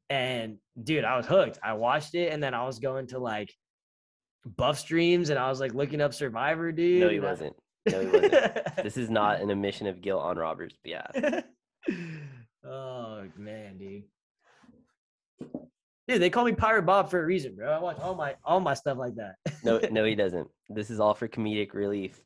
And 0.08 0.58
dude, 0.82 1.04
I 1.04 1.16
was 1.16 1.26
hooked. 1.26 1.58
I 1.62 1.72
watched 1.74 2.14
it, 2.14 2.32
and 2.32 2.40
then 2.42 2.54
I 2.54 2.64
was 2.64 2.78
going 2.78 3.08
to 3.08 3.18
like 3.18 3.52
buff 4.46 4.78
streams, 4.78 5.30
and 5.30 5.38
I 5.38 5.48
was 5.48 5.60
like 5.60 5.74
looking 5.74 6.00
up 6.00 6.14
Survivor, 6.14 6.72
dude. 6.72 7.00
No, 7.00 7.08
he 7.08 7.20
wasn't. 7.20 7.56
No, 7.88 8.00
he 8.00 8.06
wasn't. 8.08 8.58
this 8.82 8.96
is 8.96 9.08
not 9.10 9.40
an 9.40 9.48
admission 9.52 9.86
of 9.86 10.02
guilt 10.02 10.20
on 10.20 10.36
Robert's 10.36 10.74
behalf. 10.82 11.14
oh 12.64 13.22
man, 13.36 13.78
dude. 13.78 14.02
Dude, 16.08 16.20
they 16.20 16.30
call 16.30 16.44
me 16.44 16.50
Pirate 16.50 16.82
Bob 16.82 17.08
for 17.10 17.22
a 17.22 17.24
reason, 17.24 17.54
bro. 17.54 17.70
I 17.70 17.78
watch 17.78 18.00
all 18.00 18.16
my 18.16 18.34
all 18.42 18.58
my 18.58 18.74
stuff 18.74 18.98
like 18.98 19.14
that. 19.14 19.36
No, 19.62 19.78
no, 19.92 20.04
he 20.04 20.16
doesn't. 20.16 20.48
This 20.68 20.90
is 20.90 20.98
all 20.98 21.14
for 21.14 21.28
comedic 21.28 21.74
relief. 21.74 22.20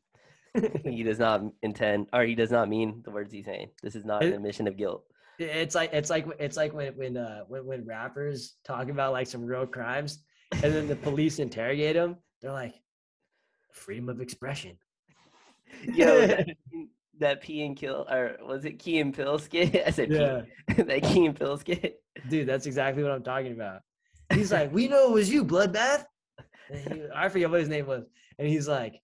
he 0.82 1.02
does 1.02 1.18
not 1.18 1.42
intend, 1.62 2.06
or 2.14 2.24
he 2.24 2.34
does 2.34 2.50
not 2.50 2.70
mean 2.70 3.02
the 3.04 3.10
words 3.10 3.30
he's 3.30 3.44
saying. 3.44 3.68
This 3.82 3.94
is 3.94 4.06
not 4.06 4.22
an 4.24 4.32
admission 4.32 4.66
of 4.66 4.78
guilt. 4.78 5.04
It's 5.38 5.74
like 5.74 5.92
it's 5.92 6.08
like 6.08 6.26
it's 6.38 6.56
like 6.56 6.72
when 6.72 6.94
when 6.94 7.18
uh 7.18 7.40
when, 7.48 7.66
when 7.66 7.84
rappers 7.84 8.54
talk 8.64 8.88
about 8.88 9.12
like 9.12 9.26
some 9.26 9.44
real 9.44 9.66
crimes 9.66 10.22
and 10.52 10.74
then 10.74 10.88
the 10.88 10.96
police 10.96 11.38
interrogate 11.38 11.96
them, 11.96 12.16
they're 12.40 12.52
like 12.52 12.74
freedom 13.72 14.08
of 14.08 14.20
expression. 14.20 14.76
Yo, 15.94 16.26
that, 16.26 16.48
that 17.20 17.40
pee 17.42 17.64
and 17.64 17.76
kill, 17.76 18.06
or 18.10 18.36
was 18.42 18.64
it 18.64 18.78
Key 18.78 18.98
and 18.98 19.14
Peele 19.14 19.38
skit? 19.38 19.82
I 19.86 19.90
said 19.90 20.10
Yeah. 20.10 20.42
That 20.76 21.02
Key 21.02 21.26
and 21.26 21.38
Peele 21.38 21.58
skit. 21.58 22.02
Dude, 22.28 22.48
that's 22.48 22.66
exactly 22.66 23.02
what 23.02 23.12
I'm 23.12 23.22
talking 23.22 23.52
about. 23.52 23.80
He's 24.32 24.52
like, 24.52 24.72
we 24.72 24.88
know 24.88 25.08
it 25.08 25.12
was 25.12 25.30
you, 25.30 25.44
Bloodbath. 25.44 26.04
He, 26.72 27.02
I 27.14 27.28
forget 27.28 27.50
what 27.50 27.60
his 27.60 27.68
name 27.68 27.86
was. 27.86 28.04
And 28.38 28.48
he's 28.48 28.68
like, 28.68 29.00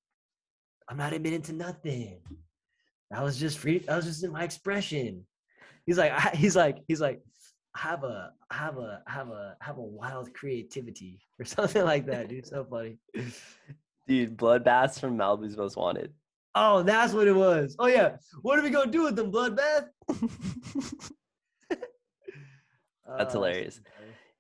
I'm 0.89 0.97
not 0.97 1.13
admitting 1.13 1.43
to 1.43 1.53
nothing. 1.53 2.21
That 3.11 3.23
was 3.23 3.39
just 3.39 3.59
free. 3.59 3.79
That 3.81 3.97
was 3.97 4.05
just 4.05 4.25
in 4.25 4.33
my 4.33 4.45
expression. 4.45 5.27
He's 5.85 5.99
like, 5.99 6.13
I, 6.13 6.31
he's 6.35 6.57
like, 6.57 6.79
he's 6.89 7.01
like, 7.01 7.23
have 7.77 8.05
a 8.05 8.33
have 8.51 8.79
a 8.79 9.03
have 9.07 9.29
a 9.29 9.57
have 9.61 9.79
a 9.79 9.83
wild 9.83 10.33
creativity 10.35 11.21
or 11.39 11.45
something 11.45 11.85
like 11.85 12.07
that, 12.07 12.29
dude. 12.29 12.47
So 12.47 12.65
funny. 12.65 12.99
Dude, 14.09 14.37
bloodbaths 14.37 15.01
from 15.01 15.19
Malibu's 15.19 15.57
Most 15.57 15.77
Wanted. 15.77 16.13
Oh, 16.55 16.83
that's 16.85 17.13
what 17.13 17.27
it 17.27 17.35
was. 17.35 17.75
Oh 17.79 17.89
yeah. 17.89 18.17
What 18.43 18.57
are 18.57 18.63
we 18.63 18.71
gonna 18.71 18.91
do 18.91 19.03
with 19.03 19.17
them, 19.17 19.33
Bloodbath? 19.33 19.89
That's 23.19 23.35
Oh, 23.35 23.39
hilarious. 23.39 23.81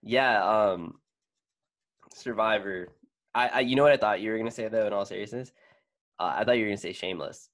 Yeah, 0.03 0.43
um, 0.45 0.95
Survivor. 2.15 2.89
I, 3.35 3.49
I, 3.49 3.61
you 3.61 3.77
know 3.77 3.83
what 3.83 3.93
I 3.93 3.97
thought 3.97 4.21
you 4.21 4.31
were 4.31 4.39
gonna 4.39 4.51
say 4.51 4.69
though. 4.69 4.87
In 4.87 4.93
all 4.93 5.05
seriousness, 5.05 5.53
uh, 6.19 6.33
I 6.37 6.45
thought 6.45 6.57
you 6.57 6.63
were 6.65 6.69
gonna 6.71 6.77
say 6.79 6.93
Shameless. 6.93 7.49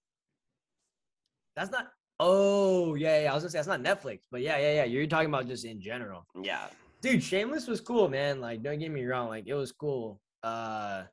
That's 1.57 1.71
not. 1.71 1.89
Oh 2.21 2.95
yeah, 2.95 3.23
yeah. 3.23 3.31
I 3.31 3.35
was 3.35 3.43
gonna 3.43 3.51
say 3.51 3.59
that's 3.59 3.69
not 3.69 3.83
Netflix, 3.83 4.21
but 4.31 4.41
yeah, 4.41 4.59
yeah, 4.59 4.75
yeah. 4.75 4.85
You're 4.85 5.07
talking 5.07 5.29
about 5.29 5.47
just 5.47 5.65
in 5.65 5.81
general, 5.81 6.27
Yeah, 6.43 6.67
dude. 7.01 7.23
Shameless 7.23 7.67
was 7.67 7.81
cool, 7.81 8.09
man. 8.09 8.41
Like, 8.41 8.63
don't 8.63 8.79
get 8.79 8.91
me 8.91 9.05
wrong. 9.05 9.29
Like, 9.29 9.47
it 9.47 9.55
was 9.55 9.73
cool. 9.73 10.21
Uh, 10.43 11.05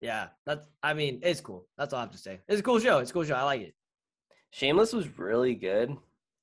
yeah. 0.00 0.28
That's. 0.44 0.66
I 0.82 0.94
mean, 0.94 1.20
it's 1.22 1.40
cool. 1.40 1.66
That's 1.78 1.92
all 1.94 2.00
I 2.00 2.02
have 2.02 2.12
to 2.12 2.18
say. 2.18 2.40
It's 2.48 2.60
a 2.60 2.62
cool 2.62 2.78
show. 2.78 2.98
It's 2.98 3.10
a 3.10 3.14
cool 3.14 3.24
show. 3.24 3.34
I 3.34 3.44
like 3.44 3.62
it. 3.62 3.74
Shameless 4.50 4.92
was 4.92 5.18
really 5.18 5.54
good. 5.54 5.96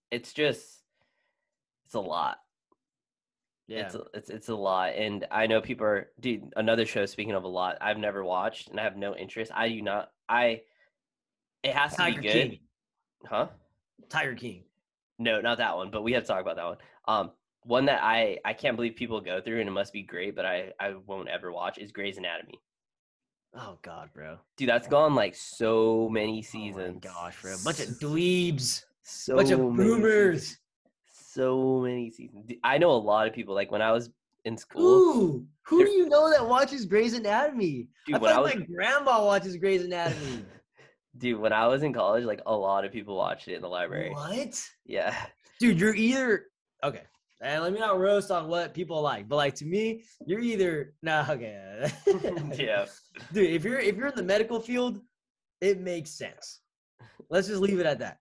It's 0.09 0.33
just, 0.33 0.83
it's 1.85 1.93
a 1.93 1.99
lot. 1.99 2.37
Yeah. 3.67 3.85
It's 3.85 3.95
a, 3.95 4.03
it's 4.13 4.29
it's 4.29 4.49
a 4.49 4.55
lot, 4.55 4.95
and 4.95 5.25
I 5.31 5.47
know 5.47 5.61
people 5.61 5.85
are. 5.85 6.09
Dude, 6.19 6.51
another 6.57 6.85
show. 6.85 7.05
Speaking 7.05 7.33
of 7.33 7.45
a 7.45 7.47
lot, 7.47 7.77
I've 7.79 7.97
never 7.97 8.23
watched, 8.23 8.69
and 8.69 8.79
I 8.79 8.83
have 8.83 8.97
no 8.97 9.15
interest. 9.15 9.51
I 9.55 9.69
do 9.69 9.81
not. 9.81 10.09
I. 10.27 10.61
It 11.63 11.73
has 11.73 11.91
to 11.91 11.97
Tiger 11.97 12.21
be 12.21 12.27
good, 12.27 12.33
King. 12.33 12.59
Huh? 13.27 13.47
Tiger 14.09 14.35
King. 14.35 14.63
No, 15.19 15.39
not 15.41 15.57
that 15.59 15.75
one. 15.75 15.91
But 15.91 16.03
we 16.03 16.13
have 16.13 16.23
to 16.23 16.27
talk 16.27 16.41
about 16.41 16.55
that 16.55 16.65
one. 16.65 16.77
Um, 17.07 17.31
one 17.63 17.85
that 17.85 18.01
I 18.03 18.39
I 18.43 18.53
can't 18.53 18.75
believe 18.75 18.95
people 18.95 19.21
go 19.21 19.39
through, 19.41 19.59
and 19.59 19.69
it 19.69 19.71
must 19.71 19.93
be 19.93 20.01
great, 20.03 20.35
but 20.35 20.45
I 20.45 20.71
I 20.79 20.95
won't 21.05 21.29
ever 21.29 21.51
watch 21.51 21.77
is 21.77 21.91
Grey's 21.91 22.17
Anatomy. 22.17 22.59
Oh 23.53 23.77
God, 23.81 24.09
bro. 24.13 24.37
Dude, 24.57 24.69
that's 24.69 24.87
gone 24.87 25.13
like 25.13 25.35
so 25.35 26.07
many 26.09 26.39
Oh 26.39 26.41
seasons. 26.41 26.99
gosh, 27.03 27.41
bro. 27.41 27.55
Bunch 27.63 27.79
of 27.81 27.87
dweebs. 27.99 28.83
so 29.03 29.35
Bunch 29.35 29.51
of 29.51 29.59
boomers. 29.59 30.41
seasons. 30.43 30.57
So 31.13 31.79
many 31.81 32.09
seasons. 32.11 32.45
Dude, 32.47 32.57
I 32.63 32.77
know 32.77 32.91
a 32.91 32.93
lot 32.93 33.27
of 33.27 33.33
people. 33.33 33.53
Like 33.53 33.71
when 33.71 33.81
I 33.81 33.91
was 33.91 34.09
in 34.45 34.57
school, 34.57 34.81
Ooh, 34.83 35.47
who 35.63 35.85
do 35.85 35.91
you 35.91 36.07
know 36.09 36.29
that 36.31 36.45
watches 36.47 36.85
Grey's 36.85 37.13
Anatomy? 37.13 37.87
dude, 38.07 38.15
I 38.15 38.19
when 38.19 38.31
I 38.31 38.35
thought 38.35 38.43
was 38.43 38.55
my 38.55 38.65
grandma 38.73 39.23
watches 39.25 39.55
Grey's 39.57 39.83
Anatomy. 39.83 40.45
Dude, 41.17 41.39
when 41.39 41.53
I 41.53 41.67
was 41.67 41.83
in 41.83 41.93
college, 41.93 42.25
like 42.25 42.41
a 42.45 42.55
lot 42.55 42.85
of 42.85 42.91
people 42.91 43.15
watched 43.15 43.47
it 43.47 43.55
in 43.55 43.61
the 43.61 43.67
library. 43.67 44.11
what? 44.11 44.61
Yeah. 44.85 45.15
dude, 45.59 45.79
you're 45.79 45.95
either 45.95 46.45
okay. 46.83 47.03
And 47.41 47.63
let 47.63 47.73
me 47.73 47.79
not 47.79 47.99
roast 47.99 48.29
on 48.29 48.47
what 48.47 48.73
people 48.73 49.01
like, 49.01 49.27
but 49.27 49.35
like 49.35 49.55
to 49.55 49.65
me, 49.65 50.03
you're 50.27 50.39
either 50.39 50.93
nah 51.01 51.25
okay. 51.27 51.91
yeah. 52.55 52.85
Dude, 53.33 53.49
if 53.49 53.63
you're 53.63 53.79
if 53.79 53.95
you're 53.95 54.07
in 54.07 54.15
the 54.15 54.21
medical 54.21 54.59
field, 54.59 54.99
it 55.59 55.79
makes 55.79 56.11
sense. 56.11 56.61
Let's 57.31 57.47
just 57.47 57.59
leave 57.59 57.79
it 57.79 57.87
at 57.87 57.97
that. 57.97 58.17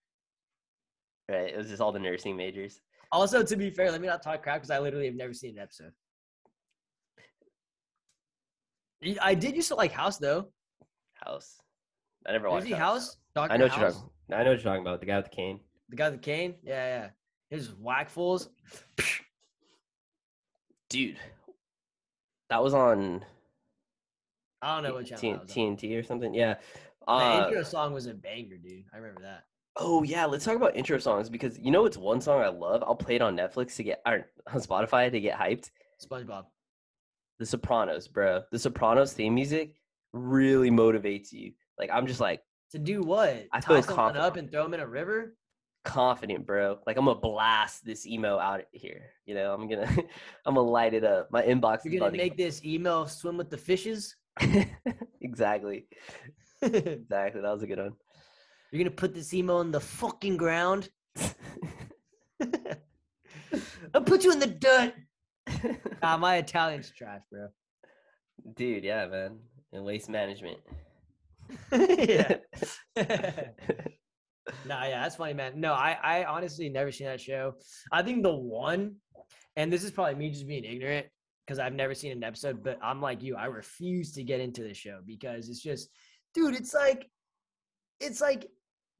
Right. 1.29 1.53
It 1.53 1.57
was 1.57 1.69
just 1.69 1.83
all 1.83 1.93
the 1.93 1.99
nursing 1.99 2.35
majors. 2.35 2.81
Also, 3.13 3.43
to 3.43 3.57
be 3.57 3.71
fair, 3.71 3.91
let 3.91 4.01
me 4.01 4.07
not 4.07 4.23
talk 4.23 4.43
crap 4.43 4.57
because 4.57 4.71
I 4.71 4.79
literally 4.79 5.07
have 5.07 5.15
never 5.15 5.35
seen 5.35 5.59
an 5.59 5.63
episode. 5.63 5.93
I 9.21 9.35
did 9.35 9.55
used 9.55 9.69
to 9.69 9.75
like 9.75 9.93
House 9.93 10.17
though. 10.17 10.49
House. 11.15 11.59
I 12.27 12.33
never 12.33 12.49
watched 12.51 12.65
Is 12.65 12.69
he 12.69 12.75
House. 12.75 13.01
House? 13.01 13.17
Doctor 13.35 13.55
I 13.55 13.57
know 13.57 13.67
what 13.67 13.77
you're 13.79 13.91
talking. 13.91 14.11
I 14.33 14.43
know 14.45 14.51
what 14.51 14.63
you're 14.63 14.73
talking 14.73 14.83
about. 14.83 15.01
The 15.01 15.07
guy 15.07 15.17
with 15.17 15.25
the 15.31 15.31
cane. 15.37 15.61
The 15.89 15.97
guy 15.97 16.11
with 16.11 16.21
the 16.21 16.25
cane? 16.25 16.55
Yeah, 16.63 16.87
yeah. 16.87 17.09
His 17.57 17.71
whack 17.75 18.11
fools. 18.11 18.49
Dude. 20.89 21.17
That 22.49 22.63
was 22.63 22.75
on 22.75 23.25
I 24.63 24.75
don't 24.75 24.85
know 24.85 24.95
what 24.95 25.07
channel 25.07 25.39
that. 25.39 25.49
TNT 25.49 25.99
or 25.99 26.03
something. 26.03 26.35
Yeah. 26.35 26.55
The 27.07 27.13
Uh, 27.13 27.45
intro 27.47 27.63
song 27.63 27.93
was 27.95 28.07
a 28.07 28.15
banger, 28.15 28.57
dude. 28.57 28.85
I 28.93 28.97
remember 28.99 29.23
that. 29.23 29.45
oh 29.77 30.03
yeah, 30.03 30.27
let's 30.27 30.45
talk 30.45 30.57
about 30.57 30.77
intro 30.77 30.99
songs 30.99 31.31
because 31.31 31.59
you 31.59 31.71
know 31.71 31.87
it's 31.87 31.97
one 31.97 32.21
song 32.21 32.43
I 32.43 32.49
love. 32.49 32.83
I'll 32.83 32.95
play 32.97 33.15
it 33.17 33.23
on 33.23 33.37
Netflix 33.37 33.77
to 33.77 33.85
get 33.85 34.03
or 34.07 34.27
on 34.53 34.61
Spotify 34.61 35.11
to 35.11 35.21
get 35.21 35.39
hyped. 35.39 35.71
SpongeBob. 36.05 36.45
The 37.39 37.47
Sopranos, 37.47 38.07
bro. 38.09 38.43
The 38.53 38.59
Sopranos 38.59 39.13
theme 39.13 39.35
music 39.35 39.81
really 40.13 40.71
motivates 40.71 41.33
you. 41.33 41.53
Like 41.81 41.91
I'm 41.93 42.07
just 42.07 42.21
like 42.21 42.41
To 42.73 42.79
do 42.79 43.01
what? 43.01 43.47
I 43.53 43.59
Tie 43.61 43.75
feel 43.75 43.83
someone 43.83 43.97
confident. 43.97 44.25
up 44.25 44.37
and 44.37 44.51
throw 44.51 44.65
him 44.65 44.75
in 44.75 44.81
a 44.81 44.87
river? 44.87 45.35
confident, 45.83 46.47
bro. 46.47 46.79
Like 46.87 46.99
I'm 46.99 47.07
gonna 47.07 47.19
blast 47.19 47.87
this 47.87 48.07
emo 48.07 48.39
out 48.39 48.61
here. 48.73 49.07
You 49.25 49.35
know, 49.35 49.55
I'm 49.55 49.67
gonna 49.67 49.87
I'm 50.47 50.55
gonna 50.55 50.61
light 50.69 50.93
it 50.95 51.05
up. 51.05 51.31
My 51.33 51.43
inbox 51.43 51.79
is 51.87 51.93
You're 51.93 52.01
gonna 52.01 52.17
make 52.17 52.37
this 52.37 52.63
email 52.65 53.07
swim 53.07 53.39
with 53.39 53.49
the 53.51 53.57
fishes? 53.57 54.15
exactly. 55.21 55.87
Exactly. 56.63 57.41
That 57.41 57.51
was 57.55 57.63
a 57.63 57.67
good 57.67 57.79
one. 57.79 57.95
You're 58.71 58.85
gonna 58.85 58.95
put 58.95 59.15
this 59.15 59.33
emo 59.33 59.61
in 59.63 59.71
the 59.71 59.81
fucking 59.81 60.37
ground. 60.37 60.91
I'll 63.95 64.03
put 64.05 64.23
you 64.25 64.33
in 64.33 64.39
the 64.39 64.47
dirt. 64.47 64.93
Nah, 66.03 66.19
my 66.19 66.37
Italian's 66.37 66.91
trash, 66.91 67.23
bro. 67.33 67.49
Dude, 68.57 68.85
yeah, 68.85 69.07
man. 69.07 69.39
And 69.73 69.85
waste 69.85 70.11
management. 70.11 70.59
Yeah. 71.73 72.37
nah, 74.67 74.85
yeah, 74.85 75.03
that's 75.03 75.17
funny, 75.17 75.35
man. 75.35 75.61
No, 75.61 75.73
I, 75.73 75.97
I 76.03 76.25
honestly 76.25 76.69
never 76.69 76.93
seen 76.93 77.07
that 77.07 77.21
show. 77.21 77.55
I 77.93 78.03
think 78.03 78.23
the 78.23 78.35
one, 78.35 78.97
and 79.57 79.73
this 79.73 79.85
is 79.85 79.91
probably 79.91 80.15
me 80.15 80.31
just 80.31 80.47
being 80.47 80.65
ignorant 80.65 81.07
because 81.47 81.59
I've 81.59 81.75
never 81.75 81.95
seen 81.95 82.13
an 82.13 82.25
episode, 82.25 82.63
but 82.63 82.79
I'm 82.83 83.01
like 83.01 83.23
you, 83.23 83.37
I 83.37 83.47
refuse 83.47 84.13
to 84.13 84.23
get 84.23 84.41
into 84.41 84.63
the 84.63 84.75
show 84.75 85.01
because 85.05 85.49
it's 85.49 85.63
just, 85.63 85.89
dude, 86.35 86.55
it's 86.55 86.75
like, 86.75 87.09
it's 87.99 88.21
like 88.21 88.49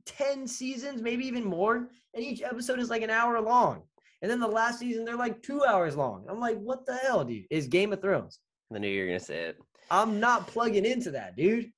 10 0.07 0.47
seasons, 0.47 1.03
maybe 1.03 1.27
even 1.27 1.45
more, 1.45 1.89
and 2.15 2.25
each 2.25 2.43
episode 2.43 2.79
is 2.79 2.91
like 2.91 3.03
an 3.03 3.11
hour 3.11 3.41
long. 3.41 3.83
And 4.23 4.31
then 4.31 4.41
the 4.41 4.49
last 4.49 4.79
season, 4.79 5.05
they're 5.05 5.17
like 5.17 5.43
two 5.43 5.65
hours 5.65 5.97
long. 5.97 6.27
I'm 6.29 6.41
like, 6.41 6.59
what 6.59 6.85
the 6.85 6.97
hell, 6.97 7.25
dude? 7.25 7.47
Is 7.51 7.69
Game 7.69 7.93
of 7.93 8.03
Thrones. 8.03 8.39
I 8.75 8.79
knew 8.79 8.89
you 8.89 9.03
were 9.03 9.09
gonna 9.09 9.21
say 9.21 9.45
it. 9.47 9.59
I'm 9.91 10.21
not 10.21 10.47
plugging 10.47 10.85
into 10.85 11.13
that, 11.13 11.37
dude. 11.37 11.73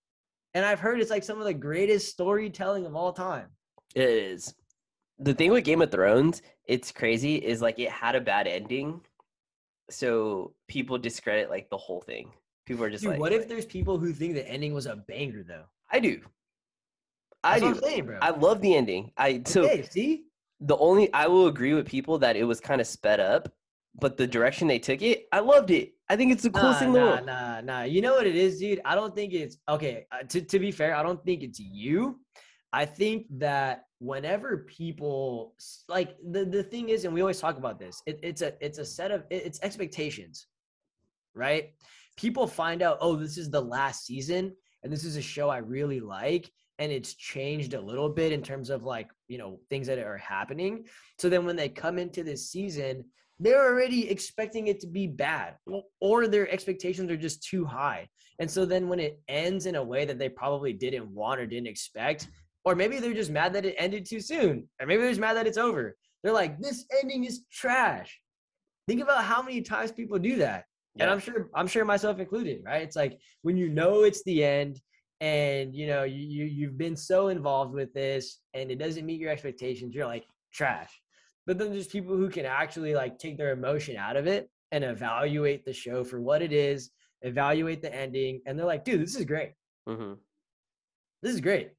And 0.55 0.65
I've 0.65 0.81
heard 0.81 1.01
it's 1.01 1.11
like 1.11 1.25
some 1.25 1.39
of 1.39 1.45
the 1.45 1.55
greatest 1.55 2.09
storytelling 2.09 2.87
of 2.87 2.95
all 2.95 3.13
time. 3.13 3.47
It 3.95 4.09
is. 4.09 4.55
The 5.19 5.35
thing 5.35 5.51
with 5.51 5.65
Game 5.65 5.83
of 5.83 5.91
Thrones, 5.91 6.43
it's 6.67 6.93
crazy, 6.93 7.37
is 7.37 7.63
like 7.63 7.79
it 7.79 7.91
had 7.91 8.15
a 8.17 8.21
bad 8.21 8.47
ending. 8.47 9.01
So 9.91 10.55
people 10.69 10.99
discredit 10.99 11.51
like 11.51 11.71
the 11.71 11.77
whole 11.77 12.01
thing. 12.01 12.33
People 12.67 12.85
are 12.85 12.91
just 12.91 13.03
Dude, 13.03 13.13
like, 13.13 13.21
what 13.21 13.33
if 13.33 13.49
there's 13.49 13.67
people 13.67 13.99
who 13.99 14.13
think 14.13 14.35
the 14.35 14.49
ending 14.49 14.73
was 14.73 14.87
a 14.87 14.97
banger 14.97 15.43
though? 15.43 15.65
I 15.91 16.01
do. 16.01 16.21
I 17.45 17.59
That's 17.59 17.61
do. 17.61 17.67
what 17.69 17.77
I'm 17.77 17.91
saying, 17.91 18.07
bro. 18.07 18.19
I 18.23 18.31
love 18.31 18.61
the 18.61 18.75
ending. 18.75 19.13
I 19.17 19.43
so 19.47 19.65
okay, 19.65 19.83
see? 19.83 20.25
the 20.61 20.77
only 20.79 21.13
I 21.13 21.27
will 21.27 21.49
agree 21.49 21.75
with 21.75 21.87
people 21.87 22.19
that 22.19 22.37
it 22.37 22.45
was 22.45 22.61
kind 22.61 22.81
of 22.81 22.87
sped 22.87 23.21
up, 23.21 23.53
but 24.01 24.17
the 24.17 24.27
direction 24.27 24.69
they 24.69 24.79
took 24.79 25.03
it, 25.03 25.27
I 25.33 25.41
loved 25.41 25.71
it. 25.71 25.95
I 26.13 26.17
think 26.17 26.31
it's 26.31 26.43
the 26.43 26.51
coolest 26.51 26.83
Nah, 26.83 26.87
thing 26.87 26.89
in 26.89 26.93
the 26.95 27.01
nah, 27.01 27.11
world. 27.15 27.27
nah, 27.27 27.61
nah. 27.63 27.83
You 27.85 28.03
know 28.03 28.13
what 28.13 28.27
it 28.27 28.37
is, 28.37 28.59
dude? 28.59 28.83
I 28.85 28.95
don't 28.95 29.15
think 29.15 29.33
it's 29.33 29.57
okay. 29.67 30.05
Uh, 30.13 30.23
to 30.29 30.43
to 30.43 30.59
be 30.59 30.71
fair, 30.71 30.95
I 30.95 31.03
don't 31.03 31.25
think 31.25 31.43
it's 31.43 31.59
you. 31.59 32.21
I 32.71 32.85
think 32.85 33.27
that 33.39 33.85
whenever 33.99 34.59
people 34.83 35.55
like 35.89 36.11
the 36.35 36.45
the 36.45 36.63
thing 36.63 36.91
is, 36.91 37.07
and 37.07 37.15
we 37.15 37.23
always 37.23 37.41
talk 37.41 37.57
about 37.57 37.79
this, 37.79 38.03
it, 38.05 38.21
it's 38.23 38.43
a 38.43 38.53
it's 38.61 38.77
a 38.77 38.85
set 38.85 39.11
of 39.11 39.25
it- 39.31 39.45
it's 39.47 39.61
expectations, 39.63 40.47
right? 41.35 41.65
People 42.19 42.47
find 42.47 42.83
out, 42.83 42.99
oh, 43.01 43.17
this 43.17 43.39
is 43.39 43.49
the 43.51 43.61
last 43.77 44.05
season, 44.05 44.55
and 44.83 44.93
this 44.93 45.05
is 45.05 45.17
a 45.17 45.23
show 45.23 45.49
I 45.49 45.59
really 45.59 46.01
like, 46.01 46.51
and 46.79 46.93
it's 46.93 47.15
changed 47.15 47.73
a 47.73 47.81
little 47.81 48.11
bit 48.11 48.33
in 48.33 48.43
terms 48.43 48.69
of 48.69 48.85
like 48.85 49.09
you 49.29 49.39
know 49.39 49.61
things 49.71 49.87
that 49.87 49.99
are 49.99 50.19
happening. 50.19 50.85
So 51.19 51.31
then 51.31 51.47
when 51.47 51.57
they 51.57 51.71
come 51.71 51.97
into 51.99 52.23
this 52.23 52.51
season, 52.51 53.07
they're 53.43 53.65
already 53.65 54.09
expecting 54.09 54.69
it 54.69 54.81
to 54.81 54.87
be 54.87 55.07
bad 55.07 55.57
or 56.01 56.29
their 56.29 56.49
expectations 56.51 57.11
are 57.11 57.17
just 57.17 57.43
too 57.43 57.65
high. 57.65 58.09
And 58.39 58.51
so 58.51 58.65
then 58.65 58.89
when 58.89 59.01
it 59.01 59.21
ends 59.29 59.67
in 59.67 59.75
a 59.75 59.83
way 59.83 60.05
that 60.05 60.19
they 60.19 60.29
probably 60.29 60.73
didn't 60.73 61.09
want 61.09 61.41
or 61.41 61.47
didn't 61.47 61.67
expect, 61.67 62.29
or 62.65 62.75
maybe 62.75 62.99
they're 62.99 63.15
just 63.15 63.31
mad 63.31 63.53
that 63.55 63.65
it 63.65 63.75
ended 63.79 64.07
too 64.07 64.21
soon, 64.21 64.69
or 64.81 64.87
maybe 64.87 65.03
they're 65.03 65.11
just 65.11 65.21
mad 65.21 65.37
that 65.37 65.47
it's 65.47 65.59
over. 65.59 65.97
They're 66.23 66.33
like, 66.33 66.61
this 66.61 66.85
ending 67.03 67.25
is 67.25 67.45
trash. 67.51 68.21
Think 68.87 69.03
about 69.03 69.25
how 69.25 69.43
many 69.43 69.61
times 69.63 69.91
people 69.91 70.19
do 70.19 70.37
that. 70.37 70.65
And 70.99 71.11
I'm 71.11 71.19
sure 71.21 71.49
I'm 71.55 71.67
sure 71.67 71.85
myself 71.85 72.19
included, 72.19 72.63
right? 72.65 72.83
It's 72.83 72.97
like 72.97 73.19
when 73.41 73.57
you 73.57 73.71
know 73.71 74.03
it's 74.03 74.23
the 74.25 74.45
end 74.45 74.79
and 75.21 75.75
you 75.75 75.87
know 75.87 76.03
you, 76.05 76.19
you 76.19 76.45
you've 76.45 76.77
been 76.77 76.97
so 76.97 77.29
involved 77.29 77.73
with 77.73 77.95
this 77.95 78.41
and 78.53 78.71
it 78.71 78.79
doesn't 78.79 79.07
meet 79.07 79.21
your 79.21 79.31
expectations, 79.31 79.95
you're 79.95 80.07
like 80.07 80.27
trash. 80.53 80.91
But 81.47 81.59
then 81.59 81.71
there's 81.73 81.89
people 81.89 82.17
who 82.17 82.29
can 82.29 82.47
actually 82.47 82.95
like 82.95 83.19
take 83.19 83.37
their 83.37 83.53
emotion 83.53 83.97
out 83.97 84.17
of 84.17 84.27
it 84.27 84.49
and 84.71 84.85
evaluate 84.85 85.65
the 85.65 85.73
show 85.73 86.05
for 86.05 86.21
what 86.21 86.43
it 86.43 86.53
is, 86.53 86.91
evaluate 87.23 87.83
the 87.83 87.95
ending, 87.95 88.41
and 88.47 88.59
they're 88.59 88.67
like, 88.67 88.85
dude, 88.85 89.03
this 89.03 89.17
is 89.17 89.25
great. 89.25 89.53
hmm 89.87 90.15
This 91.23 91.35
is 91.35 91.41
great. 91.41 91.71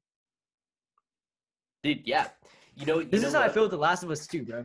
Dude, 1.82 2.06
yeah. 2.06 2.28
You 2.76 2.86
know, 2.86 2.98
you 3.00 3.06
This 3.06 3.22
know 3.22 3.28
is 3.28 3.34
how 3.34 3.42
I 3.42 3.48
feel 3.48 3.62
with 3.62 3.72
The 3.72 3.78
Last 3.78 4.02
of 4.02 4.10
Us 4.10 4.26
2, 4.26 4.44
bro. 4.44 4.64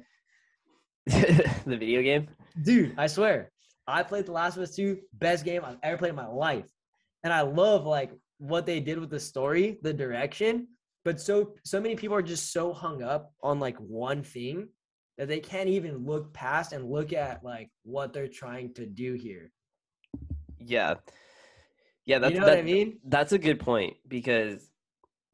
the 1.05 1.77
video 1.77 2.01
game. 2.01 2.27
Dude, 2.61 2.93
I 2.97 3.07
swear. 3.07 3.51
I 3.87 4.03
played 4.03 4.25
The 4.25 4.31
Last 4.31 4.57
of 4.57 4.63
Us 4.63 4.75
2, 4.75 4.97
best 5.13 5.43
game 5.45 5.63
I've 5.65 5.77
ever 5.83 5.97
played 5.97 6.09
in 6.09 6.15
my 6.15 6.27
life. 6.27 6.69
And 7.23 7.33
I 7.33 7.41
love 7.41 7.85
like 7.85 8.11
what 8.37 8.65
they 8.65 8.79
did 8.79 8.99
with 8.99 9.09
the 9.09 9.19
story, 9.19 9.79
the 9.81 9.93
direction. 9.93 10.67
But 11.05 11.19
so 11.19 11.53
so 11.63 11.79
many 11.79 11.95
people 11.95 12.15
are 12.15 12.21
just 12.21 12.51
so 12.53 12.73
hung 12.73 13.01
up 13.01 13.33
on 13.41 13.59
like 13.59 13.77
one 13.77 14.21
thing 14.23 14.67
that 15.19 15.27
they 15.27 15.41
can't 15.41 15.67
even 15.67 16.05
look 16.05 16.33
past 16.33 16.71
and 16.71 16.89
look 16.89 17.11
at 17.11 17.43
like 17.43 17.69
what 17.83 18.13
they're 18.13 18.29
trying 18.29 18.73
to 18.75 18.85
do 18.85 19.13
here. 19.13 19.51
Yeah, 20.57 20.95
yeah. 22.05 22.19
That's 22.19 22.33
you 22.33 22.39
know 22.39 22.45
that, 22.45 22.55
what 22.55 22.59
I 22.59 22.63
mean? 22.63 22.99
That's 23.03 23.33
a 23.33 23.37
good 23.37 23.59
point 23.59 23.97
because 24.07 24.71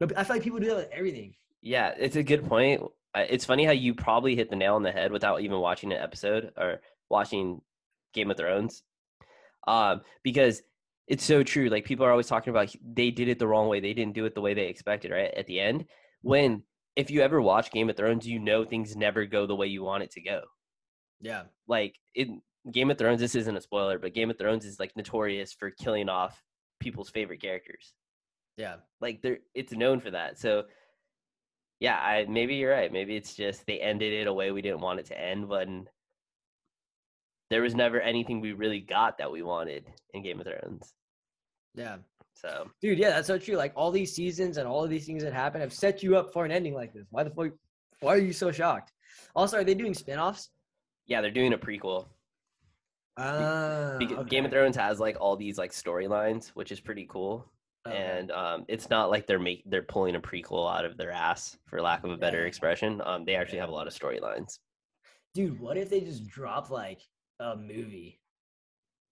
But 0.00 0.18
I 0.18 0.24
feel 0.24 0.36
like 0.36 0.42
people 0.42 0.58
do 0.58 0.66
that 0.66 0.76
with 0.76 0.88
everything. 0.90 1.36
yeah, 1.62 1.94
it's 1.96 2.16
a 2.16 2.24
good 2.24 2.44
point. 2.48 2.82
It's 3.14 3.44
funny 3.44 3.64
how 3.64 3.72
you 3.72 3.94
probably 3.94 4.34
hit 4.34 4.50
the 4.50 4.56
nail 4.56 4.74
on 4.74 4.82
the 4.82 4.92
head 4.92 5.12
without 5.12 5.40
even 5.40 5.60
watching 5.60 5.92
an 5.92 6.02
episode 6.02 6.52
or 6.56 6.80
watching 7.08 7.62
Game 8.12 8.30
of 8.30 8.36
Thrones, 8.36 8.82
um, 9.68 10.02
because 10.24 10.62
it's 11.06 11.24
so 11.24 11.44
true. 11.44 11.68
Like 11.68 11.84
people 11.84 12.04
are 12.04 12.10
always 12.10 12.26
talking 12.26 12.50
about 12.50 12.74
they 12.84 13.12
did 13.12 13.28
it 13.28 13.38
the 13.38 13.46
wrong 13.46 13.68
way. 13.68 13.78
They 13.78 13.94
didn't 13.94 14.14
do 14.14 14.24
it 14.24 14.34
the 14.34 14.40
way 14.40 14.52
they 14.52 14.66
expected. 14.66 15.12
Right 15.12 15.32
at 15.32 15.46
the 15.46 15.60
end, 15.60 15.86
when 16.22 16.64
if 16.96 17.10
you 17.10 17.20
ever 17.20 17.40
watch 17.40 17.70
Game 17.70 17.90
of 17.90 17.96
Thrones, 17.96 18.26
you 18.26 18.38
know 18.38 18.64
things 18.64 18.96
never 18.96 19.26
go 19.26 19.46
the 19.46 19.54
way 19.54 19.66
you 19.66 19.82
want 19.82 20.02
it 20.02 20.10
to 20.12 20.20
go. 20.22 20.42
Yeah. 21.20 21.44
like 21.66 21.94
in 22.14 22.42
Game 22.70 22.90
of 22.90 22.98
Thrones, 22.98 23.20
this 23.20 23.34
isn't 23.34 23.56
a 23.56 23.60
spoiler, 23.60 23.98
but 23.98 24.14
Game 24.14 24.30
of 24.30 24.38
Thrones 24.38 24.64
is 24.64 24.80
like 24.80 24.96
notorious 24.96 25.52
for 25.52 25.70
killing 25.70 26.08
off 26.08 26.42
people's 26.80 27.10
favorite 27.10 27.40
characters. 27.40 27.92
Yeah. 28.56 28.76
Like 29.00 29.22
they're 29.22 29.38
it's 29.54 29.72
known 29.72 30.00
for 30.00 30.10
that. 30.10 30.38
So 30.38 30.64
yeah, 31.80 31.96
I 31.96 32.26
maybe 32.28 32.56
you're 32.56 32.72
right. 32.72 32.92
Maybe 32.92 33.16
it's 33.16 33.34
just 33.34 33.66
they 33.66 33.78
ended 33.78 34.12
it 34.12 34.26
a 34.26 34.32
way 34.32 34.50
we 34.50 34.62
didn't 34.62 34.80
want 34.80 35.00
it 35.00 35.06
to 35.06 35.20
end, 35.20 35.48
but 35.48 35.68
there 37.50 37.62
was 37.62 37.74
never 37.74 38.00
anything 38.00 38.40
we 38.40 38.52
really 38.52 38.80
got 38.80 39.18
that 39.18 39.30
we 39.30 39.42
wanted 39.42 39.84
in 40.14 40.22
Game 40.22 40.40
of 40.40 40.46
Thrones. 40.46 40.94
Yeah. 41.74 41.98
So 42.38 42.68
Dude, 42.82 42.98
yeah, 42.98 43.10
that's 43.10 43.26
so 43.26 43.38
true. 43.38 43.56
Like 43.56 43.72
all 43.74 43.90
these 43.90 44.14
seasons 44.14 44.58
and 44.58 44.68
all 44.68 44.84
of 44.84 44.90
these 44.90 45.06
things 45.06 45.22
that 45.22 45.32
happen 45.32 45.60
have 45.62 45.72
set 45.72 46.02
you 46.02 46.16
up 46.18 46.32
for 46.32 46.44
an 46.44 46.50
ending 46.52 46.74
like 46.74 46.92
this. 46.92 47.06
Why 47.10 47.22
the 47.24 47.30
fuck 47.30 47.52
why 48.00 48.14
are 48.14 48.18
you 48.18 48.32
so 48.34 48.52
shocked? 48.52 48.92
Also, 49.34 49.56
are 49.58 49.64
they 49.64 49.74
doing 49.74 49.94
spin-offs? 49.94 50.50
yeah, 51.06 51.20
they're 51.22 51.30
doing 51.30 51.52
a 51.54 51.58
prequel. 51.58 52.06
Uh, 53.16 53.96
Because 53.98 54.26
Game 54.26 54.44
of 54.44 54.50
Thrones 54.50 54.76
has 54.76 55.00
like 55.00 55.16
all 55.20 55.36
these 55.36 55.56
like 55.56 55.72
storylines, 55.72 56.48
which 56.48 56.70
is 56.72 56.80
pretty 56.80 57.06
cool. 57.08 57.50
and 57.86 58.30
um, 58.32 58.64
it's 58.68 58.90
not 58.90 59.10
like 59.10 59.26
they're 59.26 59.38
make 59.38 59.62
they're 59.66 59.82
pulling 59.82 60.16
a 60.16 60.20
prequel 60.20 60.70
out 60.70 60.84
of 60.84 60.96
their 60.98 61.12
ass 61.12 61.56
for 61.66 61.80
lack 61.80 62.02
of 62.04 62.10
a 62.10 62.16
better 62.16 62.42
Yeah. 62.42 62.48
expression. 62.48 63.00
Um, 63.04 63.24
they 63.24 63.36
actually 63.36 63.60
have 63.60 63.68
a 63.68 63.72
lot 63.72 63.86
of 63.86 63.94
storylines. 63.94 64.58
dude, 65.34 65.58
what 65.60 65.76
if 65.76 65.88
they 65.88 66.00
just 66.00 66.26
drop 66.26 66.70
like 66.70 67.00
a 67.40 67.56
movie? 67.56 68.20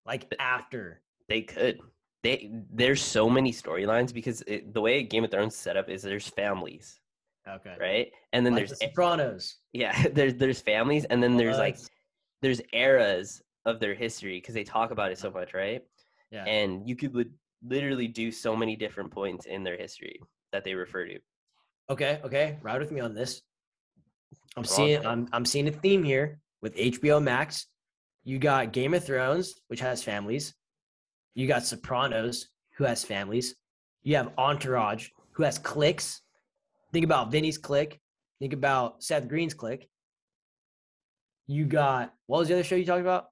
Like 0.04 0.26
after. 0.38 1.00
They 1.28 1.40
could. 1.42 1.78
They 2.24 2.50
there's 2.72 3.02
so 3.02 3.30
many 3.30 3.52
storylines 3.52 4.12
because 4.12 4.42
it, 4.46 4.72
the 4.74 4.80
way 4.80 5.02
Game 5.04 5.22
of 5.24 5.30
Thrones 5.30 5.54
set 5.54 5.76
up 5.76 5.88
is 5.88 6.02
there's 6.02 6.26
families, 6.26 6.98
Okay. 7.46 7.76
right? 7.78 8.10
And 8.32 8.44
then 8.44 8.54
Like 8.54 8.66
there's 8.66 8.78
the 8.78 8.86
Sopranos. 8.86 9.58
yeah, 9.72 10.08
there's 10.12 10.34
there's 10.34 10.60
families, 10.60 11.04
and 11.04 11.22
then 11.22 11.36
there's 11.36 11.58
like 11.58 11.78
there's 12.42 12.60
eras 12.72 13.42
of 13.66 13.78
their 13.78 13.94
history 13.94 14.38
because 14.38 14.54
they 14.54 14.64
talk 14.64 14.90
about 14.90 15.12
it 15.12 15.18
so 15.18 15.28
uh-huh. 15.28 15.40
much, 15.40 15.54
right? 15.54 15.82
yeah. 16.30 16.44
And 16.46 16.88
you 16.88 16.96
could 16.96 17.14
li- 17.14 17.30
literally 17.62 18.08
do 18.08 18.32
so 18.32 18.56
many 18.56 18.74
different 18.74 19.10
points 19.10 19.46
in 19.46 19.62
their 19.62 19.76
history 19.76 20.18
that 20.52 20.64
they 20.64 20.74
refer 20.74 21.06
to. 21.06 21.18
Okay, 21.90 22.20
okay. 22.24 22.58
Ride 22.62 22.80
with 22.80 22.90
me 22.90 23.00
on 23.00 23.14
this. 23.14 23.42
I'm 24.56 24.60
on, 24.62 24.64
seeing 24.64 25.02
man. 25.02 25.06
I'm 25.06 25.28
I'm 25.34 25.44
seeing 25.44 25.68
a 25.68 25.72
theme 25.72 26.02
here 26.02 26.40
with 26.62 26.74
HBO 26.76 27.22
Max. 27.22 27.66
You 28.24 28.38
got 28.38 28.72
Game 28.72 28.94
of 28.94 29.04
Thrones, 29.04 29.54
which 29.68 29.80
has 29.80 30.02
families. 30.02 30.54
You 31.34 31.46
got 31.48 31.64
Sopranos, 31.64 32.48
who 32.76 32.84
has 32.84 33.04
families. 33.04 33.54
You 34.02 34.16
have 34.16 34.32
Entourage, 34.38 35.08
who 35.32 35.42
has 35.42 35.58
cliques. 35.58 36.20
Think 36.92 37.04
about 37.04 37.32
Vinny's 37.32 37.58
clique. 37.58 38.00
Think 38.38 38.52
about 38.52 39.02
Seth 39.02 39.28
Green's 39.28 39.54
clique. 39.54 39.88
You 41.46 41.64
got 41.66 42.12
what 42.26 42.38
was 42.38 42.48
the 42.48 42.54
other 42.54 42.64
show 42.64 42.76
you 42.76 42.84
talked 42.84 43.00
about? 43.00 43.26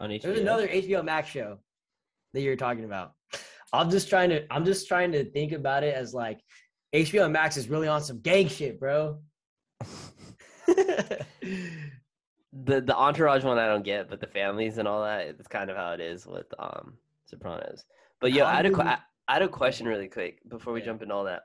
On 0.00 0.10
HBO. 0.10 0.22
There's 0.22 0.40
another 0.40 0.68
HBO 0.68 1.04
Max 1.04 1.28
show 1.28 1.58
that 2.32 2.42
you're 2.42 2.56
talking 2.56 2.84
about. 2.84 3.12
I'm 3.72 3.90
just 3.90 4.08
trying 4.08 4.30
to 4.30 4.44
I'm 4.52 4.64
just 4.64 4.86
trying 4.86 5.12
to 5.12 5.24
think 5.24 5.52
about 5.52 5.84
it 5.84 5.94
as 5.94 6.12
like 6.12 6.40
HBO 6.94 7.30
Max 7.30 7.56
is 7.56 7.68
really 7.68 7.88
on 7.88 8.02
some 8.02 8.20
gang 8.20 8.48
shit, 8.48 8.78
bro. 8.78 9.18
the 12.52 12.80
the 12.80 12.96
entourage 12.96 13.44
one 13.44 13.58
I 13.58 13.66
don't 13.66 13.84
get, 13.84 14.10
but 14.10 14.20
the 14.20 14.26
families 14.26 14.78
and 14.78 14.86
all 14.86 15.02
that, 15.02 15.26
it's 15.26 15.48
kind 15.48 15.70
of 15.70 15.76
how 15.76 15.92
it 15.92 16.00
is 16.00 16.26
with 16.26 16.46
um 16.58 16.98
Sopranos. 17.24 17.84
But 18.20 18.32
yo, 18.32 18.44
I 18.44 18.54
had 18.54 18.66
a 18.66 18.68
did 18.68 18.76
que- 18.76 18.84
you- 18.84 18.90
I 18.90 18.98
I 19.28 19.32
had 19.34 19.42
a 19.42 19.48
question 19.48 19.86
really 19.86 20.08
quick 20.08 20.46
before 20.48 20.72
we 20.72 20.80
Yeah. 20.80 20.86
jump 20.86 21.02
into 21.02 21.14
all 21.14 21.24
that. 21.24 21.42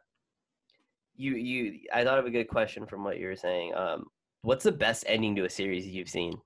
You 1.15 1.35
you 1.35 1.79
I 1.93 2.03
thought 2.03 2.19
of 2.19 2.25
a 2.25 2.31
good 2.31 2.47
question 2.49 2.85
from 2.85 3.03
what 3.03 3.17
you 3.19 3.27
were 3.27 3.35
saying. 3.35 3.73
Um, 3.73 4.07
what's 4.41 4.63
the 4.63 4.71
best 4.71 5.03
ending 5.07 5.35
to 5.37 5.45
a 5.45 5.49
series 5.49 5.87
you've 5.87 6.09
seen? 6.09 6.41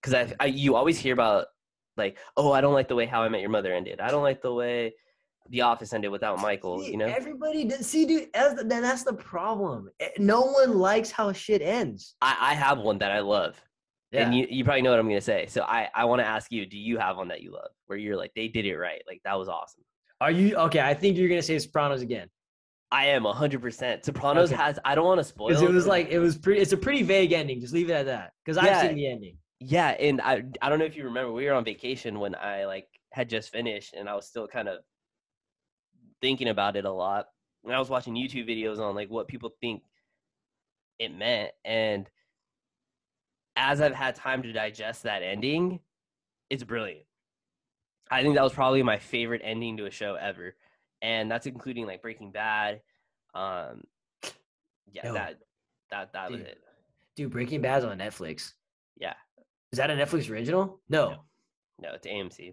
Because 0.00 0.14
I, 0.14 0.34
I 0.40 0.46
you 0.46 0.74
always 0.74 0.98
hear 0.98 1.14
about 1.14 1.46
like, 1.96 2.18
oh, 2.36 2.50
I 2.52 2.60
don't 2.60 2.74
like 2.74 2.88
the 2.88 2.96
way 2.96 3.06
How 3.06 3.22
I 3.22 3.28
Met 3.28 3.40
Your 3.40 3.50
Mother 3.50 3.72
ended. 3.72 4.00
I 4.00 4.10
don't 4.10 4.24
like 4.24 4.42
the 4.42 4.52
way 4.52 4.94
The 5.50 5.60
Office 5.60 5.92
ended 5.92 6.10
without 6.10 6.40
Michael. 6.40 6.80
See, 6.80 6.92
You 6.92 6.96
know, 6.96 7.06
everybody 7.06 7.64
did, 7.64 7.84
see, 7.84 8.06
dude. 8.06 8.28
That's 8.32 8.54
the, 8.54 8.64
then 8.64 8.82
that's 8.82 9.02
the 9.04 9.12
problem. 9.12 9.90
Eh, 10.00 10.08
No 10.18 10.42
one 10.42 10.78
likes 10.78 11.10
how 11.10 11.32
shit 11.32 11.60
ends. 11.60 12.14
I, 12.22 12.36
I 12.40 12.54
have 12.54 12.78
one 12.78 12.98
that 12.98 13.10
I 13.12 13.20
love, 13.20 13.60
and 14.12 14.34
you 14.34 14.46
you 14.48 14.64
probably 14.64 14.82
know 14.82 14.90
what 14.90 14.98
I'm 15.00 15.08
gonna 15.08 15.20
say. 15.20 15.46
So 15.48 15.62
I 15.62 15.88
I 15.94 16.06
want 16.06 16.20
to 16.20 16.26
ask 16.26 16.50
you, 16.50 16.64
do 16.66 16.78
you 16.78 16.98
have 16.98 17.16
one 17.18 17.28
that 17.28 17.42
you 17.42 17.52
love 17.52 17.70
where 17.86 17.98
you're 17.98 18.16
like 18.16 18.32
they 18.34 18.48
did 18.48 18.64
it 18.64 18.76
right, 18.78 19.02
like 19.06 19.20
that 19.24 19.38
was 19.38 19.48
awesome. 19.48 19.82
are 20.20 20.30
you 20.30 20.56
okay? 20.56 20.80
I 20.80 20.94
think 20.94 21.16
you're 21.18 21.28
gonna 21.28 21.42
say 21.42 21.58
Sopranos 21.58 22.00
again. 22.00 22.28
I 22.92 23.06
am 23.06 23.24
100%. 23.24 24.04
Sopranos 24.04 24.52
Okay. 24.52 24.62
has, 24.62 24.78
I 24.84 24.94
don't 24.94 25.04
want 25.04 25.18
to 25.18 25.24
spoil 25.24 25.48
Because 25.48 25.62
it 25.62 25.70
was 25.70 25.86
like 25.86 26.08
it 26.10 26.20
was 26.20 26.38
pretty. 26.38 26.60
It's 26.60 26.72
a 26.72 26.76
pretty 26.76 27.02
vague 27.02 27.32
ending. 27.32 27.60
Just 27.60 27.74
leave 27.74 27.90
it 27.90 27.94
at 27.94 28.06
that. 28.06 28.32
Because 28.44 28.56
I've 28.56 28.80
seen 28.86 28.94
the 28.94 29.08
ending. 29.08 29.36
Yeah, 29.60 29.88
and 29.90 30.20
I 30.20 30.44
I 30.62 30.68
don't 30.68 30.78
know 30.78 30.84
if 30.84 30.96
you 30.96 31.04
remember, 31.04 31.32
we 31.32 31.44
were 31.46 31.52
on 31.54 31.64
vacation 31.64 32.20
when 32.20 32.34
I 32.36 32.66
like 32.66 32.86
had 33.12 33.28
just 33.28 33.50
finished, 33.50 33.94
and 33.94 34.08
I 34.08 34.14
was 34.14 34.26
still 34.28 34.46
kind 34.46 34.68
of 34.68 34.78
thinking 36.24 36.48
about 36.48 36.74
it 36.74 36.86
a 36.86 36.90
lot. 36.90 37.26
And 37.64 37.74
I 37.74 37.78
was 37.78 37.90
watching 37.90 38.14
YouTube 38.14 38.48
videos 38.48 38.78
on 38.78 38.94
like 38.94 39.10
what 39.10 39.28
people 39.28 39.52
think 39.60 39.82
it 40.98 41.14
meant, 41.14 41.50
and 41.64 42.08
as 43.56 43.82
I've 43.82 43.94
had 43.94 44.14
time 44.14 44.42
to 44.42 44.52
digest 44.52 45.02
that 45.02 45.22
ending, 45.22 45.80
it's 46.48 46.64
brilliant. 46.64 47.04
I 48.10 48.22
think 48.22 48.36
that 48.36 48.42
was 48.42 48.54
probably 48.54 48.82
my 48.82 48.96
favorite 48.98 49.42
ending 49.44 49.76
to 49.78 49.86
a 49.86 49.90
show 49.90 50.14
ever, 50.14 50.56
and 51.02 51.30
that's 51.30 51.46
including 51.46 51.86
like 51.86 52.00
Breaking 52.00 52.32
Bad. 52.32 52.80
Um, 53.34 53.82
yeah, 54.92 55.06
Yo, 55.06 55.12
that 55.14 55.38
that 55.90 56.12
that 56.14 56.30
was 56.30 56.40
dude. 56.40 56.48
it. 56.48 56.60
Dude, 57.16 57.32
Breaking 57.32 57.60
Bad's 57.60 57.84
on 57.84 57.98
Netflix. 57.98 58.54
Yeah, 58.96 59.14
Is 59.72 59.78
that 59.78 59.90
a 59.90 59.94
Netflix 59.94 60.30
original? 60.30 60.80
No. 60.88 61.10
No. 61.10 61.16
no, 61.80 61.94
it's 61.94 62.06
AMC. 62.06 62.52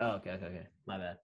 Oh, 0.00 0.12
okay, 0.16 0.30
okay, 0.32 0.46
okay. 0.46 0.66
My 0.86 0.98
bad. 0.98 1.16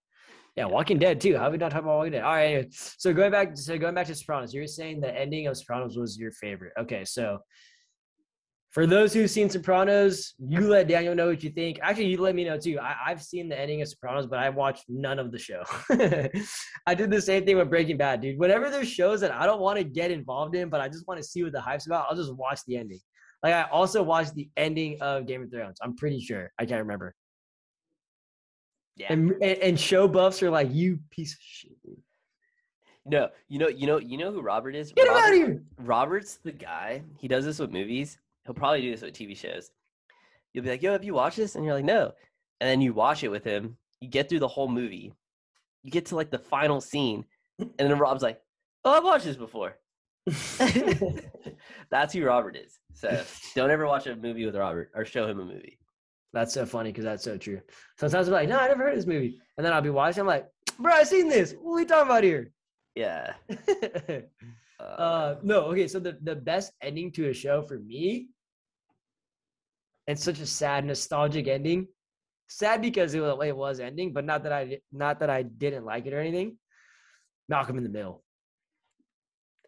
Yeah, 0.57 0.65
Walking 0.65 0.97
Dead 0.97 1.21
too. 1.21 1.37
How 1.37 1.43
have 1.43 1.51
we 1.51 1.59
not 1.59 1.69
talked 1.69 1.83
about 1.83 1.97
Walking 1.97 2.13
Dead? 2.13 2.23
All 2.23 2.33
right. 2.33 2.45
Anyway. 2.45 2.67
So 2.71 3.13
going 3.13 3.31
back, 3.31 3.55
so 3.55 3.77
going 3.77 3.93
back 3.93 4.07
to 4.07 4.15
Sopranos, 4.15 4.55
you 4.55 4.61
were 4.61 4.67
saying 4.67 4.99
the 4.99 5.15
ending 5.15 5.45
of 5.45 5.55
Sopranos 5.55 5.95
was 5.95 6.17
your 6.17 6.31
favorite. 6.31 6.73
Okay, 6.79 7.05
so 7.05 7.37
for 8.71 8.87
those 8.87 9.13
who've 9.13 9.29
seen 9.29 9.51
Sopranos, 9.51 10.33
you 10.39 10.61
let 10.61 10.87
Daniel 10.87 11.13
know 11.13 11.27
what 11.27 11.43
you 11.43 11.51
think. 11.51 11.77
Actually, 11.83 12.07
you 12.07 12.17
let 12.19 12.33
me 12.33 12.43
know 12.43 12.57
too. 12.57 12.79
I, 12.79 12.95
I've 13.05 13.21
seen 13.21 13.49
the 13.49 13.59
ending 13.59 13.83
of 13.83 13.87
Sopranos, 13.87 14.25
but 14.25 14.39
I 14.39 14.49
watched 14.49 14.85
none 14.89 15.19
of 15.19 15.31
the 15.31 15.37
show. 15.37 15.61
I 16.87 16.95
did 16.95 17.11
the 17.11 17.21
same 17.21 17.45
thing 17.45 17.57
with 17.57 17.69
Breaking 17.69 17.97
Bad, 17.97 18.21
dude. 18.21 18.39
Whenever 18.39 18.71
there's 18.71 18.89
shows 18.89 19.21
that 19.21 19.31
I 19.31 19.45
don't 19.45 19.61
want 19.61 19.77
to 19.77 19.83
get 19.83 20.09
involved 20.09 20.55
in, 20.55 20.69
but 20.69 20.81
I 20.81 20.89
just 20.89 21.07
want 21.07 21.19
to 21.19 21.23
see 21.23 21.43
what 21.43 21.51
the 21.51 21.61
hype's 21.61 21.85
about, 21.85 22.07
I'll 22.09 22.17
just 22.17 22.33
watch 22.33 22.61
the 22.65 22.77
ending. 22.77 22.99
Like 23.43 23.53
I 23.53 23.63
also 23.69 24.01
watched 24.01 24.33
the 24.33 24.49
ending 24.57 24.97
of 25.01 25.27
Game 25.27 25.43
of 25.43 25.51
Thrones. 25.51 25.77
I'm 25.83 25.95
pretty 25.95 26.19
sure. 26.19 26.51
I 26.57 26.65
can't 26.65 26.81
remember. 26.81 27.13
Yeah. 28.97 29.13
And, 29.13 29.31
and 29.41 29.57
and 29.59 29.79
show 29.79 30.07
buffs 30.07 30.41
are 30.41 30.49
like, 30.49 30.69
you 30.71 30.99
piece 31.11 31.33
of 31.33 31.39
shit, 31.39 31.81
dude. 31.83 31.97
No, 33.05 33.29
you 33.47 33.59
know, 33.59 33.69
you 33.69 33.87
know, 33.87 33.99
you 33.99 34.17
know 34.17 34.31
who 34.31 34.41
Robert 34.41 34.75
is. 34.75 34.91
Get 34.91 35.07
him 35.07 35.13
Robert, 35.13 35.27
out 35.27 35.31
of 35.31 35.37
here. 35.37 35.63
Robert's 35.77 36.37
the 36.37 36.51
guy. 36.51 37.03
He 37.19 37.27
does 37.27 37.45
this 37.45 37.59
with 37.59 37.71
movies. 37.71 38.17
He'll 38.45 38.55
probably 38.55 38.81
do 38.81 38.91
this 38.91 39.01
with 39.01 39.13
TV 39.13 39.37
shows. 39.37 39.71
You'll 40.53 40.63
be 40.63 40.71
like, 40.71 40.81
"Yo, 40.81 40.91
have 40.91 41.03
you 41.03 41.13
watched 41.13 41.37
this?" 41.37 41.55
And 41.55 41.63
you're 41.63 41.75
like, 41.75 41.85
"No." 41.85 42.11
And 42.59 42.69
then 42.69 42.81
you 42.81 42.93
watch 42.93 43.23
it 43.23 43.29
with 43.29 43.43
him. 43.43 43.77
You 44.01 44.09
get 44.09 44.27
through 44.27 44.39
the 44.39 44.47
whole 44.47 44.67
movie. 44.67 45.13
You 45.83 45.91
get 45.91 46.07
to 46.07 46.15
like 46.15 46.31
the 46.31 46.39
final 46.39 46.81
scene, 46.81 47.23
and 47.59 47.71
then 47.77 47.97
Rob's 47.99 48.23
like, 48.23 48.41
"Oh, 48.83 48.97
I've 48.97 49.03
watched 49.03 49.25
this 49.25 49.37
before." 49.37 49.77
That's 51.89 52.13
who 52.13 52.25
Robert 52.25 52.57
is. 52.57 52.79
So 52.93 53.23
don't 53.55 53.69
ever 53.69 53.85
watch 53.85 54.07
a 54.07 54.15
movie 54.15 54.45
with 54.45 54.55
Robert 54.55 54.91
or 54.95 55.05
show 55.05 55.27
him 55.27 55.39
a 55.39 55.45
movie. 55.45 55.77
That's 56.33 56.53
so 56.53 56.65
funny 56.65 56.91
because 56.91 57.05
that's 57.05 57.23
so 57.23 57.37
true. 57.37 57.61
Sometimes 57.97 58.27
I'm 58.27 58.33
like, 58.33 58.49
no, 58.49 58.59
I 58.59 58.67
never 58.67 58.83
heard 58.83 58.93
of 58.93 58.97
this 58.97 59.07
movie. 59.07 59.39
And 59.57 59.65
then 59.65 59.73
I'll 59.73 59.81
be 59.81 59.89
watching, 59.89 60.21
I'm 60.21 60.27
like, 60.27 60.47
bro, 60.77 60.93
I 60.93 61.03
seen 61.03 61.29
this. 61.29 61.53
What 61.53 61.73
are 61.73 61.75
we 61.77 61.85
talking 61.85 62.11
about 62.11 62.23
here? 62.23 62.51
Yeah. 62.95 63.33
Uh, 64.79 64.83
uh 64.83 65.35
no, 65.41 65.61
okay. 65.61 65.87
So 65.87 65.99
the, 65.99 66.19
the 66.21 66.35
best 66.35 66.71
ending 66.83 67.11
to 67.13 67.29
a 67.29 67.33
show 67.33 67.63
for 67.63 67.79
me, 67.79 68.27
and 70.05 70.19
such 70.19 70.39
a 70.39 70.45
sad, 70.45 70.85
nostalgic 70.85 71.47
ending. 71.47 71.87
Sad 72.47 72.83
because 72.83 73.15
it 73.15 73.19
was, 73.19 73.31
the 73.31 73.35
way 73.35 73.47
it 73.47 73.57
was 73.57 73.79
ending, 73.79 74.13
but 74.13 74.23
not 74.23 74.43
that 74.43 74.53
I 74.53 74.77
not 74.91 75.19
that 75.21 75.31
I 75.31 75.41
didn't 75.41 75.83
like 75.83 76.05
it 76.05 76.13
or 76.13 76.19
anything. 76.19 76.59
Malcolm 77.49 77.77
in 77.77 77.83
the 77.83 77.89
Middle. 77.89 78.23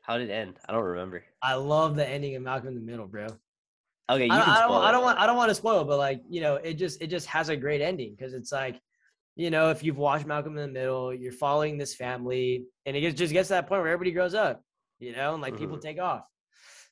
how 0.04 0.20
did 0.20 0.30
it 0.30 0.34
end? 0.34 0.60
I 0.68 0.74
don't 0.74 0.84
remember. 0.84 1.24
I 1.42 1.56
love 1.56 1.96
the 1.96 2.08
ending 2.08 2.36
of 2.36 2.44
Malcolm 2.44 2.68
in 2.70 2.76
the 2.76 2.82
Middle, 2.82 3.08
bro. 3.08 3.30
Okay, 4.10 4.26
you 4.26 4.32
I, 4.32 4.38
can 4.42 4.50
I 4.50 4.60
don't, 4.62 4.84
I 4.84 4.92
don't 4.92 5.04
want 5.04 5.20
I 5.20 5.28
don't 5.28 5.38
want 5.38 5.50
to 5.50 5.56
spoil, 5.56 5.84
but 5.86 5.98
like 5.98 6.22
you 6.30 6.42
know, 6.42 6.56
it 6.56 6.74
just 6.76 7.02
it 7.02 7.08
just 7.08 7.28
has 7.28 7.50
a 7.50 7.56
great 7.56 7.82
ending 7.82 8.16
because 8.18 8.34
it's 8.34 8.52
like, 8.52 8.80
you 9.36 9.50
know, 9.52 9.70
if 9.70 9.84
you've 9.84 9.98
watched 9.98 10.26
Malcolm 10.26 10.58
in 10.58 10.68
the 10.68 10.80
Middle, 10.80 11.14
you're 11.14 11.32
following 11.32 11.78
this 11.78 11.96
family, 11.96 12.66
and 12.86 12.96
it 12.98 13.16
just 13.16 13.32
gets 13.34 13.50
to 13.50 13.54
that 13.56 13.68
point 13.68 13.82
where 13.82 13.92
everybody 13.92 14.12
grows 14.12 14.34
up, 14.34 14.64
you 15.00 15.16
know, 15.16 15.34
and 15.34 15.42
like 15.42 15.58
people 15.58 15.78
Mhm. 15.78 15.82
take 15.82 16.00
off. 16.00 16.24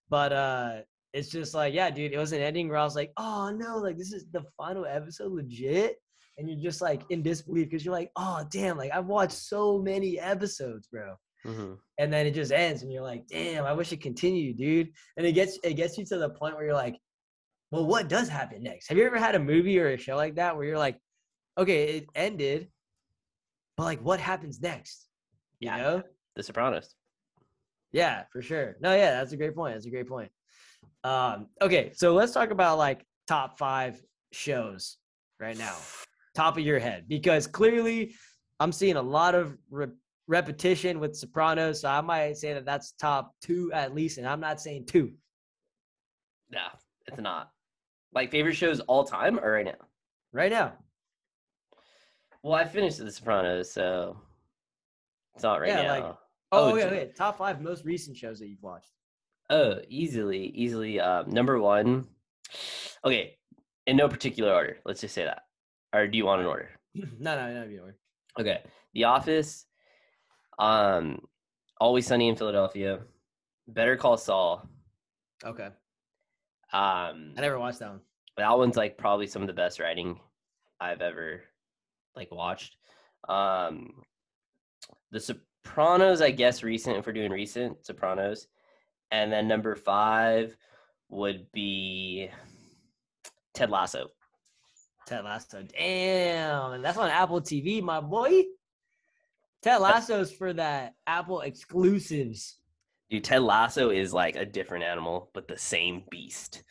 But 0.09 0.31
uh 0.33 0.81
it's 1.13 1.29
just 1.29 1.55
like, 1.55 1.73
yeah, 1.73 1.89
dude, 1.89 2.13
it 2.13 2.17
was 2.19 2.33
an 2.33 2.41
ending 2.41 2.67
where 2.67 2.77
I 2.77 2.83
was 2.83 2.95
like, 2.95 3.11
oh 3.17 3.49
no, 3.49 3.77
like 3.77 3.97
this 3.97 4.13
is 4.13 4.25
the 4.31 4.43
final 4.55 4.85
episode, 4.85 5.31
legit, 5.31 5.95
and 6.37 6.47
you're 6.47 6.61
just 6.61 6.81
like 6.81 7.01
in 7.09 7.23
disbelief 7.23 7.67
because 7.69 7.83
you're 7.83 7.93
like, 7.95 8.11
oh 8.15 8.45
damn, 8.51 8.77
like 8.77 8.91
I've 8.93 9.07
watched 9.07 9.31
so 9.33 9.79
many 9.79 10.19
episodes, 10.19 10.87
bro 10.87 11.15
Mhm. 11.45 11.77
and 11.97 12.11
then 12.11 12.25
it 12.27 12.31
just 12.33 12.51
ends 12.51 12.81
and 12.81 12.91
you're 12.91 13.03
like 13.03 13.25
damn 13.27 13.63
i 13.63 13.71
wish 13.71 13.93
it 13.93 14.01
continued 14.01 14.57
dude 14.57 14.89
and 15.15 15.25
it 15.25 15.33
gets 15.33 15.57
it 15.63 15.75
gets 15.75 15.97
you 15.97 16.03
to 16.03 16.17
the 16.17 16.31
point 16.31 16.55
where 16.55 16.65
you're 16.65 16.73
like 16.73 16.97
well 17.71 17.85
what 17.85 18.07
does 18.07 18.29
happen 18.29 18.63
next? 18.63 18.87
Have 18.87 18.97
you 18.97 19.05
ever 19.05 19.17
had 19.17 19.35
a 19.35 19.39
movie 19.39 19.79
or 19.79 19.89
a 19.89 19.97
show 19.97 20.15
like 20.15 20.35
that 20.35 20.55
where 20.55 20.65
you're 20.65 20.77
like 20.77 20.97
okay 21.57 21.97
it 21.97 22.05
ended 22.15 22.69
but 23.75 23.83
like 23.83 24.01
what 24.01 24.19
happens 24.19 24.61
next? 24.61 25.07
You 25.59 25.69
Yeah. 25.69 25.77
know? 25.77 26.03
The 26.35 26.43
Sopranos. 26.43 26.93
yeah 27.91 28.23
for 28.31 28.41
sure. 28.41 28.77
No 28.81 28.93
yeah 28.95 29.11
that's 29.11 29.31
a 29.33 29.37
great 29.37 29.55
point 29.55 29.73
that's 29.75 29.85
a 29.85 29.89
great 29.91 30.07
point. 30.07 30.31
Um 31.03 31.47
okay 31.61 31.91
so 31.95 32.13
let's 32.13 32.31
talk 32.33 32.51
about 32.51 32.77
like 32.77 33.05
top 33.27 33.57
five 33.57 34.01
shows 34.31 34.97
right 35.39 35.57
now. 35.57 35.75
Top 36.35 36.57
of 36.57 36.63
your 36.63 36.79
head 36.79 37.05
because 37.07 37.47
clearly 37.47 38.13
i'm 38.59 38.71
seeing 38.71 38.95
a 38.95 39.01
lot 39.01 39.33
of 39.35 39.55
re- 39.69 39.87
repetition 40.27 40.99
with 40.99 41.15
sopranos 41.15 41.81
so 41.81 41.89
i 41.89 42.01
might 42.01 42.35
say 42.37 42.53
that 42.53 42.65
that's 42.65 42.91
top 42.93 43.33
two 43.41 43.71
at 43.73 43.93
least 43.95 44.17
and 44.17 44.27
i'm 44.27 44.39
not 44.39 44.59
saying 44.61 44.85
two. 44.85 45.13
Yeah, 46.51 46.69
it's 47.07 47.17
not. 47.19 47.49
Like 48.17 48.31
favorite 48.31 48.55
shows 48.55 48.79
all 48.79 49.03
time 49.03 49.39
or 49.39 49.51
right 49.51 49.65
now? 49.65 49.75
right 50.33 50.49
now 50.51 50.73
Well, 52.41 52.55
I 52.55 52.65
finished 52.65 52.97
The 52.97 53.11
Sopranos, 53.11 53.71
so 53.71 54.17
it's 55.35 55.43
not 55.43 55.61
right 55.61 55.69
Yeah, 55.69 55.83
now. 55.83 55.89
like- 55.93 56.03
oh, 56.03 56.17
oh, 56.51 56.69
okay, 56.71 56.81
j- 56.81 56.87
okay 56.87 57.11
top 57.15 57.37
five 57.37 57.61
most 57.61 57.85
recent 57.85 58.17
shows 58.17 58.39
that 58.39 58.47
you've 58.47 58.63
watched 58.63 58.89
oh, 59.51 59.79
easily, 59.87 60.47
easily. 60.47 60.99
Um, 60.99 61.29
number 61.29 61.59
one. 61.59 62.07
Okay, 63.05 63.37
in 63.85 63.95
no 63.97 64.09
particular 64.09 64.51
order. 64.51 64.77
Let's 64.83 64.99
just 65.01 65.13
say 65.13 65.23
that. 65.25 65.43
Or 65.93 66.07
do 66.07 66.17
you 66.17 66.25
want 66.25 66.41
an 66.41 66.47
order? 66.47 66.69
no 66.95 67.35
no 67.35 67.53
no 67.53 67.69
you 67.69 67.77
know. 67.77 67.91
Okay, 68.39 68.61
The 68.93 69.03
Office. 69.03 69.67
Um, 70.57 71.21
Always 71.79 72.07
Sunny 72.07 72.29
in 72.29 72.35
Philadelphia. 72.35 73.01
Better 73.67 73.95
Call 73.95 74.17
Saul. 74.17 74.67
okay 75.45 75.69
Um, 76.73 77.33
i 77.37 77.41
never 77.41 77.59
watched 77.59 77.79
that 77.79 77.89
one 77.91 78.01
that 78.37 78.57
one's 78.57 78.77
like 78.77 78.97
probably 78.97 79.27
some 79.27 79.41
of 79.41 79.47
the 79.47 79.53
best 79.53 79.79
writing 79.79 80.19
I've 80.79 81.01
ever 81.01 81.41
like 82.15 82.31
watched. 82.31 82.77
Um 83.27 84.03
The 85.11 85.19
Sopranos, 85.19 86.21
I 86.21 86.31
guess 86.31 86.63
recent 86.63 86.97
if 86.97 87.05
we're 87.05 87.13
doing 87.13 87.31
recent 87.31 87.85
Sopranos. 87.85 88.47
And 89.11 89.31
then 89.31 89.47
number 89.47 89.75
five 89.75 90.55
would 91.09 91.51
be 91.51 92.29
Ted 93.53 93.69
Lasso. 93.69 94.09
Ted 95.07 95.23
Lasso. 95.23 95.63
Damn, 95.63 96.73
and 96.73 96.83
that's 96.83 96.97
on 96.97 97.09
Apple 97.09 97.41
TV, 97.41 97.81
my 97.81 98.01
boy. 98.01 98.43
Ted 99.63 99.81
Lasso's 99.81 100.31
for 100.31 100.53
that 100.53 100.93
Apple 101.07 101.41
exclusives. 101.41 102.57
Dude, 103.09 103.23
Ted 103.23 103.41
Lasso 103.41 103.89
is 103.89 104.13
like 104.13 104.35
a 104.35 104.45
different 104.45 104.83
animal, 104.83 105.31
but 105.33 105.47
the 105.47 105.57
same 105.57 106.03
beast. 106.11 106.63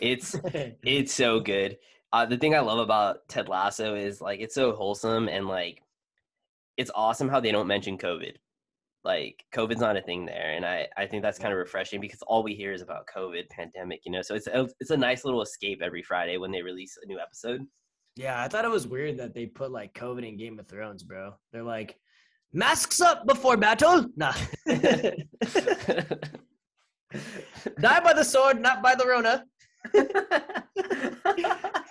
It's 0.00 0.36
it's 0.84 1.12
so 1.12 1.40
good. 1.40 1.78
Uh, 2.12 2.26
the 2.26 2.36
thing 2.36 2.54
I 2.54 2.60
love 2.60 2.78
about 2.78 3.26
Ted 3.28 3.48
Lasso 3.48 3.94
is 3.94 4.20
like 4.20 4.40
it's 4.40 4.54
so 4.54 4.72
wholesome 4.72 5.28
and 5.28 5.48
like 5.48 5.82
it's 6.76 6.90
awesome 6.94 7.28
how 7.28 7.40
they 7.40 7.52
don't 7.52 7.66
mention 7.66 7.98
COVID. 7.98 8.36
Like 9.04 9.44
COVID's 9.54 9.80
not 9.80 9.96
a 9.96 10.02
thing 10.02 10.24
there, 10.24 10.54
and 10.54 10.64
I 10.64 10.88
I 10.96 11.06
think 11.06 11.22
that's 11.22 11.38
kind 11.38 11.52
of 11.52 11.58
refreshing 11.58 12.00
because 12.00 12.22
all 12.22 12.42
we 12.42 12.54
hear 12.54 12.72
is 12.72 12.82
about 12.82 13.06
COVID 13.14 13.48
pandemic, 13.50 14.00
you 14.04 14.12
know. 14.12 14.22
So 14.22 14.34
it's 14.34 14.46
a, 14.46 14.66
it's 14.80 14.90
a 14.90 14.96
nice 14.96 15.24
little 15.24 15.42
escape 15.42 15.82
every 15.82 16.02
Friday 16.02 16.38
when 16.38 16.50
they 16.50 16.62
release 16.62 16.96
a 17.02 17.06
new 17.06 17.18
episode. 17.18 17.66
Yeah, 18.16 18.40
I 18.40 18.48
thought 18.48 18.64
it 18.64 18.70
was 18.70 18.86
weird 18.86 19.18
that 19.18 19.34
they 19.34 19.46
put 19.46 19.72
like 19.72 19.92
COVID 19.94 20.26
in 20.26 20.38
Game 20.38 20.58
of 20.58 20.68
Thrones, 20.68 21.02
bro. 21.02 21.34
They're 21.52 21.62
like, 21.62 21.98
masks 22.52 23.00
up 23.00 23.26
before 23.26 23.56
battle. 23.56 24.06
Nah. 24.16 24.32
Die 27.80 28.00
by 28.00 28.12
the 28.12 28.24
sword, 28.24 28.60
not 28.60 28.82
by 28.82 28.94
the 28.94 29.06
Rona. 29.06 29.44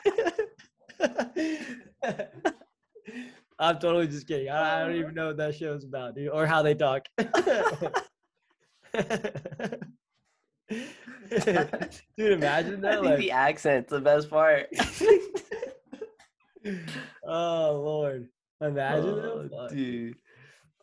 I'm 3.59 3.79
totally 3.79 4.07
just 4.07 4.27
kidding. 4.27 4.49
I, 4.49 4.81
I 4.81 4.85
don't 4.85 4.95
even 4.95 5.13
know 5.13 5.27
what 5.27 5.37
that 5.37 5.55
show's 5.55 5.83
about, 5.83 6.15
dude, 6.15 6.29
or 6.29 6.45
how 6.45 6.61
they 6.63 6.75
talk. 6.75 7.05
dude, 7.17 7.29
imagine 12.17 12.77
I 12.77 12.81
that. 12.81 12.93
think 12.95 13.05
Like, 13.05 13.19
the 13.19 13.31
accent's 13.31 13.89
the 13.89 13.99
best 14.01 14.29
part. 14.29 14.67
oh 17.25 17.81
Lord, 17.83 18.27
imagine 18.61 19.05
Oh, 19.09 19.47
that. 19.49 19.69
Dude. 19.75 20.15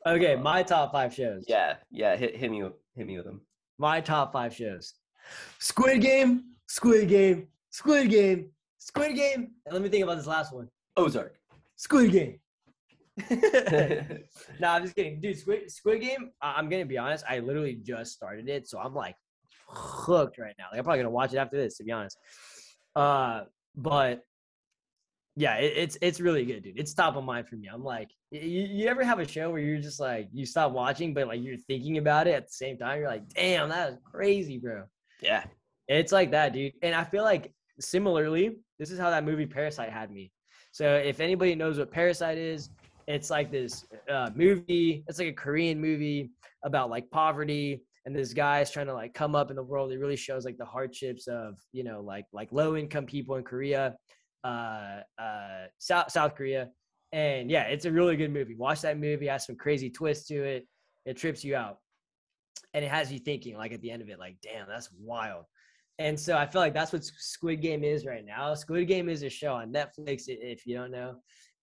Okay, 0.07 0.35
Oh. 0.37 0.41
my 0.41 0.63
top 0.63 0.93
five 0.93 1.13
shows. 1.15 1.45
Yeah, 1.49 1.77
yeah. 1.91 2.17
Hit 2.17 2.37
hit 2.37 2.51
me 2.51 2.63
hit 2.97 3.07
me 3.07 3.17
with 3.17 3.27
them. 3.27 3.43
My 3.79 4.01
top 4.01 4.33
five 4.33 4.55
shows. 4.55 4.95
Squid 5.59 6.01
Game, 6.01 6.45
Squid 6.71 7.09
Game, 7.09 7.49
Squid 7.71 8.11
Game, 8.11 8.51
Squid 8.79 9.17
Game. 9.17 9.51
And 9.67 9.73
let 9.73 9.83
me 9.83 9.89
think 9.89 10.05
about 10.05 10.19
this 10.19 10.29
last 10.29 10.55
one. 10.55 10.69
Ozark. 10.97 11.35
Squid 11.75 12.13
Game. 12.13 12.39
no, 14.61 14.69
I'm 14.69 14.83
just 14.85 14.95
kidding, 14.95 15.21
dude. 15.21 15.37
Squid 15.37 15.69
Squid 15.69 16.01
Game. 16.01 16.31
I- 16.41 16.55
I'm 16.57 16.69
gonna 16.69 16.87
be 16.87 16.97
honest. 16.97 17.25
I 17.29 17.41
literally 17.41 17.75
just 17.75 18.13
started 18.13 18.49
it, 18.49 18.69
so 18.69 18.79
I'm 18.79 18.95
like 18.95 19.17
hooked 19.67 20.39
right 20.39 20.55
now. 20.61 20.67
Like, 20.71 20.79
I'm 20.79 20.85
probably 20.85 21.01
gonna 21.01 21.11
watch 21.11 21.33
it 21.33 21.39
after 21.39 21.57
this, 21.57 21.77
to 21.79 21.85
be 21.85 21.91
honest. 21.91 22.17
Uh, 22.95 23.47
but 23.75 24.23
yeah, 25.35 25.57
it, 25.57 25.73
it's 25.77 25.99
it's 26.01 26.21
really 26.21 26.45
good, 26.45 26.63
dude. 26.63 26.79
It's 26.79 26.95
top 26.95 27.17
of 27.17 27.25
mind 27.25 27.49
for 27.49 27.57
me. 27.57 27.67
I'm 27.67 27.83
like, 27.83 28.11
you, 28.31 28.41
you 28.41 28.87
ever 28.87 29.03
have 29.03 29.19
a 29.19 29.27
show 29.27 29.51
where 29.51 29.61
you're 29.61 29.81
just 29.81 29.99
like 29.99 30.29
you 30.33 30.47
stop 30.47 30.71
watching, 30.71 31.15
but 31.15 31.27
like 31.27 31.43
you're 31.43 31.59
thinking 31.59 31.99
about 31.99 32.29
it 32.29 32.35
at 32.35 32.47
the 32.47 32.53
same 32.53 32.79
time. 32.79 33.01
You're 33.01 33.09
like, 33.09 33.29
damn, 33.31 33.71
that 33.71 33.91
is 33.91 33.99
crazy, 34.09 34.59
bro. 34.59 34.85
yeah. 35.21 35.43
It's 35.91 36.13
like 36.13 36.31
that, 36.31 36.53
dude. 36.53 36.73
And 36.83 36.95
I 36.95 37.03
feel 37.03 37.25
like 37.25 37.53
similarly, 37.81 38.57
this 38.79 38.93
is 38.93 38.99
how 38.99 39.11
that 39.11 39.25
movie 39.25 39.45
Parasite 39.45 39.91
had 39.91 40.13
me. 40.13 40.31
So 40.71 40.95
if 40.95 41.19
anybody 41.19 41.57
knows 41.57 41.81
what 41.81 41.91
Parasite 41.91 42.39
is, 42.39 42.71
it's 43.09 43.29
like 43.29 43.51
this 43.51 43.85
uh, 44.09 44.31
movie. 44.37 45.03
It's 45.09 45.19
like 45.19 45.29
a 45.29 45.33
Korean 45.33 45.81
movie 45.81 46.31
about 46.65 46.91
like 46.91 47.11
poverty, 47.11 47.83
and 48.07 48.15
this 48.15 48.33
guy 48.33 48.61
is 48.61 48.71
trying 48.71 48.87
to 48.87 48.95
like 48.95 49.15
come 49.15 49.35
up 49.35 49.51
in 49.51 49.57
the 49.57 49.65
world. 49.65 49.91
It 49.91 49.99
really 49.99 50.15
shows 50.15 50.45
like 50.45 50.59
the 50.59 50.65
hardships 50.65 51.27
of 51.27 51.59
you 51.73 51.83
know 51.83 52.01
like 52.03 52.27
like 52.33 52.53
low 52.53 52.77
income 52.77 53.07
people 53.07 53.35
in 53.35 53.43
Korea, 53.43 53.97
uh, 54.45 55.01
uh, 55.19 55.67
South 55.79 56.13
South 56.13 56.37
Korea, 56.37 56.69
and 57.11 57.51
yeah, 57.51 57.65
it's 57.65 57.85
a 57.85 57.91
really 57.91 58.17
good 58.17 58.33
movie. 58.33 58.55
Watch 58.55 58.83
that 58.83 58.97
movie. 58.97 59.27
Has 59.27 59.45
some 59.45 59.57
crazy 59.57 59.91
twists 59.91 60.29
to 60.29 60.45
it. 60.45 60.69
It 61.05 61.17
trips 61.17 61.43
you 61.43 61.57
out, 61.57 61.79
and 62.75 62.85
it 62.85 62.93
has 62.93 63.13
you 63.13 63.19
thinking 63.19 63.57
like 63.57 63.73
at 63.73 63.81
the 63.81 63.91
end 63.91 64.03
of 64.03 64.09
it, 64.09 64.21
like 64.21 64.37
damn, 64.41 64.69
that's 64.69 64.89
wild. 65.01 65.47
And 66.01 66.19
so 66.19 66.35
I 66.39 66.47
feel 66.47 66.63
like 66.63 66.73
that's 66.73 66.95
what 66.95 67.05
Squid 67.05 67.61
Game 67.61 67.85
is 67.85 68.07
right 68.07 68.25
now. 68.25 68.55
Squid 68.55 68.89
Game 68.89 69.11
is 69.11 69.23
a 69.23 69.29
show 69.29 69.53
on 69.53 69.71
Netflix, 69.71 70.23
if 70.29 70.67
you 70.67 70.75
don't 70.75 70.91
know. 70.91 71.17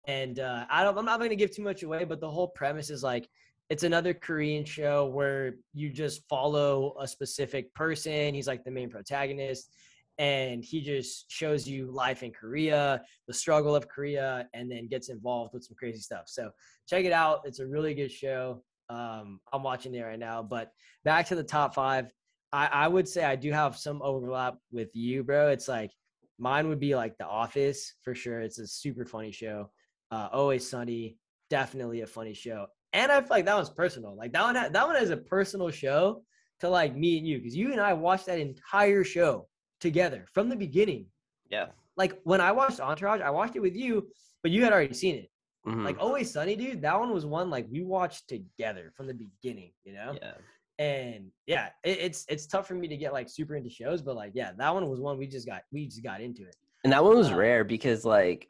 And 0.05 0.39
uh, 0.39 0.65
I 0.69 0.83
don't, 0.83 0.95
I'm 0.95 1.05
not 1.05 1.17
going 1.17 1.31
to 1.31 1.35
give 1.35 1.49
too 1.49 1.63
much 1.63 1.81
away, 1.81 2.03
but 2.03 2.21
the 2.21 2.29
whole 2.29 2.49
premise 2.49 2.91
is 2.91 3.01
like 3.01 3.27
it's 3.71 3.81
another 3.81 4.13
Korean 4.13 4.63
show 4.63 5.07
where 5.07 5.55
you 5.73 5.89
just 5.89 6.21
follow 6.29 6.95
a 6.99 7.07
specific 7.07 7.73
person. 7.73 8.35
He's 8.35 8.45
like 8.45 8.63
the 8.63 8.69
main 8.69 8.91
protagonist, 8.91 9.73
and 10.19 10.63
he 10.63 10.81
just 10.81 11.31
shows 11.31 11.67
you 11.67 11.89
life 11.91 12.21
in 12.21 12.31
Korea, 12.31 13.01
the 13.25 13.33
struggle 13.33 13.75
of 13.75 13.87
Korea, 13.87 14.47
and 14.53 14.69
then 14.69 14.87
gets 14.87 15.09
involved 15.09 15.55
with 15.55 15.63
some 15.63 15.75
crazy 15.79 15.99
stuff. 15.99 16.25
So 16.27 16.51
check 16.87 17.05
it 17.05 17.11
out. 17.11 17.41
It's 17.45 17.59
a 17.59 17.65
really 17.65 17.95
good 17.95 18.11
show. 18.11 18.61
Um, 18.87 19.39
I'm 19.51 19.63
watching 19.63 19.95
it 19.95 20.01
right 20.01 20.19
now. 20.19 20.43
But 20.43 20.71
back 21.03 21.25
to 21.29 21.35
the 21.35 21.43
top 21.43 21.73
five. 21.73 22.13
I, 22.53 22.67
I 22.67 22.87
would 22.87 23.07
say 23.07 23.23
I 23.23 23.35
do 23.35 23.51
have 23.51 23.77
some 23.77 24.01
overlap 24.01 24.55
with 24.71 24.89
you, 24.93 25.23
bro. 25.23 25.49
It's 25.49 25.67
like 25.67 25.91
mine 26.39 26.69
would 26.69 26.79
be 26.79 26.95
like 26.95 27.17
The 27.17 27.25
Office 27.25 27.93
for 28.03 28.15
sure. 28.15 28.39
It's 28.41 28.59
a 28.59 28.67
super 28.67 29.05
funny 29.05 29.31
show. 29.31 29.69
Uh, 30.11 30.29
Always 30.31 30.69
Sunny, 30.69 31.17
definitely 31.49 32.01
a 32.01 32.07
funny 32.07 32.33
show. 32.33 32.67
And 32.93 33.11
I 33.11 33.19
feel 33.19 33.29
like 33.31 33.45
that 33.45 33.55
one's 33.55 33.69
personal. 33.69 34.15
Like 34.15 34.31
that 34.33 34.43
one, 34.43 34.55
ha- 34.55 34.69
that 34.71 34.87
one 34.87 34.95
is 34.95 35.09
a 35.09 35.17
personal 35.17 35.69
show 35.69 36.23
to 36.61 36.69
like 36.69 36.95
me 36.95 37.17
and 37.17 37.27
you 37.27 37.37
because 37.37 37.55
you 37.55 37.71
and 37.71 37.81
I 37.81 37.93
watched 37.93 38.25
that 38.27 38.39
entire 38.39 39.03
show 39.03 39.47
together 39.81 40.25
from 40.33 40.49
the 40.49 40.55
beginning. 40.55 41.07
Yeah. 41.49 41.67
Like 41.97 42.19
when 42.23 42.41
I 42.41 42.51
watched 42.53 42.79
Entourage, 42.79 43.21
I 43.21 43.29
watched 43.29 43.55
it 43.55 43.61
with 43.61 43.75
you, 43.75 44.07
but 44.41 44.51
you 44.51 44.63
had 44.63 44.71
already 44.71 44.93
seen 44.93 45.15
it. 45.15 45.29
Mhm. 45.67 45.83
Like 45.83 45.97
Always 45.99 46.31
Sunny, 46.31 46.55
dude. 46.55 46.81
That 46.81 46.97
one 46.99 47.13
was 47.13 47.25
one 47.25 47.49
like 47.49 47.67
we 47.69 47.83
watched 47.83 48.29
together 48.29 48.93
from 48.95 49.07
the 49.07 49.13
beginning. 49.13 49.73
You 49.83 49.93
know 49.93 50.17
yeah. 50.21 50.33
And 50.79 51.31
yeah 51.47 51.69
it, 51.83 51.97
it's 51.99 52.25
it's 52.29 52.45
tough 52.45 52.67
for 52.67 52.75
me 52.75 52.87
to 52.87 52.97
get 52.97 53.11
like 53.13 53.27
super 53.29 53.55
into 53.55 53.69
shows 53.69 54.01
but 54.01 54.15
like 54.15 54.31
yeah 54.35 54.51
that 54.57 54.73
one 54.73 54.87
was 54.89 54.99
one 54.99 55.17
we 55.17 55.27
just 55.27 55.47
got 55.47 55.61
we 55.71 55.85
just 55.87 56.03
got 56.03 56.21
into 56.21 56.43
it 56.43 56.55
And 56.83 56.93
that 56.93 57.03
one 57.03 57.17
was 57.17 57.31
Uh, 57.31 57.35
rare 57.35 57.63
because 57.63 58.05
like 58.05 58.49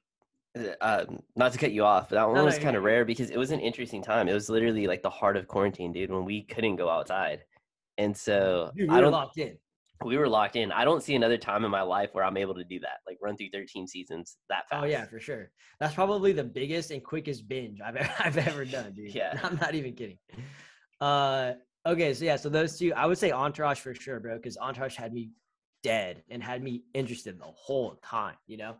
uh, 0.82 1.06
not 1.36 1.52
to 1.54 1.58
cut 1.60 1.72
you 1.72 1.84
off, 1.86 2.10
but 2.10 2.16
that 2.16 2.26
one 2.26 2.34
No, 2.34 2.42
no, 2.42 2.46
was 2.46 2.56
you're 2.56 2.64
kind 2.64 2.76
of 2.76 2.84
rare 2.84 3.06
because 3.06 3.30
it 3.30 3.38
was 3.38 3.52
an 3.52 3.60
interesting 3.60 4.02
time. 4.02 4.28
It 4.28 4.34
was 4.34 4.50
literally 4.50 4.88
like 4.88 5.04
the 5.04 5.10
heart 5.10 5.38
of 5.38 5.48
quarantine, 5.48 5.92
dude, 5.94 6.10
when 6.10 6.26
we 6.26 6.42
couldn't 6.44 6.78
go 6.78 6.90
outside. 6.90 7.44
And 8.00 8.16
so 8.18 8.72
Dude, 8.76 8.90
we 8.90 8.96
I 8.96 8.98
were 8.98 9.04
don't 9.04 9.12
locked 9.12 9.38
in 9.38 9.58
we 10.06 10.18
were 10.18 10.28
locked 10.30 10.56
in. 10.56 10.72
I 10.72 10.84
don't 10.86 11.02
see 11.02 11.16
another 11.16 11.38
time 11.38 11.66
in 11.66 11.72
my 11.72 11.82
life 11.82 12.10
where 12.14 12.24
I'm 12.24 12.38
able 12.38 12.54
to 12.56 12.64
do 12.64 12.80
that, 12.82 12.98
like 13.08 13.18
run 13.22 13.36
through 13.38 13.50
13 13.52 13.88
seasons 13.88 14.38
that 14.50 14.68
fast. 14.70 14.84
oh 14.84 14.86
yeah 14.88 15.06
for 15.06 15.20
sure 15.20 15.52
that's 15.80 15.96
probably 15.96 16.34
the 16.34 16.44
biggest 16.44 16.92
and 16.92 17.04
quickest 17.04 17.48
binge 17.48 17.80
i've 17.82 17.96
ever, 17.96 18.14
I've 18.20 18.38
ever 18.38 18.66
done 18.66 18.94
dude 18.94 19.14
Yeah. 19.16 19.40
i'm 19.44 19.56
not 19.58 19.74
even 19.76 19.94
kidding 19.94 20.18
uh 21.02 21.54
okay 21.88 22.14
so 22.14 22.26
yeah 22.26 22.36
so 22.36 22.50
those 22.50 22.78
two 22.78 22.94
i 22.94 23.06
would 23.06 23.18
say 23.18 23.32
entourage 23.32 23.80
for 23.80 23.96
sure 23.96 24.20
bro 24.20 24.36
because 24.36 24.58
entourage 24.58 24.96
had 24.96 25.14
me 25.14 25.30
dead 25.84 26.22
and 26.30 26.44
had 26.44 26.62
me 26.62 26.84
interested 26.94 27.40
the 27.40 27.46
whole 27.46 28.00
time 28.04 28.36
you 28.46 28.58
know 28.58 28.76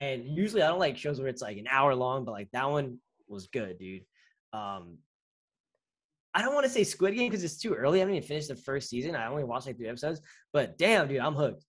and 0.00 0.24
usually 0.24 0.62
i 0.62 0.68
don't 0.68 0.78
like 0.78 0.96
shows 0.96 1.18
where 1.18 1.28
it's 1.28 1.42
like 1.42 1.56
an 1.56 1.66
hour 1.68 1.94
long 1.94 2.24
but 2.24 2.32
like 2.32 2.48
that 2.52 2.70
one 2.70 2.98
was 3.28 3.46
good 3.48 3.78
dude 3.78 4.02
um 4.52 4.98
I 6.34 6.40
don't 6.40 6.54
want 6.54 6.64
to 6.64 6.72
say 6.72 6.84
Squid 6.84 7.14
Game 7.14 7.28
because 7.28 7.44
it's 7.44 7.58
too 7.58 7.74
early. 7.74 7.98
I 7.98 8.00
haven't 8.00 8.14
even 8.14 8.26
finished 8.26 8.48
the 8.48 8.56
first 8.56 8.88
season. 8.88 9.14
I 9.14 9.26
only 9.26 9.44
watched 9.44 9.66
like 9.66 9.76
three 9.76 9.88
episodes. 9.88 10.20
But 10.52 10.78
damn, 10.78 11.08
dude, 11.08 11.20
I'm 11.20 11.34
hooked. 11.34 11.64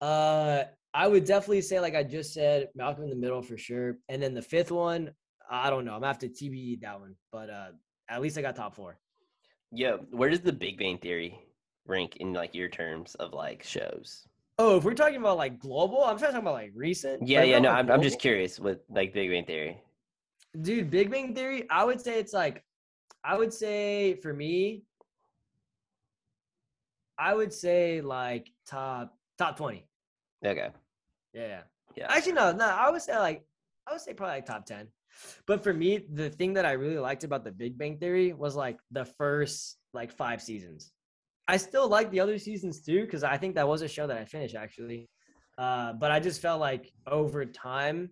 Uh, 0.00 0.64
I 0.92 1.06
would 1.06 1.24
definitely 1.24 1.60
say, 1.60 1.78
like 1.78 1.94
I 1.94 2.02
just 2.02 2.32
said, 2.34 2.68
Malcolm 2.74 3.04
in 3.04 3.10
the 3.10 3.16
Middle 3.16 3.40
for 3.40 3.56
sure. 3.56 3.98
And 4.08 4.20
then 4.20 4.34
the 4.34 4.42
fifth 4.42 4.72
one, 4.72 5.12
I 5.48 5.70
don't 5.70 5.84
know. 5.84 5.92
I'm 5.92 6.00
gonna 6.00 6.08
have 6.08 6.18
to 6.20 6.28
TBE 6.28 6.80
that 6.80 6.98
one. 6.98 7.14
But 7.30 7.50
uh, 7.50 7.68
at 8.08 8.20
least 8.20 8.36
I 8.36 8.42
got 8.42 8.56
top 8.56 8.74
four. 8.74 8.98
Yeah. 9.72 9.96
Where 10.10 10.30
does 10.30 10.40
the 10.40 10.52
Big 10.52 10.78
Bang 10.78 10.98
Theory 10.98 11.38
rank 11.86 12.16
in 12.16 12.32
like 12.32 12.54
your 12.54 12.68
terms 12.68 13.14
of 13.16 13.32
like 13.32 13.62
shows? 13.62 14.26
Oh, 14.58 14.76
if 14.76 14.84
we're 14.84 14.94
talking 14.94 15.16
about 15.16 15.38
like 15.38 15.58
global, 15.58 16.04
I'm 16.04 16.18
trying 16.18 16.30
to 16.30 16.34
talk 16.34 16.42
about 16.42 16.54
like 16.54 16.72
recent. 16.74 17.26
Yeah, 17.26 17.42
yeah. 17.44 17.58
No, 17.58 17.70
I'm, 17.70 17.86
about 17.86 17.94
I'm 17.94 18.02
just 18.02 18.20
curious 18.20 18.58
with 18.60 18.78
like 18.90 19.14
Big 19.14 19.30
Bang 19.30 19.44
Theory. 19.44 19.80
dude. 20.60 20.90
Big 20.90 21.10
Bang 21.10 21.34
Theory. 21.34 21.66
I 21.70 21.84
would 21.84 22.00
say 22.00 22.18
it's 22.18 22.32
like, 22.32 22.62
I 23.24 23.36
would 23.38 23.52
say 23.52 24.14
for 24.14 24.32
me, 24.32 24.82
I 27.18 27.34
would 27.34 27.52
say 27.52 28.00
like 28.00 28.50
top 28.66 29.16
top 29.38 29.56
twenty. 29.56 29.86
Okay. 30.44 30.70
Yeah, 31.32 31.46
yeah. 31.46 31.60
Yeah. 31.96 32.06
Actually, 32.08 32.32
no, 32.32 32.52
no. 32.52 32.64
I 32.64 32.90
would 32.90 33.02
say 33.02 33.18
like 33.18 33.44
I 33.88 33.92
would 33.92 34.00
say 34.00 34.14
probably 34.14 34.36
like 34.36 34.46
top 34.46 34.66
ten. 34.66 34.88
But 35.46 35.62
for 35.62 35.72
me, 35.74 36.06
the 36.12 36.30
thing 36.30 36.52
that 36.54 36.64
I 36.64 36.72
really 36.72 36.98
liked 36.98 37.24
about 37.24 37.44
the 37.44 37.52
Big 37.52 37.76
Bang 37.76 37.98
Theory 37.98 38.32
was 38.32 38.54
like 38.54 38.78
the 38.90 39.04
first 39.04 39.78
like 39.92 40.12
five 40.12 40.40
seasons. 40.40 40.92
I 41.48 41.56
still 41.56 41.88
like 41.88 42.10
the 42.10 42.20
other 42.20 42.38
seasons 42.38 42.80
too 42.80 43.02
because 43.04 43.24
I 43.24 43.36
think 43.36 43.56
that 43.56 43.66
was 43.66 43.82
a 43.82 43.88
show 43.88 44.06
that 44.06 44.16
I 44.16 44.24
finished 44.24 44.54
actually. 44.54 45.08
Uh, 45.58 45.92
but 45.94 46.10
I 46.10 46.20
just 46.20 46.40
felt 46.40 46.60
like 46.60 46.92
over 47.06 47.44
time, 47.44 48.10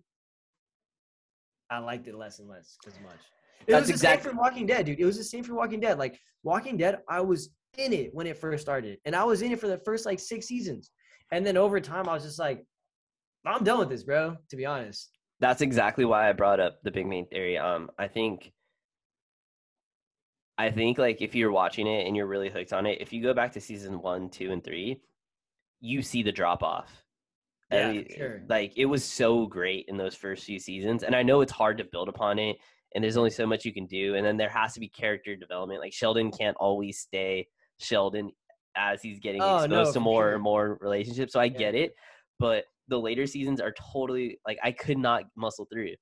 I 1.71 1.79
liked 1.79 2.07
it 2.07 2.15
less 2.15 2.39
and 2.39 2.49
less 2.49 2.77
as 2.85 2.99
much. 3.01 3.19
It 3.65 3.71
That's 3.71 3.81
was 3.81 3.87
the 3.87 3.93
exact- 3.93 4.23
same 4.23 4.33
for 4.33 4.37
Walking 4.37 4.65
Dead, 4.65 4.85
dude. 4.85 4.99
It 4.99 5.05
was 5.05 5.17
the 5.17 5.23
same 5.23 5.43
for 5.43 5.53
Walking 5.53 5.79
Dead. 5.79 5.97
Like 5.97 6.19
Walking 6.43 6.77
Dead, 6.77 6.99
I 7.07 7.21
was 7.21 7.49
in 7.77 7.93
it 7.93 8.13
when 8.13 8.27
it 8.27 8.37
first 8.37 8.61
started, 8.61 8.97
and 9.05 9.15
I 9.15 9.23
was 9.23 9.41
in 9.41 9.51
it 9.51 9.59
for 9.59 9.67
the 9.67 9.77
first 9.79 10.05
like 10.05 10.19
six 10.19 10.47
seasons, 10.47 10.91
and 11.31 11.45
then 11.45 11.55
over 11.55 11.79
time, 11.79 12.09
I 12.09 12.13
was 12.13 12.23
just 12.23 12.39
like, 12.39 12.65
I'm 13.45 13.63
done 13.63 13.79
with 13.79 13.89
this, 13.89 14.03
bro. 14.03 14.35
To 14.49 14.55
be 14.55 14.65
honest. 14.65 15.09
That's 15.39 15.61
exactly 15.61 16.05
why 16.05 16.29
I 16.29 16.33
brought 16.33 16.59
up 16.59 16.81
the 16.83 16.91
Big 16.91 17.09
Bang 17.09 17.25
Theory. 17.25 17.57
Um, 17.57 17.89
I 17.97 18.07
think, 18.07 18.51
I 20.57 20.69
think 20.71 20.97
like 20.97 21.21
if 21.21 21.33
you're 21.33 21.51
watching 21.51 21.87
it 21.87 22.05
and 22.05 22.15
you're 22.15 22.27
really 22.27 22.49
hooked 22.49 22.73
on 22.73 22.85
it, 22.85 22.99
if 23.01 23.13
you 23.13 23.23
go 23.23 23.33
back 23.33 23.53
to 23.53 23.61
season 23.61 24.01
one, 24.01 24.29
two, 24.29 24.51
and 24.51 24.63
three, 24.63 25.01
you 25.79 26.01
see 26.01 26.23
the 26.23 26.31
drop 26.31 26.61
off. 26.61 26.91
Yeah, 27.71 28.01
sure. 28.17 28.41
Like 28.49 28.73
it 28.75 28.85
was 28.85 29.05
so 29.05 29.45
great 29.45 29.85
in 29.87 29.95
those 29.95 30.15
first 30.15 30.43
few 30.43 30.59
seasons, 30.59 31.03
and 31.03 31.15
I 31.15 31.23
know 31.23 31.41
it's 31.41 31.51
hard 31.51 31.77
to 31.77 31.83
build 31.83 32.09
upon 32.09 32.39
it, 32.39 32.57
and 32.93 33.03
there's 33.03 33.15
only 33.15 33.29
so 33.29 33.45
much 33.45 33.63
you 33.63 33.73
can 33.73 33.85
do, 33.85 34.15
and 34.15 34.25
then 34.25 34.37
there 34.37 34.49
has 34.49 34.73
to 34.73 34.79
be 34.79 34.89
character 34.89 35.35
development. 35.35 35.79
Like 35.79 35.93
Sheldon 35.93 36.31
can't 36.31 36.57
always 36.57 36.99
stay 36.99 37.47
Sheldon 37.77 38.31
as 38.75 39.01
he's 39.01 39.19
getting 39.19 39.41
Oh, 39.41 39.59
exposed 39.59 39.71
no, 39.71 39.93
to 39.93 39.99
more 39.99 40.23
sure. 40.23 40.33
and 40.33 40.43
more 40.43 40.77
relationships. 40.81 41.31
So 41.31 41.39
I 41.39 41.45
Yeah. 41.45 41.57
get 41.59 41.75
it, 41.75 41.95
but 42.39 42.65
the 42.89 42.99
later 42.99 43.25
seasons 43.25 43.61
are 43.61 43.73
totally 43.93 44.39
like 44.45 44.57
I 44.63 44.71
could 44.71 44.97
not 44.97 45.23
muscle 45.35 45.67
through. 45.71 45.93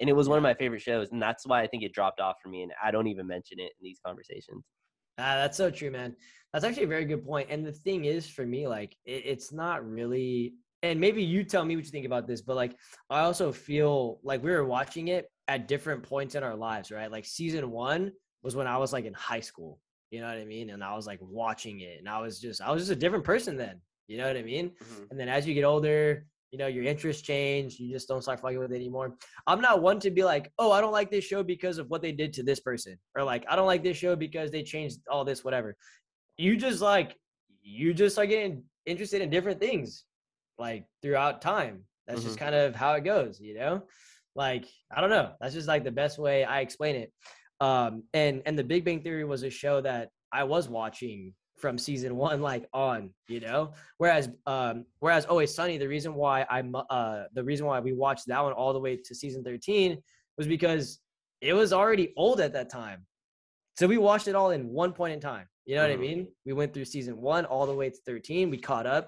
And 0.00 0.08
it 0.08 0.14
was 0.14 0.28
one 0.28 0.38
of 0.38 0.42
my 0.42 0.54
favorite 0.54 0.82
shows, 0.82 1.10
and 1.12 1.22
that's 1.22 1.46
why 1.46 1.62
I 1.62 1.66
think 1.66 1.82
it 1.82 1.92
dropped 1.92 2.18
off 2.20 2.36
for 2.42 2.48
me. 2.48 2.62
And 2.62 2.72
I 2.82 2.90
don't 2.90 3.06
even 3.06 3.26
mention 3.26 3.60
it 3.60 3.72
in 3.78 3.82
these 3.82 4.00
conversations. 4.04 4.64
Ah, 5.18 5.36
that's 5.36 5.56
so 5.56 5.70
true, 5.70 5.90
man. 5.90 6.16
That's 6.52 6.64
actually 6.64 6.84
a 6.84 6.88
very 6.88 7.04
good 7.04 7.24
point. 7.24 7.48
And 7.50 7.64
the 7.64 7.72
thing 7.72 8.06
is, 8.06 8.28
for 8.28 8.44
me, 8.46 8.66
like, 8.66 8.96
it, 9.04 9.22
it's 9.26 9.52
not 9.52 9.88
really. 9.88 10.54
And 10.82 10.98
maybe 10.98 11.22
you 11.22 11.44
tell 11.44 11.64
me 11.64 11.76
what 11.76 11.84
you 11.84 11.90
think 11.90 12.06
about 12.06 12.26
this, 12.26 12.40
but 12.40 12.56
like, 12.56 12.76
I 13.08 13.20
also 13.20 13.52
feel 13.52 14.18
like 14.24 14.42
we 14.42 14.50
were 14.50 14.64
watching 14.64 15.08
it 15.08 15.30
at 15.46 15.68
different 15.68 16.02
points 16.02 16.34
in 16.34 16.42
our 16.42 16.56
lives, 16.56 16.90
right? 16.90 17.10
Like, 17.10 17.24
season 17.24 17.70
one 17.70 18.12
was 18.42 18.56
when 18.56 18.66
I 18.66 18.78
was 18.78 18.92
like 18.92 19.04
in 19.04 19.14
high 19.14 19.40
school, 19.40 19.78
you 20.10 20.20
know 20.20 20.26
what 20.26 20.38
I 20.38 20.44
mean? 20.44 20.70
And 20.70 20.82
I 20.82 20.96
was 20.96 21.06
like 21.06 21.20
watching 21.22 21.80
it, 21.80 21.98
and 22.00 22.08
I 22.08 22.20
was 22.20 22.40
just, 22.40 22.60
I 22.60 22.72
was 22.72 22.82
just 22.82 22.90
a 22.90 22.96
different 22.96 23.24
person 23.24 23.56
then, 23.56 23.80
you 24.08 24.18
know 24.18 24.26
what 24.26 24.36
I 24.36 24.42
mean? 24.42 24.70
Mhm. 24.70 25.10
And 25.10 25.20
then 25.20 25.28
as 25.28 25.46
you 25.46 25.54
get 25.54 25.62
older, 25.64 26.26
you 26.52 26.58
know, 26.58 26.66
your 26.66 26.84
interests 26.84 27.22
change. 27.22 27.80
You 27.80 27.90
just 27.90 28.06
don't 28.06 28.22
start 28.22 28.38
fucking 28.38 28.58
with 28.58 28.72
it 28.72 28.76
anymore. 28.76 29.16
I'm 29.46 29.62
not 29.62 29.82
one 29.82 29.98
to 30.00 30.10
be 30.10 30.22
like, 30.22 30.52
oh, 30.58 30.70
I 30.70 30.82
don't 30.82 30.92
like 30.92 31.10
this 31.10 31.24
show 31.24 31.42
because 31.42 31.78
of 31.78 31.88
what 31.88 32.02
they 32.02 32.12
did 32.12 32.34
to 32.34 32.42
this 32.42 32.60
person. 32.60 32.98
Or 33.16 33.24
like, 33.24 33.44
I 33.48 33.56
don't 33.56 33.66
like 33.66 33.82
this 33.82 33.96
show 33.96 34.14
because 34.14 34.50
they 34.50 34.62
changed 34.62 35.00
all 35.10 35.24
this, 35.24 35.42
whatever. 35.42 35.74
You 36.36 36.56
just 36.56 36.82
like, 36.82 37.16
you 37.62 37.94
just 37.94 38.18
are 38.18 38.26
getting 38.26 38.64
interested 38.84 39.22
in 39.22 39.30
different 39.30 39.60
things 39.60 40.04
like 40.58 40.84
throughout 41.00 41.40
time. 41.40 41.84
That's 42.06 42.22
just 42.22 42.38
kind 42.38 42.54
of 42.54 42.74
how 42.74 42.92
it 42.94 43.04
goes, 43.04 43.40
you 43.40 43.54
know? 43.54 43.84
Like, 44.34 44.66
I 44.94 45.00
don't 45.00 45.10
know. 45.10 45.32
That's 45.40 45.54
just 45.54 45.68
like 45.68 45.84
the 45.84 45.90
best 45.90 46.18
way 46.18 46.44
I 46.44 46.60
explain 46.60 46.96
it. 46.96 47.12
Um, 47.60 48.02
and 48.12 48.42
and 48.44 48.58
the 48.58 48.64
Big 48.64 48.84
Bang 48.84 49.02
Theory 49.02 49.24
was 49.24 49.44
a 49.44 49.50
show 49.50 49.80
that 49.80 50.10
I 50.32 50.44
was 50.44 50.68
watching 50.68 51.32
from 51.62 51.78
season 51.78 52.16
one 52.16 52.42
like 52.42 52.66
on 52.74 53.10
you 53.28 53.38
know? 53.40 53.72
Whereas 53.98 54.28
um 54.46 54.84
whereas 54.98 55.24
always 55.26 55.54
sunny 55.54 55.78
the 55.78 55.86
reason 55.96 56.12
why 56.14 56.44
i'm 56.50 56.74
uh 56.74 57.22
the 57.32 57.44
reason 57.50 57.64
why 57.66 57.78
we 57.80 57.92
watched 57.92 58.26
that 58.26 58.42
one 58.42 58.52
all 58.52 58.72
the 58.72 58.80
way 58.80 58.96
to 58.96 59.14
season 59.14 59.42
13 59.44 60.02
was 60.36 60.46
because 60.48 60.98
it 61.40 61.54
was 61.54 61.72
already 61.72 62.12
old 62.16 62.40
at 62.40 62.52
that 62.52 62.68
time. 62.70 63.06
So 63.78 63.86
we 63.86 63.96
watched 63.98 64.28
it 64.28 64.34
all 64.34 64.50
in 64.50 64.68
one 64.68 64.92
point 64.92 65.12
in 65.14 65.20
time 65.20 65.46
you 65.64 65.76
know 65.76 65.82
what 65.82 65.92
i 65.92 65.96
Mhm. 65.96 66.00
mean? 66.08 66.20
We 66.44 66.52
went 66.52 66.74
through 66.74 66.86
season 66.86 67.14
one 67.34 67.44
all 67.44 67.66
the 67.66 67.74
way 67.80 67.88
to 67.90 67.98
13 68.06 68.50
we 68.50 68.58
caught 68.58 68.86
up 68.96 69.04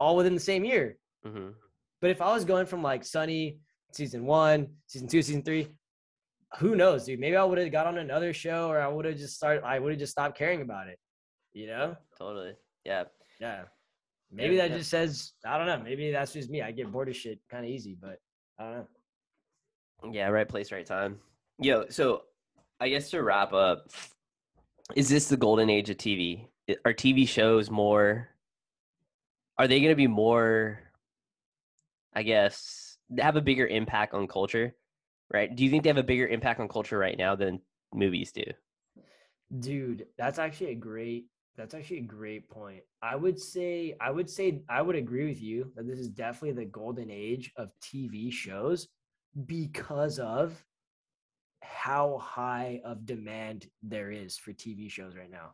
all 0.00 0.16
within 0.16 0.34
the 0.34 0.40
same 0.52 0.64
year. 0.64 0.96
Mhm. 1.26 1.54
but 2.00 2.10
if 2.10 2.20
i 2.22 2.30
was 2.36 2.44
going 2.52 2.66
from 2.72 2.82
like 2.90 3.04
sunny 3.04 3.58
season 3.92 4.24
one 4.24 4.60
season 4.86 5.08
two 5.08 5.20
season 5.28 5.42
three 5.42 5.64
who 6.60 6.70
knows 6.80 7.04
dude? 7.04 7.20
Maybe 7.20 7.36
i 7.36 7.44
would 7.44 7.58
have 7.58 7.70
got 7.78 7.86
on 7.86 7.98
another 7.98 8.32
show 8.32 8.60
or 8.70 8.76
i 8.80 8.88
would 8.94 9.04
have 9.04 9.18
just 9.24 9.36
started 9.36 9.62
i 9.64 9.78
would 9.78 9.90
have 9.92 9.98
just 10.04 10.12
stopped 10.12 10.36
caring 10.38 10.62
about 10.62 10.88
it 10.88 10.98
you 11.52 11.66
know 11.66 11.96
Totally. 12.18 12.52
Yeah. 12.84 13.04
yeah. 13.40 13.62
Maybe 14.32 14.56
that 14.56 14.70
yeah. 14.70 14.78
just 14.78 14.90
says 14.90 15.32
I 15.46 15.56
don't 15.56 15.66
know. 15.66 15.80
Maybe 15.82 16.10
that's 16.10 16.32
just 16.32 16.50
me. 16.50 16.62
I 16.62 16.72
get 16.72 16.90
bored 16.90 17.08
of 17.08 17.16
shit 17.16 17.38
kind 17.50 17.64
of 17.64 17.70
easy, 17.70 17.96
but 18.00 18.20
I 18.58 18.64
don't 18.64 18.74
know. 18.74 20.12
Yeah. 20.12 20.28
Right 20.28 20.48
place, 20.48 20.72
right 20.72 20.86
time. 20.86 21.18
Yo. 21.60 21.86
So, 21.88 22.22
I 22.80 22.88
guess 22.88 23.10
to 23.10 23.22
wrap 23.22 23.52
up, 23.52 23.90
is 24.94 25.08
this 25.08 25.28
the 25.28 25.36
golden 25.36 25.70
age 25.70 25.90
of 25.90 25.96
TV? 25.96 26.46
Are 26.84 26.92
TV 26.92 27.26
shows 27.26 27.70
more? 27.70 28.28
Are 29.58 29.66
they 29.66 29.80
going 29.80 29.92
to 29.92 29.96
be 29.96 30.06
more? 30.06 30.80
I 32.14 32.22
guess 32.22 32.98
have 33.18 33.36
a 33.36 33.40
bigger 33.40 33.66
impact 33.66 34.14
on 34.14 34.26
culture, 34.26 34.74
right? 35.32 35.54
Do 35.54 35.64
you 35.64 35.70
think 35.70 35.82
they 35.82 35.90
have 35.90 35.98
a 35.98 36.02
bigger 36.02 36.26
impact 36.26 36.60
on 36.60 36.68
culture 36.68 36.98
right 36.98 37.16
now 37.16 37.36
than 37.36 37.60
movies 37.94 38.32
do? 38.32 38.44
Dude, 39.58 40.06
that's 40.16 40.38
actually 40.38 40.72
a 40.72 40.74
great 40.74 41.26
that's 41.58 41.74
actually 41.74 41.98
a 41.98 42.02
great 42.02 42.48
point. 42.48 42.82
I 43.02 43.16
would 43.16 43.38
say 43.38 43.96
I 44.00 44.10
would 44.10 44.30
say 44.30 44.62
I 44.70 44.80
would 44.80 44.96
agree 44.96 45.26
with 45.26 45.42
you 45.42 45.72
that 45.74 45.86
this 45.86 45.98
is 45.98 46.08
definitely 46.08 46.64
the 46.64 46.70
golden 46.70 47.10
age 47.10 47.52
of 47.56 47.70
TV 47.82 48.32
shows 48.32 48.88
because 49.46 50.20
of 50.20 50.64
how 51.60 52.18
high 52.18 52.80
of 52.84 53.04
demand 53.04 53.66
there 53.82 54.12
is 54.12 54.38
for 54.38 54.52
TV 54.52 54.88
shows 54.88 55.16
right 55.16 55.30
now. 55.30 55.50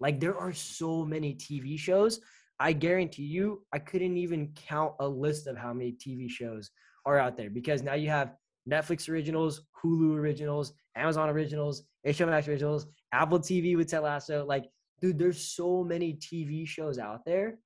Like 0.00 0.20
there 0.20 0.38
are 0.38 0.54
so 0.54 1.04
many 1.04 1.34
TV 1.34 1.78
shows. 1.78 2.20
I 2.58 2.72
guarantee 2.72 3.24
you, 3.24 3.62
I 3.72 3.78
couldn't 3.78 4.16
even 4.16 4.52
count 4.54 4.94
a 5.00 5.08
list 5.08 5.46
of 5.46 5.56
how 5.56 5.74
many 5.74 5.92
TV 5.92 6.30
shows 6.30 6.70
are 7.04 7.18
out 7.18 7.36
there 7.36 7.50
because 7.50 7.82
now 7.82 7.94
you 7.94 8.08
have 8.08 8.34
Netflix 8.68 9.08
originals, 9.08 9.62
Hulu 9.82 10.16
originals, 10.16 10.72
Amazon 10.96 11.28
originals, 11.28 11.82
HBO 12.06 12.28
Max 12.28 12.48
originals, 12.48 12.86
Apple 13.12 13.38
TV 13.38 13.76
with 13.76 13.90
Ted 13.90 14.02
Lasso. 14.02 14.44
Like, 14.44 14.64
dude, 15.00 15.18
there's 15.18 15.40
so 15.40 15.82
many 15.82 16.14
TV 16.14 16.66
shows 16.66 16.98
out 16.98 17.24
there. 17.24 17.58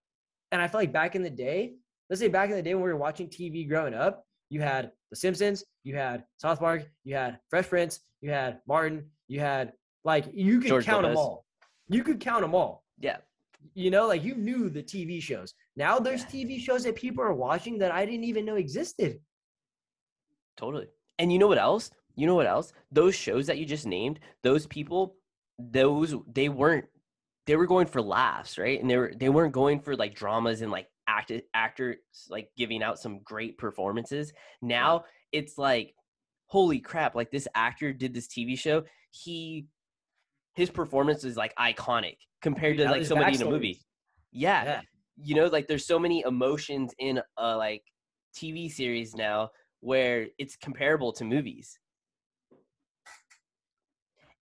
And 0.52 0.62
I 0.62 0.68
feel 0.68 0.80
like 0.80 0.92
back 0.92 1.16
in 1.16 1.22
the 1.22 1.30
day, 1.30 1.74
let's 2.08 2.20
say 2.20 2.28
back 2.28 2.50
in 2.50 2.56
the 2.56 2.62
day 2.62 2.74
when 2.74 2.84
we 2.84 2.92
were 2.92 2.98
watching 2.98 3.28
TV 3.28 3.68
growing 3.68 3.94
up, 3.94 4.24
you 4.50 4.60
had 4.60 4.92
The 5.10 5.16
Simpsons, 5.16 5.64
you 5.82 5.96
had 5.96 6.24
South 6.38 6.58
Park, 6.60 6.88
you 7.02 7.14
had 7.16 7.40
Fresh 7.50 7.68
Prince, 7.68 8.00
you 8.20 8.30
had 8.30 8.60
Martin, 8.66 9.10
you 9.28 9.40
had 9.40 9.72
like 10.04 10.26
you 10.32 10.60
could 10.60 10.68
George 10.68 10.84
count 10.84 11.02
them 11.02 11.16
all. 11.16 11.44
You 11.88 12.04
could 12.04 12.20
count 12.20 12.42
them 12.42 12.54
all. 12.54 12.84
Yeah. 12.98 13.16
You 13.74 13.90
know, 13.90 14.06
like 14.06 14.22
you 14.22 14.34
knew 14.34 14.68
the 14.68 14.82
TV 14.82 15.20
shows. 15.20 15.54
Now 15.76 15.98
there's 15.98 16.22
Yeah. 16.22 16.44
TV 16.44 16.60
shows 16.60 16.84
that 16.84 16.94
people 16.94 17.24
are 17.24 17.34
watching 17.34 17.78
that 17.78 17.92
I 17.92 18.04
didn't 18.04 18.24
even 18.24 18.44
know 18.44 18.56
existed. 18.56 19.18
Totally. 20.56 20.88
And 21.18 21.32
you 21.32 21.38
know 21.38 21.48
what 21.48 21.58
else? 21.58 21.90
You 22.14 22.26
know 22.26 22.34
what 22.34 22.46
else? 22.46 22.72
Those 22.92 23.14
shows 23.14 23.46
that 23.46 23.58
you 23.58 23.66
just 23.66 23.86
named, 23.86 24.20
those 24.42 24.66
people, 24.66 25.16
those 25.58 26.14
they 26.32 26.48
weren't 26.48 26.86
they 27.46 27.56
were 27.56 27.66
going 27.66 27.86
for 27.86 28.00
laughs, 28.00 28.58
right? 28.58 28.80
And 28.80 28.90
they 28.90 28.96
were 28.96 29.12
they 29.16 29.28
weren't 29.28 29.52
going 29.52 29.80
for 29.80 29.96
like 29.96 30.14
dramas 30.14 30.62
and 30.62 30.70
like 30.70 30.88
act 31.06 31.32
actors 31.52 31.96
like 32.30 32.48
giving 32.56 32.82
out 32.82 32.98
some 32.98 33.20
great 33.20 33.58
performances. 33.58 34.32
Now 34.62 35.04
it's 35.32 35.58
like 35.58 35.94
holy 36.46 36.80
crap, 36.80 37.14
like 37.14 37.30
this 37.30 37.48
actor 37.54 37.92
did 37.92 38.14
this 38.14 38.28
TV 38.28 38.58
show. 38.58 38.84
He 39.10 39.66
his 40.54 40.70
performance 40.70 41.24
is 41.24 41.36
like 41.36 41.54
iconic 41.56 42.16
compared 42.40 42.78
to 42.78 42.84
like 42.84 43.04
somebody 43.04 43.34
in 43.34 43.42
a 43.42 43.50
movie. 43.50 43.80
Yeah. 44.32 44.64
Yeah. 44.64 44.80
You 45.16 45.34
know, 45.36 45.46
like 45.46 45.68
there's 45.68 45.86
so 45.86 45.98
many 45.98 46.24
emotions 46.26 46.92
in 46.98 47.20
a 47.36 47.56
like 47.56 47.82
TV 48.34 48.70
series 48.70 49.14
now 49.14 49.50
where 49.80 50.28
it's 50.38 50.56
comparable 50.56 51.12
to 51.14 51.24
movies. 51.24 51.78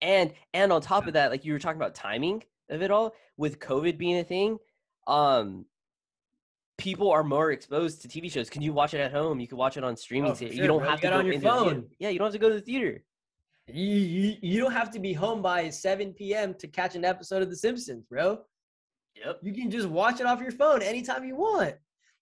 And 0.01 0.33
and 0.55 0.73
on 0.73 0.81
top 0.81 1.07
of 1.07 1.15
that, 1.15 1.31
like 1.31 1.45
you 1.45 1.53
were 1.53 1.59
talking 1.59 1.81
about 1.81 1.95
timing 1.95 2.43
of 2.71 2.83
it 2.83 2.91
all, 2.91 3.15
with 3.37 3.59
COVID 3.59 3.99
being 3.99 4.19
a 4.19 4.25
thing, 4.25 4.59
um 5.07 5.67
people 6.79 7.11
are 7.11 7.23
more 7.23 7.53
exposed 7.53 8.03
to 8.03 8.09
TV 8.09 8.31
shows. 8.31 8.51
Can 8.51 8.63
you 8.63 8.73
watch 8.73 8.95
it 8.95 9.01
at 9.01 9.13
home? 9.13 9.39
You 9.41 9.47
can 9.47 9.59
watch 9.59 9.77
it 9.77 9.85
on 9.85 9.97
streaming. 9.97 10.33
Oh, 10.33 10.35
sure, 10.35 10.49
you 10.49 10.67
don't 10.67 10.81
bro. 10.81 10.89
have 10.91 11.01
You 11.03 11.09
to 11.11 11.15
go 11.15 11.19
on 11.19 11.25
your 11.27 11.35
into 11.35 11.45
the 11.47 11.51
theater. 11.55 11.71
phone. 11.75 11.85
Yeah, 11.99 12.09
you 12.09 12.19
don't 12.19 12.27
have 12.27 12.33
to 12.33 12.39
go 12.39 12.49
to 12.49 12.55
the 12.57 12.61
theater. 12.61 13.05
You, 13.69 13.85
you 13.97 14.37
you 14.43 14.61
don't 14.61 14.73
have 14.73 14.91
to 14.93 14.99
be 14.99 15.13
home 15.13 15.41
by 15.43 15.71
7 15.71 16.13
p.m. 16.15 16.55
to 16.55 16.67
catch 16.67 16.97
an 16.97 17.05
episode 17.05 17.43
of 17.43 17.51
The 17.51 17.57
Simpsons, 17.57 18.05
bro. 18.05 18.41
Yep. 19.25 19.39
You 19.43 19.53
can 19.53 19.71
just 19.71 19.87
watch 19.89 20.19
it 20.21 20.27
off 20.27 20.41
your 20.41 20.51
phone 20.51 20.83
anytime 20.83 21.25
you 21.25 21.37
want. 21.37 21.75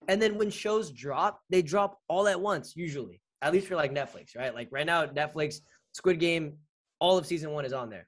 And 0.07 0.21
then 0.21 0.37
when 0.37 0.49
shows 0.51 0.91
drop, 0.91 1.41
they 1.49 1.61
drop 1.61 1.99
all 2.07 2.27
at 2.27 2.39
once, 2.39 2.75
usually. 2.75 3.21
At 3.41 3.53
least 3.53 3.67
for 3.67 3.75
like 3.75 3.91
Netflix, 3.93 4.35
right? 4.35 4.53
Like 4.53 4.67
right 4.71 4.85
now, 4.85 5.05
Netflix, 5.07 5.61
Squid 5.93 6.19
Game, 6.19 6.57
all 6.99 7.17
of 7.17 7.25
season 7.25 7.51
one 7.51 7.65
is 7.65 7.73
on 7.73 7.89
there. 7.89 8.07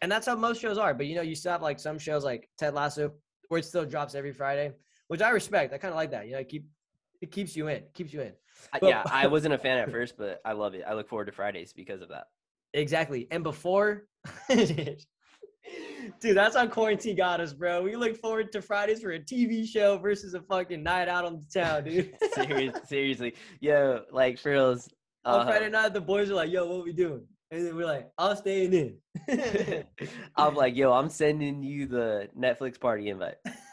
And 0.00 0.10
that's 0.10 0.26
how 0.26 0.36
most 0.36 0.60
shows 0.60 0.78
are. 0.78 0.94
But 0.94 1.06
you 1.06 1.16
know, 1.16 1.22
you 1.22 1.34
still 1.34 1.52
have 1.52 1.62
like 1.62 1.80
some 1.80 1.98
shows 1.98 2.24
like 2.24 2.48
Ted 2.58 2.74
Lasso, 2.74 3.12
where 3.48 3.58
it 3.58 3.64
still 3.64 3.84
drops 3.84 4.14
every 4.14 4.32
Friday, 4.32 4.72
which 5.08 5.20
I 5.20 5.30
respect. 5.30 5.72
I 5.72 5.78
kind 5.78 5.92
of 5.92 5.96
like 5.96 6.10
that. 6.12 6.26
You 6.26 6.32
know, 6.32 6.38
it 6.38 6.48
keep 6.48 6.66
it 7.20 7.30
keeps 7.30 7.56
you 7.56 7.68
in, 7.68 7.82
keeps 7.94 8.12
you 8.12 8.20
in. 8.20 8.32
But- 8.72 8.88
yeah, 8.88 9.02
I 9.10 9.26
wasn't 9.26 9.54
a 9.54 9.58
fan 9.58 9.78
at 9.78 9.90
first, 9.96 10.16
but 10.16 10.40
I 10.44 10.52
love 10.52 10.74
it. 10.74 10.84
I 10.86 10.94
look 10.94 11.08
forward 11.08 11.26
to 11.26 11.32
Fridays 11.32 11.72
because 11.72 12.00
of 12.00 12.08
that. 12.10 12.24
Exactly. 12.74 13.26
And 13.30 13.42
before, 13.42 14.06
dude, 14.50 14.96
that's 16.20 16.56
how 16.56 16.66
quarantine 16.66 17.16
got 17.16 17.40
us, 17.40 17.52
bro. 17.52 17.82
We 17.82 17.96
look 17.96 18.16
forward 18.18 18.52
to 18.52 18.62
Fridays 18.62 19.00
for 19.00 19.12
a 19.12 19.18
TV 19.18 19.66
show 19.66 19.98
versus 19.98 20.34
a 20.34 20.42
fucking 20.42 20.82
night 20.82 21.08
out 21.08 21.24
on 21.24 21.40
the 21.40 21.60
town, 21.60 21.84
dude. 21.84 22.14
Serious, 22.32 22.76
seriously, 22.86 23.34
yo, 23.60 24.02
like 24.10 24.38
for 24.38 24.50
reals. 24.50 24.88
on 25.24 25.40
uh, 25.40 25.44
Friday 25.50 25.70
night, 25.70 25.94
the 25.94 26.00
boys 26.00 26.30
are 26.30 26.34
like, 26.34 26.50
yo, 26.50 26.66
what 26.66 26.84
we 26.84 26.92
doing? 26.92 27.26
And 27.50 27.66
then 27.66 27.76
we're 27.76 27.86
like, 27.86 28.10
I'm 28.18 28.36
staying 28.36 28.74
in. 28.74 28.96
I'm 30.36 30.54
like, 30.54 30.76
yo, 30.76 30.92
I'm 30.92 31.08
sending 31.08 31.62
you 31.62 31.86
the 31.86 32.28
Netflix 32.38 32.78
party 32.78 33.08
invite. 33.08 33.36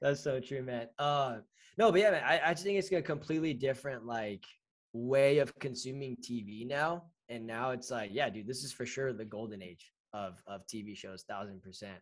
That's 0.00 0.20
so 0.20 0.40
true, 0.40 0.62
man. 0.62 0.88
Uh, 0.98 1.38
no, 1.76 1.92
but 1.92 2.00
yeah, 2.00 2.12
man, 2.12 2.22
I, 2.24 2.40
I 2.46 2.52
just 2.52 2.64
think 2.64 2.78
it's 2.78 2.90
a 2.90 3.02
completely 3.02 3.52
different 3.52 4.06
like 4.06 4.44
way 4.94 5.38
of 5.38 5.54
consuming 5.58 6.16
TV 6.16 6.66
now. 6.66 7.04
And 7.28 7.46
now 7.46 7.70
it's 7.70 7.90
like, 7.90 8.10
yeah, 8.12 8.30
dude, 8.30 8.46
this 8.46 8.64
is 8.64 8.72
for 8.72 8.86
sure 8.86 9.12
the 9.12 9.24
golden 9.24 9.62
age 9.62 9.92
of 10.14 10.42
of 10.46 10.66
TV 10.66 10.96
shows, 10.96 11.24
thousand 11.28 11.62
percent. 11.62 11.98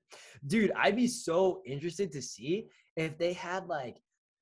Dude, 0.46 0.70
I'd 0.76 0.96
be 0.96 1.08
so 1.08 1.62
interested 1.66 2.12
to 2.12 2.22
see 2.22 2.68
if 2.96 3.18
they 3.18 3.32
had 3.32 3.66
like, 3.66 3.96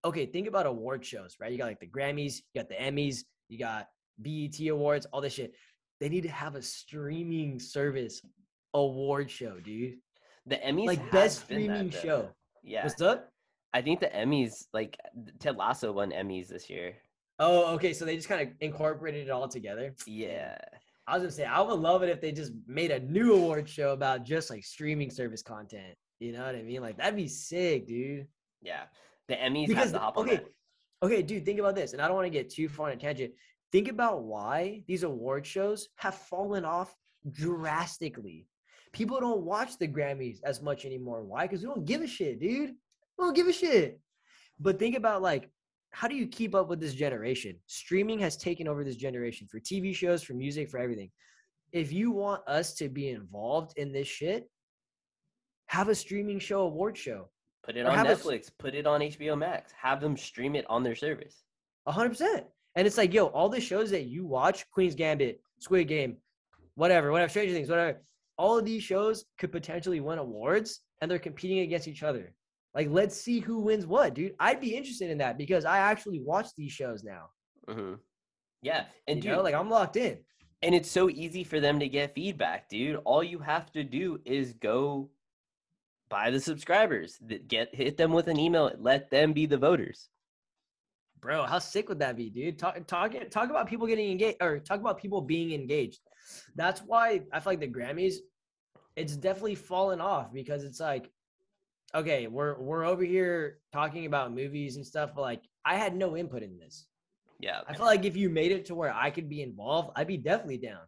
okay, 0.04 0.26
think 0.26 0.48
about 0.48 0.66
award 0.66 1.04
shows, 1.04 1.36
right? 1.40 1.50
You 1.50 1.58
got 1.58 1.68
like 1.68 1.80
the 1.80 1.86
Grammys, 1.86 2.40
you 2.52 2.60
got 2.60 2.68
the 2.68 2.74
Emmys, 2.74 3.20
you 3.48 3.58
got 3.58 3.86
BET 4.22 4.58
awards, 4.68 5.06
all 5.06 5.20
this 5.20 5.34
shit. 5.34 5.54
They 6.00 6.08
need 6.08 6.22
to 6.22 6.30
have 6.30 6.54
a 6.54 6.62
streaming 6.62 7.60
service 7.60 8.22
award 8.74 9.30
show, 9.30 9.60
dude. 9.60 9.98
The 10.46 10.56
Emmys 10.56 10.86
Like 10.86 11.10
best 11.10 11.48
been 11.48 11.66
that, 11.66 11.74
streaming 11.74 11.90
show. 11.90 12.28
Yeah, 12.62 12.84
What's 12.84 13.00
up? 13.00 13.28
I 13.74 13.82
think 13.82 14.00
the 14.00 14.08
Emmys, 14.08 14.64
like 14.72 14.98
Ted 15.38 15.56
Lasso 15.56 15.92
won 15.92 16.10
Emmys 16.10 16.48
this 16.48 16.68
year. 16.68 16.94
Oh, 17.38 17.74
okay. 17.74 17.92
So 17.92 18.04
they 18.04 18.16
just 18.16 18.28
kind 18.28 18.42
of 18.42 18.54
incorporated 18.60 19.26
it 19.26 19.30
all 19.30 19.48
together. 19.48 19.94
Yeah. 20.06 20.56
I 21.06 21.14
was 21.14 21.22
gonna 21.22 21.32
say 21.32 21.44
I 21.44 21.60
would 21.60 21.80
love 21.80 22.02
it 22.02 22.08
if 22.08 22.20
they 22.20 22.32
just 22.32 22.52
made 22.66 22.90
a 22.90 23.00
new 23.00 23.34
award 23.34 23.68
show 23.68 23.92
about 23.92 24.24
just 24.24 24.50
like 24.50 24.64
streaming 24.64 25.10
service 25.10 25.42
content. 25.42 25.94
You 26.20 26.32
know 26.32 26.44
what 26.44 26.54
I 26.54 26.62
mean? 26.62 26.80
Like 26.80 26.96
that'd 26.98 27.16
be 27.16 27.28
sick, 27.28 27.86
dude. 27.86 28.26
Yeah. 28.60 28.82
The 29.28 29.34
Emmys 29.34 29.66
Because 29.66 29.90
have 29.90 29.92
to 29.92 29.98
hop 29.98 30.18
on 30.18 30.28
okay, 30.28 30.40
okay, 31.02 31.22
dude. 31.22 31.44
Think 31.44 31.58
about 31.58 31.74
this, 31.74 31.92
and 31.92 32.02
I 32.02 32.06
don't 32.06 32.16
want 32.16 32.26
to 32.26 32.30
get 32.30 32.50
too 32.50 32.68
far 32.68 32.86
on 32.86 32.92
a 32.92 32.96
tangent. 32.96 33.32
Think 33.72 33.88
about 33.88 34.22
why 34.22 34.82
these 34.86 35.02
award 35.02 35.46
shows 35.46 35.88
have 35.96 36.14
fallen 36.14 36.64
off 36.64 36.94
drastically. 37.30 38.46
People 38.92 39.18
don't 39.18 39.42
watch 39.42 39.78
the 39.78 39.88
Grammys 39.88 40.40
as 40.44 40.60
much 40.60 40.84
anymore. 40.84 41.24
Why? 41.24 41.46
Because 41.46 41.62
we 41.62 41.68
don't 41.68 41.86
give 41.86 42.02
a 42.02 42.06
shit, 42.06 42.38
dude. 42.38 42.74
We 43.18 43.24
don't 43.24 43.34
give 43.34 43.48
a 43.48 43.52
shit. 43.52 43.98
But 44.60 44.78
think 44.78 44.96
about 44.96 45.22
like, 45.22 45.50
how 45.90 46.06
do 46.08 46.14
you 46.14 46.26
keep 46.26 46.54
up 46.54 46.68
with 46.68 46.80
this 46.80 46.94
generation? 46.94 47.56
Streaming 47.66 48.18
has 48.18 48.36
taken 48.36 48.68
over 48.68 48.84
this 48.84 48.96
generation 48.96 49.46
for 49.50 49.58
TV 49.58 49.94
shows, 49.94 50.22
for 50.22 50.34
music, 50.34 50.68
for 50.68 50.78
everything. 50.78 51.10
If 51.72 51.92
you 51.92 52.10
want 52.10 52.42
us 52.46 52.74
to 52.74 52.90
be 52.90 53.08
involved 53.08 53.72
in 53.78 53.92
this 53.92 54.08
shit, 54.08 54.50
have 55.66 55.88
a 55.88 55.94
streaming 55.94 56.38
show 56.38 56.62
award 56.62 56.98
show. 56.98 57.30
Put 57.62 57.76
it 57.76 57.86
or 57.86 57.90
on 57.90 57.96
have 57.96 58.06
a 58.06 58.14
Netflix. 58.14 58.50
Put 58.58 58.74
it 58.74 58.86
on 58.86 59.00
HBO 59.00 59.38
Max. 59.38 59.72
Have 59.80 60.00
them 60.02 60.16
stream 60.16 60.54
it 60.54 60.66
on 60.68 60.82
their 60.82 60.94
service. 60.94 61.44
Hundred 61.86 62.10
percent. 62.10 62.44
And 62.74 62.86
it's 62.86 62.96
like, 62.98 63.12
yo, 63.12 63.26
all 63.26 63.48
the 63.48 63.60
shows 63.60 63.90
that 63.90 64.04
you 64.06 64.24
watch, 64.26 64.68
Queen's 64.70 64.94
Gambit, 64.94 65.40
Squid 65.58 65.88
Game, 65.88 66.16
whatever, 66.74 67.12
whatever, 67.12 67.28
Stranger 67.28 67.54
Things, 67.54 67.68
whatever, 67.68 68.00
all 68.38 68.58
of 68.58 68.64
these 68.64 68.82
shows 68.82 69.24
could 69.38 69.52
potentially 69.52 70.00
win 70.00 70.18
awards 70.18 70.80
and 71.00 71.10
they're 71.10 71.18
competing 71.18 71.60
against 71.60 71.86
each 71.88 72.02
other. 72.02 72.32
Like, 72.74 72.88
let's 72.90 73.14
see 73.14 73.40
who 73.40 73.58
wins 73.58 73.86
what, 73.86 74.14
dude. 74.14 74.34
I'd 74.40 74.60
be 74.60 74.74
interested 74.74 75.10
in 75.10 75.18
that 75.18 75.36
because 75.36 75.66
I 75.66 75.78
actually 75.78 76.20
watch 76.20 76.48
these 76.56 76.72
shows 76.72 77.04
now. 77.04 77.26
hmm 77.68 77.94
Yeah, 78.62 78.84
and 79.06 79.16
you 79.18 79.22
dude, 79.22 79.32
know, 79.32 79.42
like 79.42 79.54
I'm 79.54 79.68
locked 79.68 79.96
in. 79.96 80.18
and 80.62 80.74
it's 80.74 80.90
so 80.90 81.10
easy 81.10 81.44
for 81.44 81.60
them 81.60 81.78
to 81.80 81.88
get 81.88 82.14
feedback, 82.14 82.70
dude. 82.70 82.96
All 83.04 83.22
you 83.22 83.38
have 83.40 83.70
to 83.72 83.84
do 83.84 84.18
is 84.24 84.54
go 84.54 85.10
buy 86.08 86.30
the 86.30 86.40
subscribers. 86.40 87.18
th- 87.28 87.46
Get 87.46 87.74
hit 87.74 87.98
them 87.98 88.12
with 88.12 88.28
an 88.28 88.38
email. 88.38 88.72
Let 88.78 89.10
them 89.10 89.34
be 89.34 89.44
the 89.44 89.58
voters. 89.58 90.08
Bro, 91.22 91.44
how 91.44 91.60
sick 91.60 91.88
would 91.88 92.00
that 92.00 92.16
be, 92.16 92.28
dude? 92.28 92.58
Talk 92.58 92.84
talk 92.88 93.14
talk 93.30 93.48
about 93.48 93.68
people 93.68 93.86
getting 93.86 94.10
engaged 94.10 94.38
or 94.42 94.58
talk 94.58 94.80
about 94.80 94.98
people 94.98 95.20
being 95.20 95.52
engaged. 95.52 96.00
That's 96.56 96.80
why 96.80 97.22
I 97.32 97.38
feel 97.38 97.52
like 97.52 97.60
the 97.60 97.68
Grammys, 97.68 98.16
it's 98.96 99.14
definitely 99.14 99.54
fallen 99.54 100.00
off 100.00 100.32
because 100.32 100.64
it's 100.64 100.80
like, 100.80 101.08
okay, 101.94 102.26
we're 102.26 102.60
we're 102.60 102.84
over 102.84 103.04
here 103.04 103.60
talking 103.72 104.06
about 104.06 104.34
movies 104.34 104.74
and 104.74 104.84
stuff, 104.84 105.12
but 105.14 105.22
like 105.22 105.42
I 105.64 105.76
had 105.76 105.94
no 105.94 106.16
input 106.16 106.42
in 106.42 106.58
this. 106.58 106.86
Yeah, 107.38 107.60
I 107.68 107.74
feel 107.74 107.86
like 107.86 108.04
if 108.04 108.16
you 108.16 108.28
made 108.28 108.50
it 108.50 108.66
to 108.66 108.74
where 108.74 108.92
I 108.92 109.10
could 109.10 109.28
be 109.28 109.42
involved, 109.42 109.90
I'd 109.94 110.08
be 110.08 110.16
definitely 110.16 110.58
down. 110.58 110.82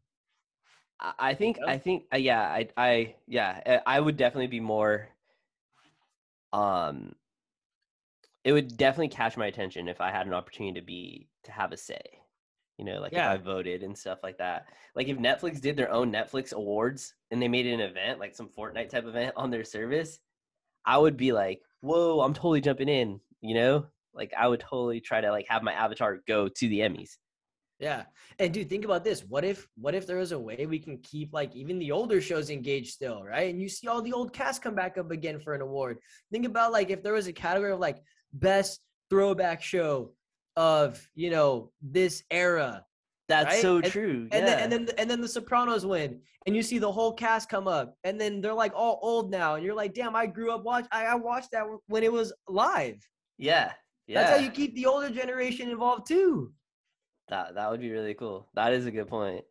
I 0.99 1.13
I 1.19 1.35
think? 1.35 1.59
I 1.65 1.79
think 1.79 2.07
uh, 2.13 2.17
yeah 2.17 2.43
I 2.43 2.69
I 2.77 3.15
yeah 3.29 3.61
uh, 3.65 3.79
I 3.87 4.01
would 4.01 4.17
definitely 4.17 4.49
be 4.49 4.61
more 4.61 5.11
um 6.53 7.15
it 8.45 8.53
would 8.53 8.77
definitely 8.77 9.09
catch 9.09 9.37
my 9.37 9.47
attention 9.47 9.89
if 9.89 10.01
I 10.01 10.11
had 10.11 10.27
an 10.27 10.35
opportunity 10.35 10.79
to 10.79 10.87
be 10.87 11.29
to 11.45 11.53
have 11.53 11.73
a 11.73 11.77
say. 11.77 12.03
You 12.77 12.85
know, 12.85 13.01
like 13.01 13.13
Yeah. 13.13 13.33
if 13.33 13.41
I 13.41 13.43
voted 13.43 13.83
and 13.83 13.97
stuff 13.97 14.19
like 14.23 14.39
that. 14.39 14.67
Like 14.95 15.09
if 15.09 15.17
Netflix 15.17 15.61
did 15.61 15.77
their 15.77 15.91
own 15.93 16.13
Netflix 16.13 16.53
awards 16.53 17.15
and 17.31 17.41
they 17.41 17.49
made 17.49 17.67
it 17.67 17.73
an 17.73 17.81
event, 17.81 18.19
like 18.19 18.35
some 18.35 18.49
Fortnite 18.49 18.89
type 18.91 19.07
event 19.07 19.33
on 19.37 19.51
their 19.51 19.65
service, 19.65 20.19
I 20.85 20.99
would 20.99 21.17
be 21.17 21.33
like, 21.33 21.63
"Whoa, 21.81 22.21
I'm 22.21 22.35
totally 22.35 22.61
jumping 22.61 22.89
in," 22.89 23.21
you 23.41 23.55
know? 23.55 23.87
Like 24.13 24.33
I 24.37 24.49
would 24.49 24.61
totally 24.61 25.01
try 25.01 25.21
to 25.21 25.31
like 25.31 25.47
have 25.49 25.63
my 25.63 25.73
avatar 25.73 26.21
go 26.27 26.49
to 26.49 26.69
the 26.69 26.81
Emmys. 26.81 27.17
Yeah. 27.81 28.05
And 28.39 28.53
dude, 28.55 28.71
think 28.71 28.85
about 28.85 29.05
this. 29.05 29.25
What 29.25 29.45
if 29.45 29.67
what 29.77 29.95
if 29.95 30.07
there 30.07 30.17
was 30.19 30.33
a 30.33 30.39
way 30.39 30.67
we 30.67 30.79
can 30.79 30.99
keep 30.99 31.33
like 31.33 31.55
even 31.57 31.79
the 31.79 31.93
older 31.93 32.21
shows 32.21 32.51
engaged 32.51 32.93
still, 32.93 33.23
right? 33.25 33.51
And 33.51 33.61
you 33.61 33.69
see 33.69 33.89
all 33.89 34.03
the 34.03 34.13
old 34.13 34.33
cast 34.33 34.63
come 34.63 34.75
back 34.75 34.97
up 34.99 35.11
again 35.11 35.39
for 35.41 35.55
an 35.55 35.61
award. 35.61 35.99
Think 36.33 36.47
about 36.47 36.73
like 36.73 36.91
if 36.91 37.03
there 37.03 37.13
was 37.13 37.27
a 37.27 37.33
category 37.33 37.73
of 37.73 37.81
like 37.81 37.99
best 38.35 38.81
throwback 39.11 39.63
show 39.63 40.13
of, 40.57 41.07
you 41.15 41.31
know, 41.31 41.71
this 41.83 42.23
era. 42.31 42.85
That's 43.29 43.47
Right? 43.55 43.63
so 43.63 43.77
And- 43.77 43.85
true. 43.87 44.29
And 44.33 44.33
yeah. 44.33 44.45
then 44.45 44.59
and 44.61 44.73
then 44.89 44.95
and 44.99 45.11
then 45.11 45.21
the 45.23 45.29
Sopranos 45.29 45.87
win. 45.87 46.21
And 46.47 46.55
you 46.55 46.63
see 46.63 46.79
the 46.79 46.93
whole 46.93 47.13
cast 47.15 47.49
come 47.49 47.67
up. 47.67 47.97
And 48.05 48.21
then 48.21 48.43
they're 48.43 48.53
like 48.53 48.73
all 48.75 48.99
old 49.03 49.31
now. 49.31 49.55
And 49.55 49.65
you're 49.65 49.75
like, 49.75 49.95
damn, 49.95 50.15
I 50.15 50.27
grew 50.27 50.51
up 50.53 50.63
watch 50.63 50.87
I, 50.93 51.07
I 51.07 51.15
watched 51.15 51.53
that 51.53 51.65
when 51.87 52.03
it 52.03 52.13
was 52.13 52.33
live. 52.49 52.97
yeah. 53.39 53.73
Yeah. 54.07 54.21
That's 54.21 54.37
how 54.39 54.45
you 54.45 54.51
keep 54.51 54.75
the 54.75 54.85
older 54.85 55.09
generation 55.09 55.71
involved 55.71 56.07
too. 56.07 56.53
that 57.29 57.55
that 57.55 57.71
would 57.71 57.81
be 57.81 57.91
really 57.91 58.13
cool. 58.13 58.51
That 58.55 58.75
is 58.75 58.85
a 58.85 58.91
good 58.91 59.09
point. 59.09 59.43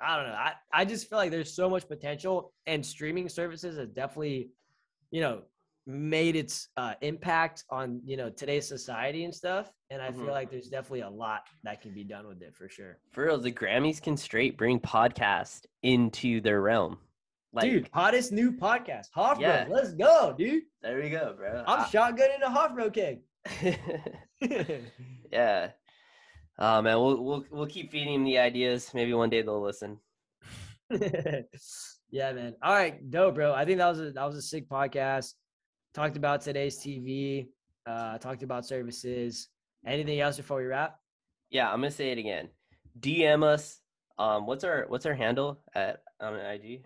I 0.00 0.16
don't 0.16 0.28
know. 0.28 0.32
I, 0.32 0.54
I 0.72 0.86
just 0.86 1.10
feel 1.10 1.18
like 1.18 1.30
there's 1.30 1.52
so 1.52 1.68
much 1.68 1.86
potential, 1.86 2.54
and 2.66 2.84
streaming 2.84 3.28
services 3.28 3.76
has 3.76 3.90
definitely, 3.90 4.48
you 5.10 5.20
know, 5.20 5.42
made 5.86 6.36
its 6.36 6.68
uh, 6.76 6.94
impact 7.00 7.64
on 7.70 8.00
you 8.04 8.16
know 8.16 8.30
today's 8.30 8.66
society 8.68 9.24
and 9.24 9.34
stuff. 9.34 9.72
And 9.90 10.00
I 10.00 10.10
Mhm. 10.10 10.16
feel 10.24 10.30
like 10.30 10.50
there's 10.50 10.68
definitely 10.68 11.00
a 11.00 11.10
lot 11.10 11.42
that 11.64 11.80
can 11.80 11.92
be 11.94 12.04
done 12.04 12.26
with 12.28 12.42
it 12.42 12.54
for 12.54 12.68
sure. 12.68 12.98
For 13.12 13.24
real, 13.24 13.38
the 13.38 13.50
Grammys 13.52 14.00
can 14.00 14.16
straight 14.16 14.56
bring 14.56 14.78
podcast 14.78 15.66
into 15.82 16.40
their 16.40 16.60
realm. 16.60 16.98
Like, 17.52 17.64
dude, 17.64 17.88
hottest 17.92 18.30
new 18.30 18.52
podcast, 18.52 19.06
Hofbro. 19.16 19.40
Yeah. 19.40 19.66
Let's 19.68 19.92
go, 19.94 20.34
dude. 20.38 20.62
there 20.82 20.98
we 21.02 21.10
go, 21.10 21.34
bro. 21.36 21.64
I'm 21.66 21.84
shotgunning 21.86 22.42
a 22.42 22.48
Hofbro 22.48 22.92
keg. 22.94 23.22
I- 23.46 23.78
yeah. 25.32 25.70
Oh 26.58 26.82
man, 26.82 26.96
we'll 27.00 27.24
we'll 27.24 27.44
we'll 27.50 27.66
keep 27.66 27.90
feeding 27.90 28.12
them 28.12 28.24
the 28.24 28.38
ideas. 28.38 28.92
Maybe 28.94 29.14
one 29.14 29.30
day 29.30 29.42
they'll 29.42 29.60
listen. 29.62 29.98
yeah, 32.10 32.32
man. 32.32 32.54
All 32.62 32.72
right, 32.74 33.08
dope, 33.10 33.34
bro. 33.34 33.52
I 33.54 33.64
think 33.64 33.78
that 33.78 33.88
was 33.88 34.00
a 34.00 34.10
that 34.12 34.24
was 34.24 34.36
a 34.36 34.42
sick 34.42 34.68
podcast. 34.68 35.34
Talked 35.92 36.16
about 36.16 36.40
today's 36.40 36.78
TV. 36.78 37.48
Uh, 37.84 38.16
talked 38.18 38.44
about 38.44 38.64
services. 38.64 39.48
Anything 39.84 40.20
else 40.20 40.36
before 40.36 40.58
we 40.58 40.66
wrap? 40.66 41.00
Yeah, 41.50 41.68
I'm 41.68 41.80
gonna 41.80 41.90
say 41.90 42.12
it 42.12 42.18
again. 42.18 42.48
DM 43.00 43.42
us. 43.42 43.80
Um, 44.18 44.46
what's 44.46 44.62
our 44.62 44.84
what's 44.88 45.06
our 45.06 45.14
handle 45.14 45.60
at 45.74 46.02
on 46.20 46.36
IG? 46.36 46.84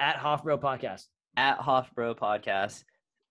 At 0.00 0.16
Hofbro 0.16 0.60
Podcast. 0.60 1.06
At 1.36 1.58
Hofbro 1.60 2.16
Podcast. 2.18 2.82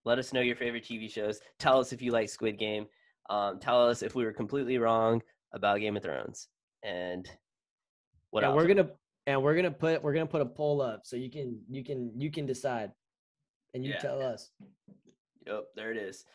Let 0.05 0.19
us 0.19 0.31
know 0.31 0.41
your 0.41 0.55
favorite 0.55 0.85
TV 0.85 1.11
shows. 1.11 1.39
Tell 1.59 1.79
us 1.79 1.91
if 1.91 2.01
you 2.01 2.11
like 2.11 2.29
Squid 2.29 2.57
Game. 2.57 2.85
Um, 3.29 3.59
tell 3.59 3.87
us 3.87 4.03
if 4.03 4.15
we 4.15 4.23
were 4.23 4.33
completely 4.33 4.77
wrong 4.77 5.21
about 5.53 5.79
Game 5.79 5.97
of 5.97 6.03
Thrones. 6.03 6.47
And 6.83 7.29
what 8.29 8.43
and 8.43 8.51
else? 8.51 8.55
we're 8.55 8.67
gonna 8.67 8.89
and 9.27 9.43
we're 9.43 9.55
gonna 9.55 9.71
put 9.71 10.01
we're 10.01 10.13
gonna 10.13 10.25
put 10.25 10.41
a 10.41 10.45
poll 10.45 10.81
up 10.81 11.01
so 11.03 11.15
you 11.17 11.29
can 11.29 11.59
you 11.69 11.83
can 11.83 12.11
you 12.15 12.31
can 12.31 12.45
decide, 12.45 12.91
and 13.73 13.83
you 13.83 13.91
Yeah. 13.91 13.99
tell 13.99 14.21
us. 14.21 14.51
Yep, 15.45 15.63
there 15.75 15.91
it 15.91 15.97
is. 15.97 16.25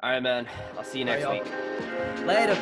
All 0.00 0.10
right, 0.10 0.22
man. 0.22 0.46
I'll 0.76 0.84
see 0.84 0.98
you 1.00 1.04
next 1.04 1.24
right, 1.24 1.42
week. 1.44 2.26
Later. 2.26 2.54